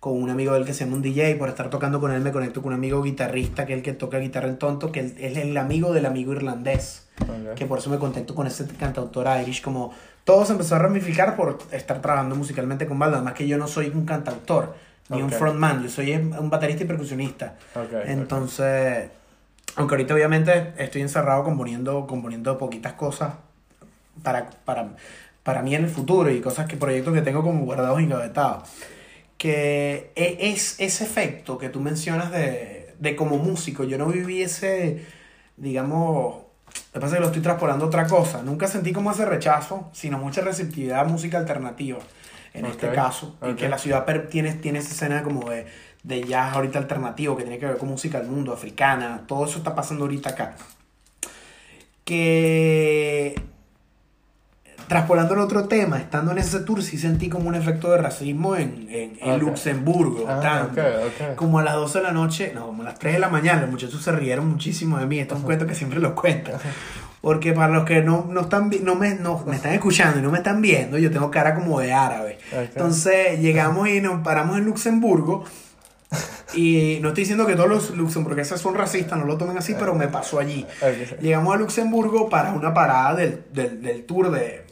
con 0.00 0.20
un 0.20 0.28
amigo 0.30 0.52
de 0.54 0.60
él 0.60 0.64
que 0.66 0.74
se 0.74 0.84
llama 0.84 0.96
un 0.96 1.02
DJ, 1.02 1.36
por 1.36 1.48
estar 1.48 1.70
tocando 1.70 2.00
con 2.00 2.10
él 2.10 2.20
me 2.20 2.32
conecto 2.32 2.62
con 2.62 2.72
un 2.72 2.78
amigo 2.78 3.00
guitarrista, 3.02 3.64
que 3.66 3.74
es 3.74 3.78
el 3.78 3.82
que 3.84 3.92
toca 3.92 4.18
guitarra 4.18 4.48
en 4.48 4.58
tonto, 4.58 4.90
que 4.90 5.00
es 5.00 5.36
el 5.36 5.56
amigo 5.56 5.92
del 5.92 6.06
amigo 6.06 6.32
irlandés 6.32 7.06
que 7.54 7.66
por 7.66 7.78
eso 7.80 7.90
me 7.90 7.98
contacto 7.98 8.34
con 8.34 8.46
ese 8.46 8.66
cantautor 8.66 9.26
Irish, 9.42 9.60
como 9.60 9.92
todo 10.24 10.46
se 10.46 10.52
empezó 10.52 10.76
a 10.76 10.78
ramificar 10.78 11.36
por 11.36 11.58
estar 11.70 12.00
trabajando 12.00 12.34
musicalmente 12.34 12.86
con 12.86 12.98
Baldo, 12.98 13.16
además 13.16 13.34
que 13.34 13.46
yo 13.46 13.58
no 13.58 13.66
soy 13.68 13.88
un 13.94 14.06
cantautor, 14.06 14.74
ni 15.10 15.20
un 15.22 15.28
Ok. 15.28 15.34
frontman, 15.34 15.82
yo 15.82 15.88
soy 15.90 16.12
un 16.14 16.50
baterista 16.50 16.84
y 16.84 16.86
percusionista. 16.86 17.56
Ok, 17.74 17.82
ok. 17.92 17.92
Entonces, 18.06 19.10
aunque 19.76 19.94
ahorita 19.94 20.14
obviamente 20.14 20.72
estoy 20.78 21.02
encerrado 21.02 21.44
componiendo, 21.44 22.06
componiendo 22.06 22.56
poquitas 22.58 22.94
cosas 22.94 23.34
para, 24.22 24.50
para, 24.64 24.90
para 25.42 25.62
mí 25.62 25.74
en 25.74 25.84
el 25.84 25.90
futuro 25.90 26.30
y 26.30 26.40
cosas 26.40 26.66
que 26.66 26.76
proyectos 26.76 27.14
que 27.14 27.22
tengo 27.22 27.42
como 27.42 27.64
guardados 27.64 28.00
y 28.00 28.04
engavetados. 28.04 28.68
Que 29.38 30.12
e- 30.16 30.36
es 30.52 30.78
ese 30.80 31.04
efecto 31.04 31.56
que 31.58 31.68
tú 31.70 31.80
mencionas 31.80 32.30
de, 32.30 32.94
de 32.98 33.16
como 33.16 33.38
músico, 33.38 33.84
yo 33.84 33.96
no 33.98 34.06
viví 34.06 34.42
ese, 34.42 35.04
digamos, 35.56 36.42
lo 36.92 36.92
que 36.92 37.00
pasa 37.00 37.06
es 37.06 37.14
que 37.14 37.20
lo 37.20 37.26
estoy 37.26 37.42
transportando 37.42 37.84
a 37.86 37.88
otra 37.88 38.06
cosa. 38.06 38.42
Nunca 38.42 38.66
sentí 38.66 38.92
como 38.92 39.10
ese 39.12 39.24
rechazo, 39.24 39.88
sino 39.92 40.18
mucha 40.18 40.40
receptividad 40.42 41.00
a 41.00 41.04
música 41.04 41.38
alternativa, 41.38 41.98
en 42.54 42.66
este 42.66 42.88
Ok, 42.88 42.94
caso. 42.94 43.36
Y 43.42 43.50
ok. 43.50 43.56
que 43.56 43.68
la 43.68 43.78
ciudad 43.78 44.04
tiene, 44.28 44.54
tiene 44.54 44.78
esa 44.80 44.90
escena 44.90 45.22
como 45.22 45.50
de, 45.50 45.66
de 46.02 46.22
jazz 46.24 46.54
ahorita 46.56 46.78
alternativo, 46.78 47.36
que 47.36 47.42
tiene 47.44 47.58
que 47.58 47.66
ver 47.66 47.76
con 47.78 47.88
música 47.88 48.18
del 48.20 48.28
mundo, 48.30 48.52
africana. 48.52 49.22
Todo 49.26 49.44
eso 49.46 49.58
está 49.58 49.74
pasando 49.74 50.04
ahorita 50.04 50.30
acá. 50.30 50.56
Que 52.04 53.40
traspolando 54.88 55.34
el 55.34 55.40
otro 55.40 55.68
tema, 55.68 55.98
estando 55.98 56.32
en 56.32 56.38
ese 56.38 56.58
tour, 56.60 56.82
sí 56.82 56.98
sentí 56.98 57.28
como 57.28 57.48
un 57.48 57.54
efecto 57.54 57.92
de 57.92 57.98
racismo 57.98 58.56
en, 58.56 58.88
en, 58.90 59.16
en 59.20 59.30
Ok. 59.34 59.40
Luxemburgo. 59.42 60.26
Ah, 60.28 60.40
tanto. 60.40 60.80
ok, 60.80 60.86
ok. 61.30 61.36
Como 61.36 61.60
a 61.60 61.62
las 61.62 61.74
12 61.74 61.98
de 61.98 62.04
la 62.04 62.10
noche, 62.12 62.50
no, 62.52 62.66
como 62.66 62.82
a 62.82 62.86
las 62.86 62.98
3 62.98 63.12
de 63.14 63.18
la 63.20 63.28
mañana, 63.28 63.60
los 63.60 63.70
muchachos 63.70 64.02
se 64.02 64.10
rieron 64.10 64.48
muchísimo 64.48 64.98
de 64.98 65.06
mí. 65.06 65.20
Esto 65.20 65.34
es 65.34 65.40
un 65.40 65.46
cuento 65.46 65.66
que 65.66 65.76
siempre 65.76 66.00
lo 66.00 66.16
cuento. 66.16 66.50
Porque 67.20 67.52
para 67.52 67.72
los 67.72 67.84
que 67.84 68.02
no, 68.02 68.26
no, 68.30 68.42
están, 68.42 68.70
no, 68.82 68.94
me, 68.94 69.14
no 69.14 69.44
me 69.46 69.56
están 69.56 69.74
escuchando 69.74 70.18
y 70.18 70.22
no 70.22 70.30
me 70.30 70.38
están 70.38 70.62
viendo, 70.62 70.96
yo 70.96 71.10
tengo 71.10 71.30
cara 71.30 71.54
como 71.54 71.78
de 71.80 71.92
árabe. 71.92 72.38
Entonces 72.52 73.40
llegamos 73.40 73.88
y 73.88 74.00
nos 74.00 74.22
paramos 74.22 74.56
en 74.58 74.64
Luxemburgo. 74.64 75.44
Y 76.52 76.98
no 77.00 77.08
estoy 77.08 77.22
diciendo 77.22 77.46
que 77.46 77.54
todos 77.54 77.68
los 77.68 77.90
luxemburgueses 77.90 78.60
son 78.60 78.74
racistas, 78.74 79.16
no 79.16 79.24
lo 79.24 79.38
tomen 79.38 79.56
así, 79.56 79.76
pero 79.78 79.94
me 79.94 80.08
pasó 80.08 80.40
allí. 80.40 80.66
Llegamos 81.20 81.54
a 81.54 81.58
Luxemburgo 81.58 82.28
para 82.28 82.52
una 82.52 82.74
parada 82.74 83.14
del, 83.14 83.44
del, 83.52 83.80
del 83.80 84.04
tour 84.04 84.32
de 84.32 84.46
eh, 84.46 84.64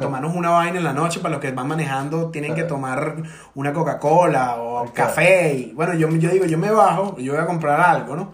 tomarnos 0.00 0.34
una 0.34 0.48
vaina 0.48 0.78
en 0.78 0.84
la 0.84 0.94
noche. 0.94 1.20
Para 1.20 1.32
los 1.32 1.42
que 1.42 1.50
van 1.50 1.68
manejando, 1.68 2.30
tienen 2.30 2.54
que 2.54 2.62
tomar 2.62 3.16
una 3.54 3.74
Coca-Cola 3.74 4.56
o 4.56 4.90
café. 4.94 5.52
Y 5.52 5.72
bueno, 5.74 5.92
yo, 5.92 6.08
yo 6.08 6.30
digo, 6.30 6.46
yo 6.46 6.56
me 6.56 6.70
bajo 6.70 7.16
y 7.18 7.24
yo 7.24 7.34
voy 7.34 7.42
a 7.42 7.46
comprar 7.46 7.82
algo, 7.82 8.16
¿no? 8.16 8.32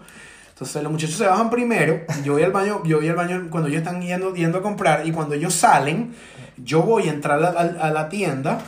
Entonces 0.61 0.83
los 0.83 0.91
muchachos 0.91 1.15
se 1.15 1.25
bajan 1.25 1.49
primero. 1.49 2.01
Yo 2.23 2.33
voy 2.33 2.43
al 2.43 2.51
baño, 2.51 2.83
yo 2.85 2.97
voy 2.97 3.07
al 3.09 3.15
baño 3.15 3.47
cuando 3.49 3.67
ellos 3.67 3.79
están 3.79 3.99
yendo, 3.99 4.35
yendo 4.35 4.59
a 4.59 4.61
comprar. 4.61 5.07
Y 5.07 5.11
cuando 5.11 5.33
ellos 5.33 5.55
salen, 5.55 6.13
yo 6.55 6.83
voy 6.83 7.09
a 7.09 7.13
entrar 7.13 7.43
a, 7.43 7.89
la 7.89 8.09
tienda 8.09 8.61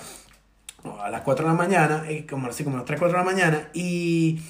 a 1.04 1.12
las 1.12 1.22
4 1.22 1.46
de 1.46 1.52
la 1.52 1.56
mañana, 1.58 2.04
eh, 2.10 2.26
como 2.28 2.48
así 2.48 2.64
como 2.64 2.78
a 2.78 2.80
las 2.80 2.88
3, 2.88 2.98
4 3.00 3.16
de 3.20 3.24
la 3.24 3.32
mañana, 3.32 3.70
y 3.76 4.42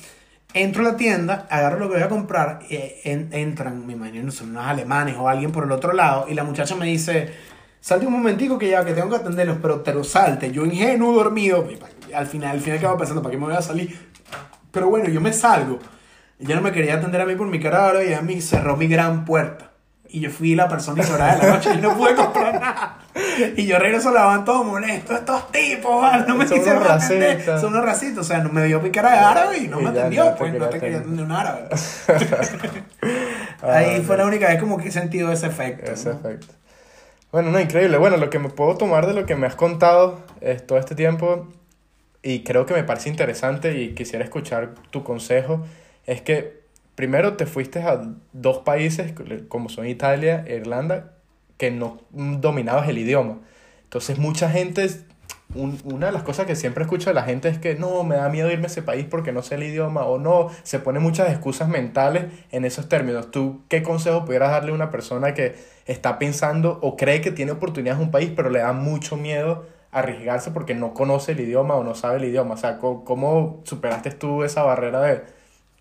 entro 0.53 0.87
a 0.87 0.91
la 0.93 0.95
tienda, 0.97 1.45
agarro 1.49 1.79
lo 1.79 1.89
que 1.89 1.95
voy 1.95 2.03
a 2.03 2.07
comprar, 2.07 2.59
eh, 2.69 3.01
en- 3.03 3.27
entran, 3.33 3.85
me 3.85 3.91
imagino, 3.91 4.31
son 4.31 4.51
unos 4.51 4.65
alemanes 4.65 5.17
o 5.17 5.27
alguien 5.27 5.51
por 5.51 5.65
el 5.65 5.71
otro 5.73 5.91
lado, 5.91 6.27
y 6.29 6.33
la 6.35 6.45
muchacha 6.45 6.75
me 6.77 6.85
dice, 6.85 7.29
salte 7.81 8.07
un 8.07 8.13
momentico 8.13 8.57
que 8.57 8.69
ya, 8.69 8.85
que 8.85 8.93
tengo 8.93 9.09
que 9.09 9.17
atenderlos, 9.17 9.57
pero 9.61 9.81
te 9.81 9.93
lo 9.93 10.05
salte, 10.05 10.49
yo 10.51 10.65
ingenuo, 10.65 11.13
dormido, 11.13 11.67
al 12.15 12.25
final, 12.25 12.51
al 12.51 12.61
final 12.61 12.77
acabo 12.79 12.97
pensando, 12.97 13.21
¿para 13.21 13.31
qué 13.33 13.37
me 13.37 13.45
voy 13.47 13.55
a 13.55 13.61
salir? 13.61 13.95
Pero 14.71 14.87
bueno, 14.89 15.09
yo 15.09 15.19
me 15.19 15.33
salgo. 15.33 15.77
Ella 16.43 16.55
no 16.55 16.61
me 16.61 16.71
quería 16.71 16.95
atender 16.95 17.21
a 17.21 17.25
mí 17.25 17.35
por 17.35 17.47
mi 17.47 17.59
cara 17.59 17.85
ahora 17.85 18.03
y 18.03 18.13
a 18.13 18.21
mí 18.21 18.41
cerró 18.41 18.75
mi 18.75 18.87
gran 18.87 19.25
puerta. 19.25 19.71
Y 20.09 20.19
yo 20.19 20.29
fui 20.29 20.53
la 20.53 20.67
persona 20.67 21.01
ignorada 21.01 21.37
de 21.37 21.47
la 21.47 21.53
noche 21.55 21.71
y 21.73 21.77
no 21.81 21.97
pude 21.97 22.13
comprar 22.13 22.53
nada. 22.59 22.99
Y 23.55 23.65
yo 23.65 23.79
regreso 23.79 24.09
a 24.09 24.11
la 24.11 24.25
van 24.25 24.45
todo 24.45 24.63
molesto. 24.63 25.13
Estos 25.15 25.51
tipos, 25.51 26.01
vale, 26.01 26.25
no 26.27 26.35
me 26.35 26.45
Son 26.45 26.57
quisieron 26.57 26.83
atender. 26.85 27.43
Son 27.59 27.73
unos 27.73 27.85
racistas. 27.85 28.19
O 28.19 28.23
sea, 28.27 28.39
no 28.39 28.49
me 28.49 28.63
dio 28.65 28.79
mi 28.79 28.91
cara 28.91 29.11
de 29.11 29.17
árabe 29.17 29.57
y 29.57 29.67
no 29.67 29.79
Y 29.79 29.83
me 29.83 29.89
atendió. 29.89 30.25
no 30.25 30.35
pues 30.35 30.53
no 30.53 30.67
te 30.69 30.79
quería 30.79 30.99
atender. 30.99 31.25
un 31.25 31.31
árabe. 31.31 31.67
Ah, 33.61 33.73
Ahí 33.77 34.01
fue 34.01 34.17
la 34.17 34.25
única 34.25 34.47
vez 34.49 34.59
como 34.59 34.77
que 34.77 34.89
he 34.89 34.91
sentido 34.91 35.31
ese 35.31 35.47
efecto. 35.47 35.91
Ese 35.91 36.09
¿no? 36.09 36.15
efecto. 36.15 36.53
Bueno, 37.31 37.49
no, 37.49 37.59
increíble. 37.59 37.97
Bueno, 37.97 38.17
lo 38.17 38.29
que 38.29 38.37
me 38.37 38.49
puedo 38.49 38.77
tomar 38.77 39.07
de 39.07 39.13
lo 39.13 39.25
que 39.25 39.35
me 39.35 39.47
has 39.47 39.55
contado 39.55 40.19
es 40.41 40.67
todo 40.67 40.77
este 40.77 40.93
tiempo 40.93 41.47
y 42.21 42.43
creo 42.43 42.65
que 42.67 42.73
me 42.75 42.83
parece 42.83 43.09
interesante 43.09 43.79
y 43.79 43.93
quisiera 43.95 44.23
escuchar 44.23 44.75
tu 44.91 45.03
consejo, 45.03 45.65
es 46.05 46.21
que 46.21 46.63
primero 46.95 47.33
te 47.37 47.45
fuiste 47.45 47.81
a 47.81 48.01
dos 48.33 48.59
países 48.59 49.13
como 49.47 49.69
son 49.69 49.87
Italia 49.87 50.43
e 50.47 50.55
Irlanda 50.57 51.13
que 51.57 51.71
no 51.71 52.01
dominabas 52.11 52.87
el 52.89 52.97
idioma. 52.97 53.39
Entonces 53.83 54.17
mucha 54.19 54.49
gente, 54.49 54.87
un- 55.55 55.79
una 55.85 56.07
de 56.07 56.11
las 56.11 56.23
cosas 56.23 56.45
que 56.47 56.55
siempre 56.55 56.83
escucho 56.83 57.09
de 57.09 57.13
la 57.13 57.23
gente 57.23 57.47
es 57.47 57.57
que 57.59 57.75
no, 57.75 58.03
me 58.03 58.15
da 58.15 58.27
miedo 58.29 58.51
irme 58.51 58.65
a 58.65 58.67
ese 58.67 58.81
país 58.81 59.05
porque 59.09 59.31
no 59.31 59.41
sé 59.43 59.55
el 59.55 59.63
idioma 59.63 60.05
o 60.05 60.17
no, 60.19 60.49
se 60.63 60.79
pone 60.79 60.99
muchas 60.99 61.29
excusas 61.29 61.67
mentales 61.69 62.25
en 62.51 62.65
esos 62.65 62.89
términos. 62.89 63.31
¿Tú 63.31 63.61
qué 63.69 63.83
consejo 63.83 64.25
pudieras 64.25 64.51
darle 64.51 64.71
a 64.71 64.75
una 64.75 64.89
persona 64.89 65.33
que 65.33 65.55
está 65.85 66.17
pensando 66.19 66.79
o 66.81 66.95
cree 66.97 67.21
que 67.21 67.31
tiene 67.31 67.51
oportunidades 67.51 67.99
en 67.99 68.05
un 68.07 68.11
país 68.11 68.31
pero 68.35 68.49
le 68.49 68.59
da 68.59 68.73
mucho 68.73 69.15
miedo 69.15 69.65
arriesgarse 69.91 70.49
porque 70.51 70.73
no 70.73 70.93
conoce 70.95 71.33
el 71.33 71.39
idioma 71.41 71.75
o 71.75 71.83
no 71.83 71.93
sabe 71.93 72.17
el 72.17 72.25
idioma? 72.25 72.55
O 72.55 72.57
sea, 72.57 72.79
¿cómo, 72.79 73.03
cómo 73.05 73.61
superaste 73.63 74.09
tú 74.11 74.43
esa 74.43 74.63
barrera 74.63 75.01
de 75.01 75.21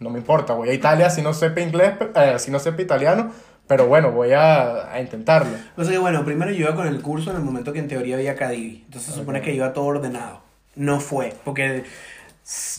no 0.03 0.11
me 0.11 0.19
importa, 0.19 0.55
voy 0.55 0.69
a 0.69 0.75
Italia 0.75 1.11
si 1.11 1.23
no 1.23 1.33
sepa 1.33 1.61
inglés, 1.61 1.95
eh, 2.15 2.39
si 2.39 2.51
no 2.51 2.59
sepa 2.59 2.83
italiano, 2.83 3.33
pero 3.67 3.87
bueno, 3.87 4.11
voy 4.11 4.33
a, 4.33 4.93
a 4.93 5.01
intentarlo. 5.01 5.57
O 5.77 5.85
sea 5.85 5.93
que 5.93 5.99
bueno, 5.99 6.25
primero 6.25 6.51
yo 6.51 6.67
iba 6.67 6.75
con 6.75 6.87
el 6.87 7.01
curso 7.01 7.31
en 7.31 7.37
el 7.37 7.43
momento 7.43 7.73
que 7.73 7.79
en 7.79 7.89
teoría 7.89 8.17
había 8.17 8.35
Cadivi. 8.35 8.83
Entonces 8.85 9.13
se 9.13 9.21
supone 9.21 9.41
que 9.41 9.55
iba 9.55 9.73
todo 9.73 9.85
ordenado. 9.87 10.43
No 10.75 11.01
fue, 11.01 11.35
porque 11.45 11.85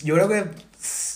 yo 0.03 0.15
creo 0.15 0.27
que 0.27 0.45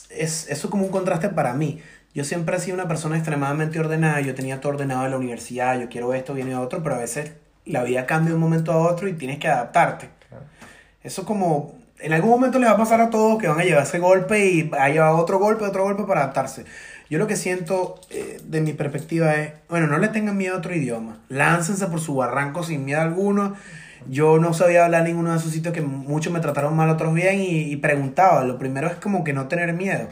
es, 0.10 0.48
eso 0.50 0.68
es 0.68 0.72
como 0.72 0.86
un 0.86 0.92
contraste 0.92 1.30
para 1.30 1.54
mí. 1.54 1.82
Yo 2.14 2.24
siempre 2.24 2.58
he 2.58 2.60
sido 2.60 2.76
una 2.76 2.88
persona 2.88 3.16
extremadamente 3.16 3.80
ordenada, 3.80 4.22
yo 4.22 4.34
tenía 4.34 4.60
todo 4.60 4.74
ordenado 4.74 5.06
en 5.06 5.12
la 5.12 5.18
universidad, 5.18 5.80
yo 5.80 5.90
quiero 5.90 6.14
esto, 6.14 6.34
viene 6.34 6.56
otro, 6.56 6.82
pero 6.82 6.96
a 6.96 7.00
veces 7.00 7.34
la 7.66 7.84
vida 7.84 8.06
cambia 8.06 8.30
de 8.30 8.36
un 8.36 8.42
momento 8.42 8.72
a 8.72 8.78
otro 8.78 9.08
y 9.08 9.14
tienes 9.14 9.38
que 9.38 9.48
adaptarte. 9.48 10.10
Eso 11.04 11.26
como, 11.26 11.77
en 12.00 12.14
algún 12.14 12.30
momento 12.30 12.60
les 12.60 12.70
va 12.70 12.74
a 12.74 12.78
pasar 12.78 13.02
a 13.02 13.10
todos 13.10 13.40
que 13.40 13.48
van 13.48 13.60
a 13.60 13.64
llevar 13.64 13.84
ese 13.84 14.00
golpe 14.00 14.46
y 14.46 14.64
va 14.64 14.84
a 14.84 14.90
llevar 14.90 15.14
otro 15.14 15.40
golpe, 15.40 15.66
otro 15.66 15.84
golpe 15.84 16.04
para 16.04 16.22
adaptarse. 16.22 16.66
Yo 17.10 17.20
lo 17.20 17.28
que 17.28 17.36
siento 17.36 18.00
eh, 18.10 18.40
de 18.44 18.62
mi 18.62 18.74
perspectiva 18.74 19.36
es, 19.36 19.54
bueno, 19.70 19.88
no 19.88 19.98
le 19.98 20.10
tengan 20.10 20.38
miedo 20.38 20.56
a 20.56 20.58
otro 20.60 20.76
idioma. 20.76 21.20
Láncense 21.30 21.88
por 21.88 22.02
su 22.02 22.16
barranco 22.16 22.64
sin 22.64 22.84
miedo 22.84 23.00
alguno 23.00 23.56
Yo 24.10 24.40
no 24.40 24.54
sabía 24.54 24.86
hablar 24.86 25.04
ninguno 25.04 25.32
de 25.32 25.38
esos 25.38 25.52
sitios 25.52 25.74
que 25.74 25.82
muchos 25.82 26.34
me 26.34 26.42
trataron 26.42 26.76
mal, 26.76 26.90
otros 26.90 27.14
bien, 27.14 27.40
y, 27.40 27.72
y 27.72 27.76
preguntaba. 27.78 28.44
Lo 28.44 28.60
primero 28.60 28.88
es 28.88 28.96
como 28.96 29.24
que 29.24 29.34
no 29.34 29.48
tener 29.48 29.74
miedo. 29.74 30.10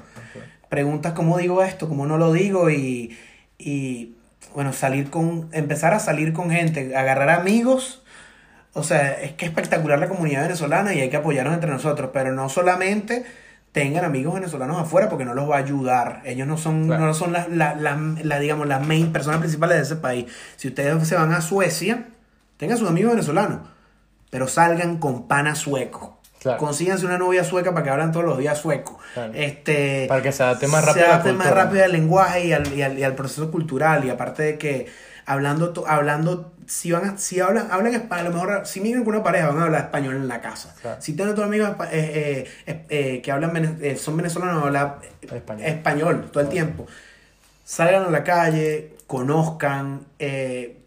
Preguntas 0.69 1.13
cómo 1.13 1.37
digo 1.37 1.63
esto, 1.63 1.87
cómo 1.89 2.05
no 2.05 2.17
lo 2.17 2.31
digo, 2.31 2.69
y, 2.69 3.17
y 3.57 4.15
bueno, 4.53 4.71
salir 4.73 5.09
con, 5.09 5.49
empezar 5.51 5.93
a 5.93 5.99
salir 5.99 6.33
con 6.33 6.49
gente, 6.49 6.95
agarrar 6.95 7.29
amigos. 7.29 8.04
O 8.77 8.83
sea, 8.83 9.13
es 9.21 9.31
que 9.33 9.45
es 9.45 9.51
espectacular 9.51 9.97
la 9.97 10.07
comunidad 10.09 10.43
venezolana 10.43 10.93
y 10.93 10.99
hay 10.99 11.09
que 11.09 11.17
apoyarnos 11.17 11.53
entre 11.53 11.71
nosotros, 11.71 12.09
pero 12.13 12.31
no 12.33 12.49
solamente 12.49 13.25
tengan 13.71 14.05
amigos 14.05 14.33
venezolanos 14.35 14.79
afuera 14.79 15.09
porque 15.09 15.25
no 15.25 15.33
los 15.33 15.49
va 15.49 15.55
a 15.55 15.59
ayudar. 15.59 16.21
Ellos 16.25 16.47
no 16.47 16.57
son, 16.57 16.87
Claro. 16.87 17.05
no 17.05 17.13
son 17.13 17.31
las, 17.33 17.49
las, 17.49 17.79
las- 17.81 18.23
las, 18.23 18.39
digamos, 18.39 18.67
las 18.67 18.85
main 18.85 19.11
personas 19.11 19.39
principales 19.39 19.77
de 19.77 19.83
ese 19.83 19.95
país. 19.95 20.25
Si 20.57 20.67
ustedes 20.67 21.07
se 21.07 21.15
van 21.15 21.33
a 21.33 21.41
Suecia, 21.41 22.05
tengan 22.57 22.77
sus 22.77 22.89
amigos 22.89 23.11
venezolanos, 23.13 23.59
pero 24.29 24.47
salgan 24.47 24.97
con 24.97 25.27
pana 25.27 25.55
sueco. 25.55 26.19
Claro. 26.41 26.57
Consíganse 26.59 27.05
una 27.05 27.17
novia 27.17 27.43
sueca 27.43 27.73
para 27.73 27.83
que 27.83 27.89
hablan 27.89 28.11
todos 28.11 28.25
los 28.25 28.37
días 28.37 28.57
sueco. 28.59 28.99
Claro. 29.13 29.31
Este, 29.33 30.05
Para 30.07 30.21
que 30.21 30.31
se 30.31 30.43
adapte 30.43 30.67
más 30.67 30.81
se 30.81 30.87
rápido 30.87 31.07
la 31.07 31.13
adapte 31.13 31.33
más 31.33 31.49
rápido 31.51 31.83
al 31.85 31.91
lenguaje 31.91 32.45
y 32.45 32.53
al, 32.53 32.73
y 32.73 32.81
al, 32.83 32.99
y 32.99 33.03
al 33.03 33.15
proceso 33.15 33.49
cultural. 33.51 34.05
Y 34.05 34.09
aparte 34.09 34.43
de 34.43 34.57
que 34.57 34.85
hablando, 35.25 35.69
to- 35.71 35.87
hablando 35.87 36.51
si 36.67 36.91
van 36.91 37.05
a- 37.05 37.17
si 37.17 37.39
hablan, 37.39 37.67
hablan 37.71 37.93
español, 37.93 38.25
a 38.27 38.29
lo 38.29 38.35
mejor 38.35 38.65
si 38.65 38.81
miran 38.81 39.03
con 39.03 39.13
una 39.15 39.23
pareja 39.23 39.47
van 39.49 39.59
a 39.59 39.63
hablar 39.65 39.81
español 39.81 40.15
en 40.15 40.27
la 40.27 40.41
casa. 40.41 40.73
Claro. 40.81 41.01
Si 41.01 41.13
tienen 41.13 41.33
otros 41.33 41.45
amigos 41.47 41.69
eh, 41.91 42.47
eh, 42.65 42.85
eh, 42.89 43.21
que 43.21 43.31
hablan 43.31 43.77
eh, 43.81 43.95
son 43.97 44.17
venezolanos, 44.17 44.63
hablar 44.63 44.99
Español. 45.21 45.67
español 45.67 46.29
todo 46.31 46.41
el 46.43 46.49
tiempo. 46.49 46.87
Salgan 47.63 48.03
a 48.05 48.09
la 48.09 48.23
calle, 48.23 48.93
conozcan, 49.07 50.01
eh, 50.19 50.77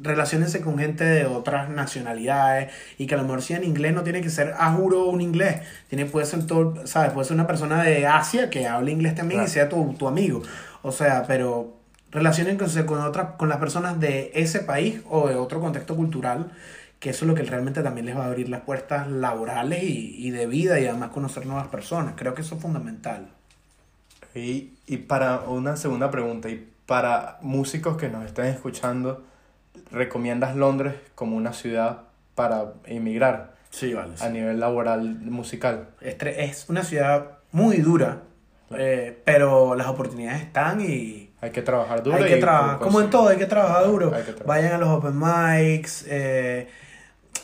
relaciónense 0.00 0.60
con 0.60 0.76
gente 0.78 1.04
de 1.04 1.24
otras 1.26 1.68
nacionalidades 1.68 2.72
y 2.98 3.06
que 3.06 3.14
a 3.14 3.18
lo 3.18 3.22
mejor 3.24 3.42
si 3.42 3.54
en 3.54 3.62
inglés 3.62 3.94
no 3.94 4.02
tiene 4.02 4.20
que 4.20 4.30
ser 4.30 4.52
a 4.58 4.72
juro 4.72 5.04
un 5.06 5.20
inglés, 5.20 5.60
tiene, 5.88 6.06
puede 6.06 6.26
ser 6.26 6.44
todo, 6.46 6.84
¿sabes? 6.86 7.12
Puede 7.12 7.26
ser 7.28 7.36
una 7.36 7.46
persona 7.46 7.82
de 7.84 8.04
Asia 8.06 8.50
que 8.50 8.66
hable 8.66 8.90
inglés 8.90 9.14
también 9.14 9.42
y 9.42 9.44
Claro. 9.44 9.52
sea 9.52 9.68
tu, 9.68 9.94
tu 9.94 10.08
amigo. 10.08 10.42
O 10.82 10.90
sea, 10.90 11.24
pero 11.28 11.76
relaciónense 12.14 12.86
con 12.86 13.00
otras, 13.00 13.32
con 13.36 13.48
las 13.50 13.58
personas 13.58 14.00
de 14.00 14.30
ese 14.34 14.60
país 14.60 15.02
o 15.10 15.28
de 15.28 15.34
otro 15.34 15.60
contexto 15.60 15.94
cultural, 15.96 16.52
que 17.00 17.10
eso 17.10 17.24
es 17.26 17.28
lo 17.28 17.34
que 17.34 17.42
realmente 17.42 17.82
también 17.82 18.06
les 18.06 18.16
va 18.16 18.24
a 18.24 18.26
abrir 18.28 18.48
las 18.48 18.62
puertas 18.62 19.10
laborales 19.10 19.82
y, 19.82 20.16
y 20.26 20.30
de 20.30 20.46
vida 20.46 20.80
y 20.80 20.86
además 20.86 21.10
conocer 21.10 21.44
nuevas 21.44 21.68
personas. 21.68 22.14
Creo 22.16 22.32
que 22.34 22.40
eso 22.40 22.54
es 22.54 22.62
fundamental. 22.62 23.28
Y, 24.34 24.70
y 24.86 24.96
para 24.98 25.40
una 25.40 25.76
segunda 25.76 26.10
pregunta, 26.10 26.48
y 26.48 26.66
para 26.86 27.38
músicos 27.42 27.96
que 27.96 28.08
nos 28.08 28.24
estén 28.24 28.46
escuchando, 28.46 29.22
¿recomiendas 29.90 30.56
Londres 30.56 30.94
como 31.14 31.36
una 31.36 31.52
ciudad 31.52 32.02
para 32.34 32.72
emigrar 32.86 33.54
Sí, 33.70 33.92
vale. 33.92 34.14
a 34.20 34.28
nivel 34.28 34.60
laboral 34.60 35.02
musical? 35.20 35.88
Es 36.00 36.66
una 36.68 36.84
ciudad 36.84 37.38
muy 37.52 37.78
dura, 37.78 38.22
eh, 38.76 39.20
pero 39.24 39.74
las 39.74 39.86
oportunidades 39.88 40.42
están 40.42 40.80
y 40.80 41.30
Hay 41.44 41.50
que 41.50 41.62
trabajar 41.62 42.02
duro. 42.02 42.16
hay 42.16 42.24
que 42.24 42.36
trabajar, 42.36 42.78
como 42.78 43.00
en 43.02 43.10
todo, 43.10 43.28
hay 43.28 43.36
que 43.36 43.46
trabajar 43.46 43.84
duro. 43.86 44.10
Que 44.10 44.22
trabajar. 44.22 44.46
Vayan 44.46 44.72
a 44.72 44.78
los 44.78 44.88
open 44.88 45.18
mics, 45.18 46.04
eh, 46.08 46.68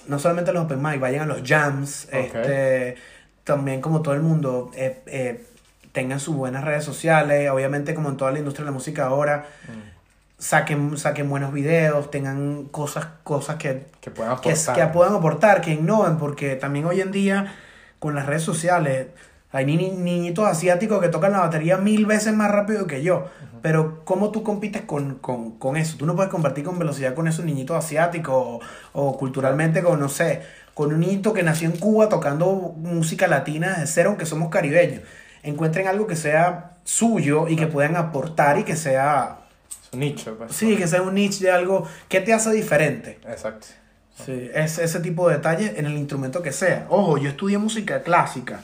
no 0.07 0.19
solamente 0.19 0.51
a 0.51 0.55
los 0.55 0.65
open 0.65 0.81
mics, 0.83 1.01
vayan 1.01 1.23
a 1.23 1.27
los 1.27 1.43
jams, 1.45 2.09
este, 2.11 2.97
también 3.45 3.81
como 3.81 4.01
todo 4.01 4.15
el 4.15 4.23
mundo, 4.23 4.71
eh, 4.75 5.03
eh, 5.07 5.45
tengan 5.93 6.19
sus 6.21 6.35
buenas 6.35 6.65
redes 6.65 6.85
sociales, 6.85 7.51
obviamente 7.51 7.95
como 7.95 8.09
en 8.09 8.17
toda 8.17 8.31
la 8.33 8.39
industria 8.39 8.65
de 8.65 8.71
la 8.71 8.75
música 8.75 9.07
ahora, 9.07 9.45
Mm, 9.69 9.91
saquen, 10.39 10.97
saquen 10.97 11.29
buenos 11.29 11.53
videos, 11.53 12.11
tengan 12.11 12.65
cosas, 12.71 13.07
cosas 13.25 13.57
que 13.57 13.87
Que 14.01 14.11
puedan 14.11 14.39
que, 14.41 14.53
aportar. 14.53 14.75
que 14.77 14.87
puedan 14.87 15.15
aportar, 15.15 15.61
que 15.61 15.73
innoven, 15.73 16.17
porque 16.17 16.57
también 16.57 16.87
hoy 16.87 17.01
en 17.03 17.13
día 17.13 17.53
con 17.99 18.15
las 18.15 18.25
redes 18.25 18.43
sociales 18.43 19.09
hay 19.53 19.65
ni, 19.67 19.77
ni- 19.77 19.91
niñitos 19.91 20.47
asiáticos 20.47 21.01
que 21.01 21.09
tocan 21.09 21.33
la 21.33 21.41
batería 21.41 21.77
mil 21.77 22.07
veces 22.07 22.33
más 22.35 22.51
rápido 22.51 22.87
que 22.87 23.03
yo. 23.03 23.27
Pero 23.63 24.05
¿cómo 24.05 24.31
tú 24.31 24.43
compites 24.43 24.83
con, 24.83 25.17
con, 25.17 25.59
con 25.59 25.77
eso? 25.77 25.97
Tú 25.99 26.07
no 26.07 26.15
puedes 26.17 26.31
compartir 26.31 26.65
con 26.65 26.79
velocidad 26.79 27.15
con 27.15 27.29
esos 27.29 27.45
niñitos 27.45 27.77
asiáticos 27.77 28.35
o, 28.37 28.61
o 28.93 29.19
culturalmente 29.19 29.83
con, 29.83 30.01
no 30.01 30.09
sé, 30.09 30.43
con 30.73 30.93
un 30.95 31.01
niñito 31.01 31.33
que 31.35 31.43
nació 31.43 31.69
en 31.69 31.77
Cuba 31.77 32.09
tocando 32.09 32.75
música 32.77 33.27
latina 33.27 33.71
desde 33.81 33.87
cero, 33.89 34.11
aunque 34.11 34.25
somos 34.25 34.49
caribeños. 34.49 35.03
Encuentren 35.43 35.89
algo 35.89 36.07
que 36.07 36.17
sea 36.17 36.77
suyo 36.85 37.49
y 37.49 37.57
que 37.57 37.67
puedan 37.67 37.97
aportar 37.97 38.59
y 38.59 38.65
que 38.65 38.77
sea, 38.77 39.41
Su 39.91 39.99
nicho, 39.99 40.37
pues. 40.39 40.53
sí, 40.55 40.77
que 40.77 40.87
sea 40.87 41.03
un 41.03 41.15
niche 41.15 41.45
de 41.45 41.51
algo 41.51 41.87
que 42.09 42.21
te 42.21 42.33
hace 42.33 42.53
diferente. 42.53 43.19
Exacto. 43.29 43.67
Sí, 44.25 44.51
es 44.55 44.79
ese 44.79 45.01
tipo 45.01 45.29
de 45.29 45.37
detalles 45.37 45.79
en 45.79 45.87
el 45.87 45.97
instrumento 45.97 46.43
que 46.43 46.53
sea. 46.53 46.87
Ojo, 46.89 47.17
yo 47.19 47.29
estudié 47.31 47.59
música 47.59 48.03
clásica. 48.03 48.61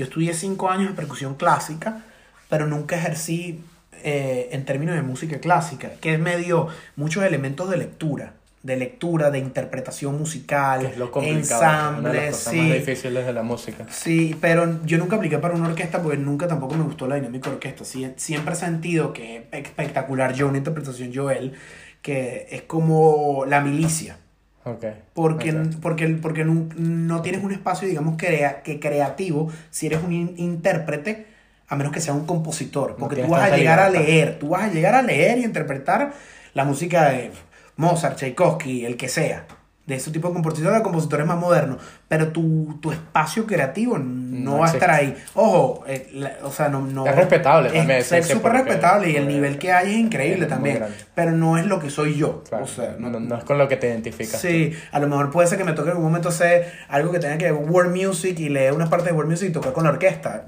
Yo 0.00 0.04
estudié 0.04 0.32
cinco 0.32 0.70
años 0.70 0.88
de 0.88 0.94
percusión 0.94 1.34
clásica, 1.34 2.00
pero 2.48 2.66
nunca 2.66 2.96
ejercí 2.96 3.62
eh, 4.02 4.48
en 4.50 4.64
términos 4.64 4.94
de 4.94 5.02
música 5.02 5.40
clásica, 5.40 5.90
que 6.00 6.16
me 6.16 6.38
dio 6.38 6.68
muchos 6.96 7.22
elementos 7.22 7.68
de 7.68 7.76
lectura, 7.76 8.32
de 8.62 8.78
lectura, 8.78 9.30
de 9.30 9.40
interpretación 9.40 10.18
musical, 10.18 10.80
Que 10.80 10.86
es 10.86 10.96
lo 10.96 11.12
ensambles, 11.22 12.30
cosas 12.30 12.50
sí. 12.54 12.60
más 12.62 12.72
difíciles 12.72 13.26
de 13.26 13.32
la 13.34 13.42
música. 13.42 13.86
Sí, 13.90 14.34
pero 14.40 14.80
yo 14.86 14.96
nunca 14.96 15.16
apliqué 15.16 15.36
para 15.36 15.52
una 15.54 15.68
orquesta 15.68 16.00
porque 16.00 16.16
nunca 16.16 16.48
tampoco 16.48 16.76
me 16.76 16.84
gustó 16.84 17.06
la 17.06 17.16
dinámica 17.16 17.50
de 17.50 17.56
orquesta. 17.56 17.84
Siempre 17.84 18.54
he 18.54 18.56
sentido 18.56 19.12
que 19.12 19.48
es 19.52 19.64
espectacular 19.66 20.32
yo, 20.32 20.48
una 20.48 20.56
interpretación 20.56 21.12
Joel, 21.14 21.52
que 22.00 22.46
es 22.50 22.62
como 22.62 23.44
la 23.46 23.60
milicia. 23.60 24.16
Ok. 24.64 24.84
Porque, 25.14 25.52
Ok. 25.52 25.74
porque, 25.80 26.06
porque 26.08 26.44
no, 26.44 26.68
no 26.76 27.22
tienes 27.22 27.42
un 27.42 27.52
espacio, 27.52 27.88
digamos, 27.88 28.16
crea, 28.18 28.62
que 28.62 28.78
creativo 28.78 29.50
si 29.70 29.86
eres 29.86 30.02
un 30.02 30.12
in- 30.12 30.34
intérprete, 30.36 31.26
a 31.68 31.76
menos 31.76 31.92
que 31.92 32.00
sea 32.00 32.12
un 32.14 32.26
compositor. 32.26 32.96
Porque 32.98 33.22
tú 33.22 33.28
vas 33.28 33.50
a 33.50 33.56
llegar 33.56 33.78
a 33.80 33.88
leer, 33.90 34.38
tú 34.38 34.50
vas 34.50 34.64
a 34.64 34.68
llegar 34.72 34.94
a 34.94 35.02
leer 35.02 35.38
y 35.38 35.44
interpretar 35.44 36.12
la 36.52 36.64
música 36.64 37.10
de 37.10 37.30
Mozart, 37.76 38.16
Tchaikovsky, 38.16 38.84
el 38.84 38.96
que 38.96 39.08
sea. 39.08 39.46
De 39.90 39.96
ese 39.96 40.10
tipo 40.12 40.28
de 40.28 40.34
compositores, 40.34 40.80
compositores 40.82 41.26
más 41.26 41.36
modernos. 41.36 41.78
Pero 42.08 42.28
tu, 42.28 42.78
tu 42.80 42.92
espacio 42.92 43.44
creativo 43.46 43.98
no, 43.98 44.52
No 44.52 44.58
va 44.60 44.68
a 44.68 44.72
estar 44.72 44.90
ahí. 44.90 45.16
Ojo, 45.34 45.82
eh, 45.86 46.08
la- 46.14 46.36
o 46.44 46.50
sea, 46.50 46.68
no, 46.68 46.80
no. 46.80 47.06
Es 47.06 47.16
respetable 47.16 47.70
también, 47.70 47.98
Es 47.98 48.06
sí, 48.06 48.22
súper 48.22 48.52
respetable 48.52 49.10
y 49.10 49.16
el 49.16 49.26
nivel 49.28 49.58
que 49.58 49.72
hay 49.72 49.90
es 49.92 49.98
increíble 49.98 50.44
es 50.44 50.48
también. 50.48 50.84
Pero 51.14 51.32
no 51.32 51.58
es 51.58 51.66
lo 51.66 51.80
que 51.80 51.90
soy 51.90 52.14
yo. 52.16 52.42
Claro, 52.48 52.64
O 52.64 52.68
sea, 52.68 52.94
no, 52.98 53.10
no 53.10 53.36
es 53.36 53.44
con 53.44 53.58
lo 53.58 53.66
que 53.68 53.76
te 53.76 53.88
identificas. 53.88 54.40
Sí, 54.40 54.72
a 54.92 54.98
lo 55.00 55.08
mejor 55.08 55.30
puede 55.30 55.48
ser 55.48 55.58
que 55.58 55.64
me 55.64 55.72
toque 55.72 55.90
en 55.90 55.96
un 55.96 56.02
momento 56.04 56.28
hacer 56.28 56.72
algo 56.88 57.10
que 57.12 57.18
tenga 57.18 57.36
que 57.36 57.50
ver 57.50 57.54
con 57.60 57.68
world 57.68 57.94
music 57.94 58.38
y 58.38 58.48
leer 58.48 58.72
unas 58.72 58.88
partes 58.88 59.08
de 59.08 59.12
world 59.12 59.30
music 59.30 59.50
y 59.50 59.52
tocar 59.52 59.72
con 59.72 59.84
la 59.84 59.90
orquesta. 59.90 60.46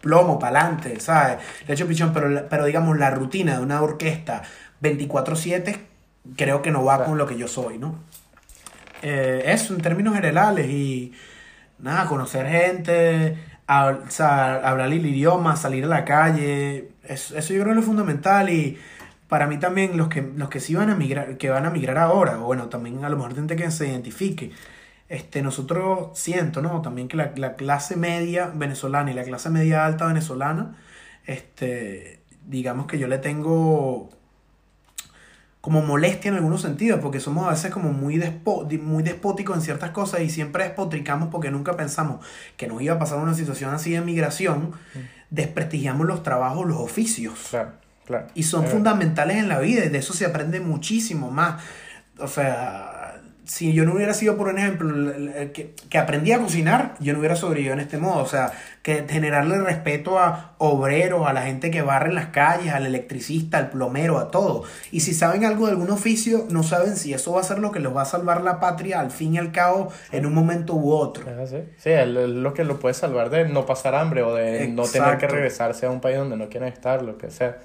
Plomo, 0.00 0.38
pa'lante, 0.38 1.00
¿sabes? 1.00 1.38
Le 1.66 1.74
echo 1.74 1.86
pichón, 1.88 2.12
pero, 2.12 2.46
pero 2.48 2.64
digamos 2.66 2.96
la 2.96 3.10
rutina 3.10 3.56
de 3.58 3.62
una 3.64 3.82
orquesta 3.82 4.42
24-7 4.80 5.76
creo 6.36 6.62
que 6.62 6.70
no 6.70 6.84
va 6.84 6.96
Claro. 6.96 7.10
con 7.10 7.18
lo 7.18 7.26
que 7.26 7.36
yo 7.36 7.48
soy, 7.48 7.78
¿no? 7.78 7.96
Eh, 9.02 9.42
eso 9.46 9.74
en 9.74 9.80
términos 9.80 10.14
generales 10.14 10.68
y 10.68 11.12
nada, 11.78 12.06
conocer 12.06 12.46
gente, 12.46 13.38
o 13.68 14.22
hablar 14.22 14.92
el 14.92 15.06
idioma, 15.06 15.56
salir 15.56 15.84
a 15.84 15.88
la 15.88 16.04
calle, 16.04 16.90
eso, 17.04 17.36
eso 17.36 17.54
yo 17.54 17.62
creo 17.62 17.74
que 17.74 17.80
es 17.80 17.86
fundamental 17.86 18.48
y 18.50 18.78
para 19.28 19.46
mí 19.46 19.58
también 19.58 19.96
los 19.96 20.08
que, 20.08 20.22
los 20.22 20.48
que 20.48 20.60
sí 20.60 20.74
van 20.74 20.90
a 20.90 20.96
migrar, 20.96 21.36
que 21.36 21.50
van 21.50 21.66
a 21.66 21.70
migrar 21.70 21.98
ahora, 21.98 22.38
o 22.40 22.44
bueno, 22.44 22.68
también 22.68 23.04
a 23.04 23.08
lo 23.08 23.16
mejor 23.16 23.34
gente 23.34 23.56
que 23.56 23.70
se 23.70 23.88
identifique, 23.88 24.52
este, 25.08 25.42
nosotros 25.42 26.18
siento, 26.18 26.62
¿no? 26.62 26.82
También 26.82 27.08
que 27.08 27.16
la, 27.16 27.32
la 27.36 27.54
clase 27.56 27.96
media 27.96 28.50
venezolana 28.54 29.10
y 29.10 29.14
la 29.14 29.24
clase 29.24 29.50
media 29.50 29.84
alta 29.84 30.06
venezolana, 30.06 30.76
este, 31.26 32.20
digamos 32.46 32.86
que 32.86 32.98
yo 32.98 33.08
le 33.08 33.18
tengo 33.18 34.10
como 35.66 35.82
molestia 35.82 36.28
en 36.28 36.36
algunos 36.36 36.62
sentidos, 36.62 37.00
porque 37.00 37.18
somos 37.18 37.44
a 37.44 37.50
veces 37.50 37.72
como 37.72 37.92
muy, 37.92 38.18
despo- 38.18 38.70
muy 38.80 39.02
despóticos 39.02 39.56
en 39.56 39.62
ciertas 39.62 39.90
cosas 39.90 40.20
y 40.20 40.30
siempre 40.30 40.62
despotricamos 40.62 41.28
porque 41.28 41.50
nunca 41.50 41.76
pensamos 41.76 42.24
que 42.56 42.68
nos 42.68 42.80
iba 42.82 42.94
a 42.94 42.98
pasar 43.00 43.18
una 43.18 43.34
situación 43.34 43.74
así 43.74 43.90
de 43.90 44.00
migración, 44.00 44.70
desprestigiamos 45.30 46.06
los 46.06 46.22
trabajos, 46.22 46.68
los 46.68 46.76
oficios. 46.78 47.48
Claro, 47.50 47.72
claro. 48.06 48.28
Y 48.34 48.44
son 48.44 48.66
Eh, 48.66 48.68
fundamentales 48.68 49.38
en 49.38 49.48
la 49.48 49.58
vida 49.58 49.84
y 49.84 49.88
de 49.88 49.98
eso 49.98 50.12
se 50.14 50.24
aprende 50.24 50.60
muchísimo 50.60 51.32
más. 51.32 51.60
O 52.20 52.28
sea, 52.28 52.95
si 53.46 53.72
yo 53.72 53.84
no 53.84 53.94
hubiera 53.94 54.12
sido, 54.12 54.36
por 54.36 54.48
un 54.48 54.58
ejemplo, 54.58 54.92
que, 55.52 55.74
que 55.88 55.98
aprendí 55.98 56.32
a 56.32 56.38
cocinar, 56.40 56.94
yo 57.00 57.12
no 57.12 57.20
hubiera 57.20 57.36
sobrevivido 57.36 57.72
en 57.74 57.80
este 57.80 57.96
modo. 57.96 58.22
O 58.22 58.26
sea, 58.26 58.52
que 58.82 59.04
generarle 59.08 59.58
respeto 59.58 60.18
a 60.18 60.54
obreros, 60.58 61.26
a 61.26 61.32
la 61.32 61.42
gente 61.42 61.70
que 61.70 61.82
barre 61.82 62.08
en 62.08 62.14
las 62.16 62.26
calles, 62.26 62.72
al 62.72 62.86
electricista, 62.86 63.58
al 63.58 63.70
plomero, 63.70 64.18
a 64.18 64.30
todo. 64.30 64.64
Y 64.92 65.00
si 65.00 65.14
saben 65.14 65.44
algo 65.44 65.66
de 65.66 65.72
algún 65.72 65.90
oficio, 65.90 66.46
no 66.50 66.62
saben 66.62 66.96
si 66.96 67.14
eso 67.14 67.32
va 67.32 67.40
a 67.40 67.44
ser 67.44 67.58
lo 67.58 67.72
que 67.72 67.80
los 67.80 67.96
va 67.96 68.02
a 68.02 68.06
salvar 68.06 68.42
la 68.42 68.60
patria 68.60 69.00
al 69.00 69.10
fin 69.10 69.34
y 69.34 69.38
al 69.38 69.52
cabo 69.52 69.90
en 70.12 70.26
un 70.26 70.34
momento 70.34 70.74
u 70.74 70.92
otro. 70.92 71.30
Es 71.30 71.38
así. 71.38 71.64
Sí, 71.78 71.90
es 71.90 72.06
lo- 72.08 72.52
que 72.54 72.64
lo 72.64 72.78
puede 72.78 72.94
salvar 72.94 73.30
de 73.30 73.48
no 73.48 73.64
pasar 73.66 73.94
hambre 73.94 74.22
o 74.22 74.34
de 74.34 74.68
no 74.68 74.82
tener 74.84 75.18
que 75.18 75.26
regresarse 75.28 75.86
a 75.86 75.90
un 75.90 76.00
país 76.00 76.16
donde 76.18 76.36
no 76.36 76.48
quieren 76.48 76.68
estar, 76.68 77.02
lo 77.02 77.16
que 77.18 77.30
sea. 77.30 77.58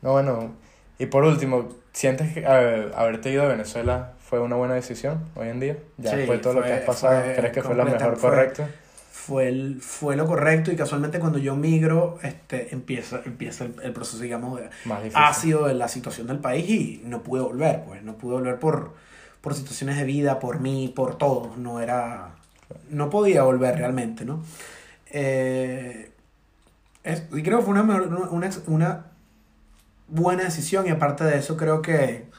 No, 0.00 0.12
bueno. 0.12 0.54
Y 0.98 1.06
por 1.06 1.24
último, 1.24 1.68
¿sientes 1.92 2.32
que 2.32 2.44
eh, 2.46 2.90
haberte 2.94 3.30
ido 3.30 3.42
a 3.44 3.48
Venezuela 3.48 4.12
fue 4.32 4.40
una 4.40 4.56
buena 4.56 4.72
decisión 4.72 5.20
hoy 5.34 5.48
en 5.48 5.60
día? 5.60 5.76
Ya 5.98 6.12
Sí, 6.12 6.16
después 6.16 6.38
de 6.38 6.42
todo 6.42 6.54
lo 6.54 6.62
que 6.62 6.72
has 6.72 6.80
pasado, 6.86 7.20
fue 7.22 7.34
¿crees 7.36 7.52
que 7.52 7.62
fue 7.62 7.74
lo 7.74 7.84
mejor 7.84 8.16
fue- 8.16 8.30
correcto? 8.30 8.66
fue, 9.10 9.48
el- 9.48 9.78
fue 9.82 10.16
lo 10.16 10.24
correcto 10.26 10.72
y 10.72 10.76
casualmente 10.76 11.18
cuando 11.18 11.38
yo 11.38 11.54
migro 11.54 12.18
este, 12.22 12.72
empieza, 12.74 13.20
empieza 13.26 13.64
el, 13.64 13.74
el 13.82 13.92
proceso, 13.92 14.22
digamos, 14.22 14.58
de 14.58 14.70
ácido 15.28 15.66
de 15.66 15.74
la 15.74 15.86
situación 15.86 16.28
del 16.28 16.38
país 16.38 16.66
y 16.70 17.02
no 17.04 17.22
pude 17.22 17.42
volver, 17.42 17.82
pues 17.86 18.02
no 18.02 18.14
pude 18.16 18.32
volver 18.32 18.58
por, 18.58 18.92
por 19.42 19.52
situaciones 19.54 19.98
de 19.98 20.04
vida, 20.04 20.40
por 20.40 20.60
mí, 20.60 20.90
por 20.96 21.18
todo, 21.18 21.52
no 21.58 21.82
era, 21.82 22.30
no 22.88 23.10
podía 23.10 23.42
volver 23.42 23.76
realmente, 23.76 24.24
¿no? 24.24 24.42
Eh, 25.10 26.10
es- 27.04 27.24
y 27.34 27.42
creo 27.42 27.58
que 27.58 27.64
fue 27.66 27.72
una, 27.74 27.82
mejor- 27.82 28.28
una, 28.32 28.48
una 28.66 29.04
buena 30.08 30.44
decisión 30.44 30.86
y 30.86 30.90
aparte 30.90 31.22
de 31.24 31.36
eso 31.36 31.58
creo 31.58 31.82
que, 31.82 32.31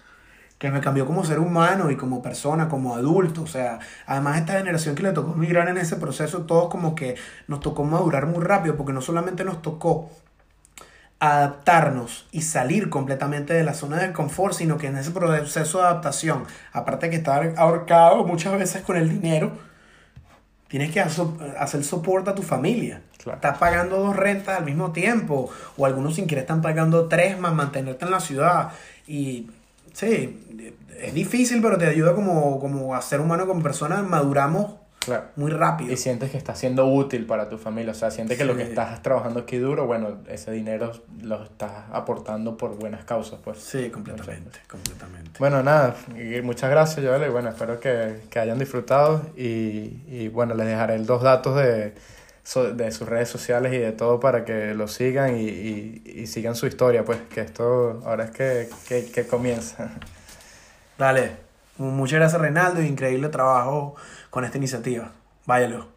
que 0.63 0.71
me 0.71 0.79
cambió 0.79 1.05
como 1.05 1.25
ser 1.25 1.39
humano 1.39 1.91
y 1.91 1.97
como 1.97 2.21
persona, 2.21 2.69
como 2.69 2.95
adulto. 2.95 3.41
O 3.41 3.47
sea, 3.47 3.79
además 4.05 4.37
esta 4.37 4.53
generación 4.53 4.95
que 4.95 5.03
le 5.03 5.11
tocó 5.11 5.33
migrar 5.33 5.67
en 5.67 5.77
ese 5.77 5.97
proceso, 5.97 6.43
todos 6.43 6.69
como 6.69 6.95
que 6.95 7.17
nos 7.49 7.59
tocó 7.59 7.83
madurar 7.83 8.27
muy 8.27 8.41
rápido 8.41 8.77
porque 8.77 8.93
no 8.93 9.01
solamente 9.01 9.43
nos 9.43 9.61
tocó 9.61 10.09
adaptarnos 11.19 12.29
y 12.31 12.43
salir 12.43 12.89
completamente 12.89 13.53
de 13.53 13.65
la 13.65 13.73
zona 13.73 13.97
de 13.97 14.13
confort, 14.13 14.53
sino 14.53 14.77
que 14.77 14.87
en 14.87 14.95
ese 14.95 15.11
proceso 15.11 15.79
de 15.79 15.83
adaptación, 15.83 16.45
aparte 16.71 17.07
de 17.07 17.09
que 17.09 17.17
estar 17.17 17.55
ahorcado 17.57 18.23
muchas 18.23 18.57
veces 18.57 18.83
con 18.83 18.95
el 18.95 19.09
dinero, 19.09 19.51
tienes 20.69 20.93
que 20.93 21.01
hacer 21.01 21.83
soporte 21.83 22.29
a 22.29 22.35
tu 22.35 22.41
familia. 22.41 23.01
Claro. 23.21 23.35
Estás 23.35 23.57
pagando 23.57 23.97
dos 23.97 24.15
rentas 24.15 24.59
al 24.59 24.63
mismo 24.63 24.93
tiempo, 24.93 25.49
o 25.75 25.85
algunos 25.85 26.15
sin 26.15 26.25
querer 26.25 26.43
están 26.43 26.61
pagando 26.61 27.09
tres 27.09 27.37
más 27.37 27.53
mantenerte 27.53 28.05
en 28.05 28.11
la 28.11 28.21
ciudad. 28.21 28.71
Y 29.05 29.49
sí, 29.93 30.73
es 30.99 31.13
difícil, 31.13 31.61
pero 31.61 31.77
te 31.77 31.85
ayuda 31.87 32.13
como, 32.13 32.59
como 32.59 32.93
a 32.95 33.01
ser 33.01 33.21
humano, 33.21 33.47
como 33.47 33.61
persona, 33.63 34.01
maduramos 34.03 34.75
Claro. 34.99 35.25
muy 35.35 35.51
rápido. 35.51 35.91
Y 35.91 35.97
sientes 35.97 36.31
que 36.31 36.37
está 36.37 36.55
siendo 36.55 36.87
útil 36.87 37.25
para 37.25 37.49
tu 37.49 37.57
familia, 37.57 37.91
o 37.91 37.93
sea, 37.93 38.09
sientes 38.09 38.37
que 38.37 38.45
lo 38.45 38.55
que 38.55 38.63
estás 38.63 39.01
trabajando 39.01 39.41
aquí 39.41 39.57
duro, 39.57 39.85
bueno, 39.85 40.19
ese 40.29 40.51
dinero 40.51 40.93
lo 41.21 41.43
estás 41.43 41.71
aportando 41.91 42.55
por 42.55 42.77
buenas 42.79 43.03
causas, 43.03 43.39
pues. 43.43 43.59
Sí, 43.59 43.89
completamente, 43.89 44.59
completamente. 44.69 45.31
Bueno, 45.39 45.61
nada, 45.61 45.95
muchas 46.43 46.69
gracias, 46.69 47.05
Joel, 47.05 47.23
y 47.27 47.29
bueno, 47.31 47.49
espero 47.49 47.81
que, 47.81 48.21
que 48.29 48.39
hayan 48.39 48.57
disfrutado 48.57 49.23
y, 49.35 50.03
y 50.07 50.29
bueno, 50.29 50.53
les 50.55 50.67
dejaré 50.67 50.97
los 50.99 51.21
datos 51.21 51.57
de, 51.57 51.93
so- 52.43 52.73
de 52.73 52.91
sus 52.91 53.07
redes 53.07 53.29
sociales 53.29 53.73
y 53.73 53.77
de 53.77 53.91
todo 53.91 54.19
para 54.19 54.45
que 54.45 54.73
lo 54.73 54.87
sigan 54.87 55.37
y, 55.37 55.43
y, 55.43 56.03
y 56.05 56.27
sigan 56.27 56.55
su 56.55 56.67
historia, 56.67 57.03
pues, 57.05 57.19
que 57.33 57.41
esto 57.41 58.01
ahora 58.05 58.25
es 58.25 58.31
que, 58.31 58.69
que, 58.87 59.05
que 59.05 59.25
comienza. 59.27 59.91
Dale, 60.97 61.37
muchas 61.77 62.19
gracias 62.19 62.41
Reinaldo 62.41 62.81
increíble 62.81 63.29
trabajo 63.29 63.95
con 64.29 64.43
esta 64.45 64.57
iniciativa. 64.57 65.11
Váyalo. 65.45 65.92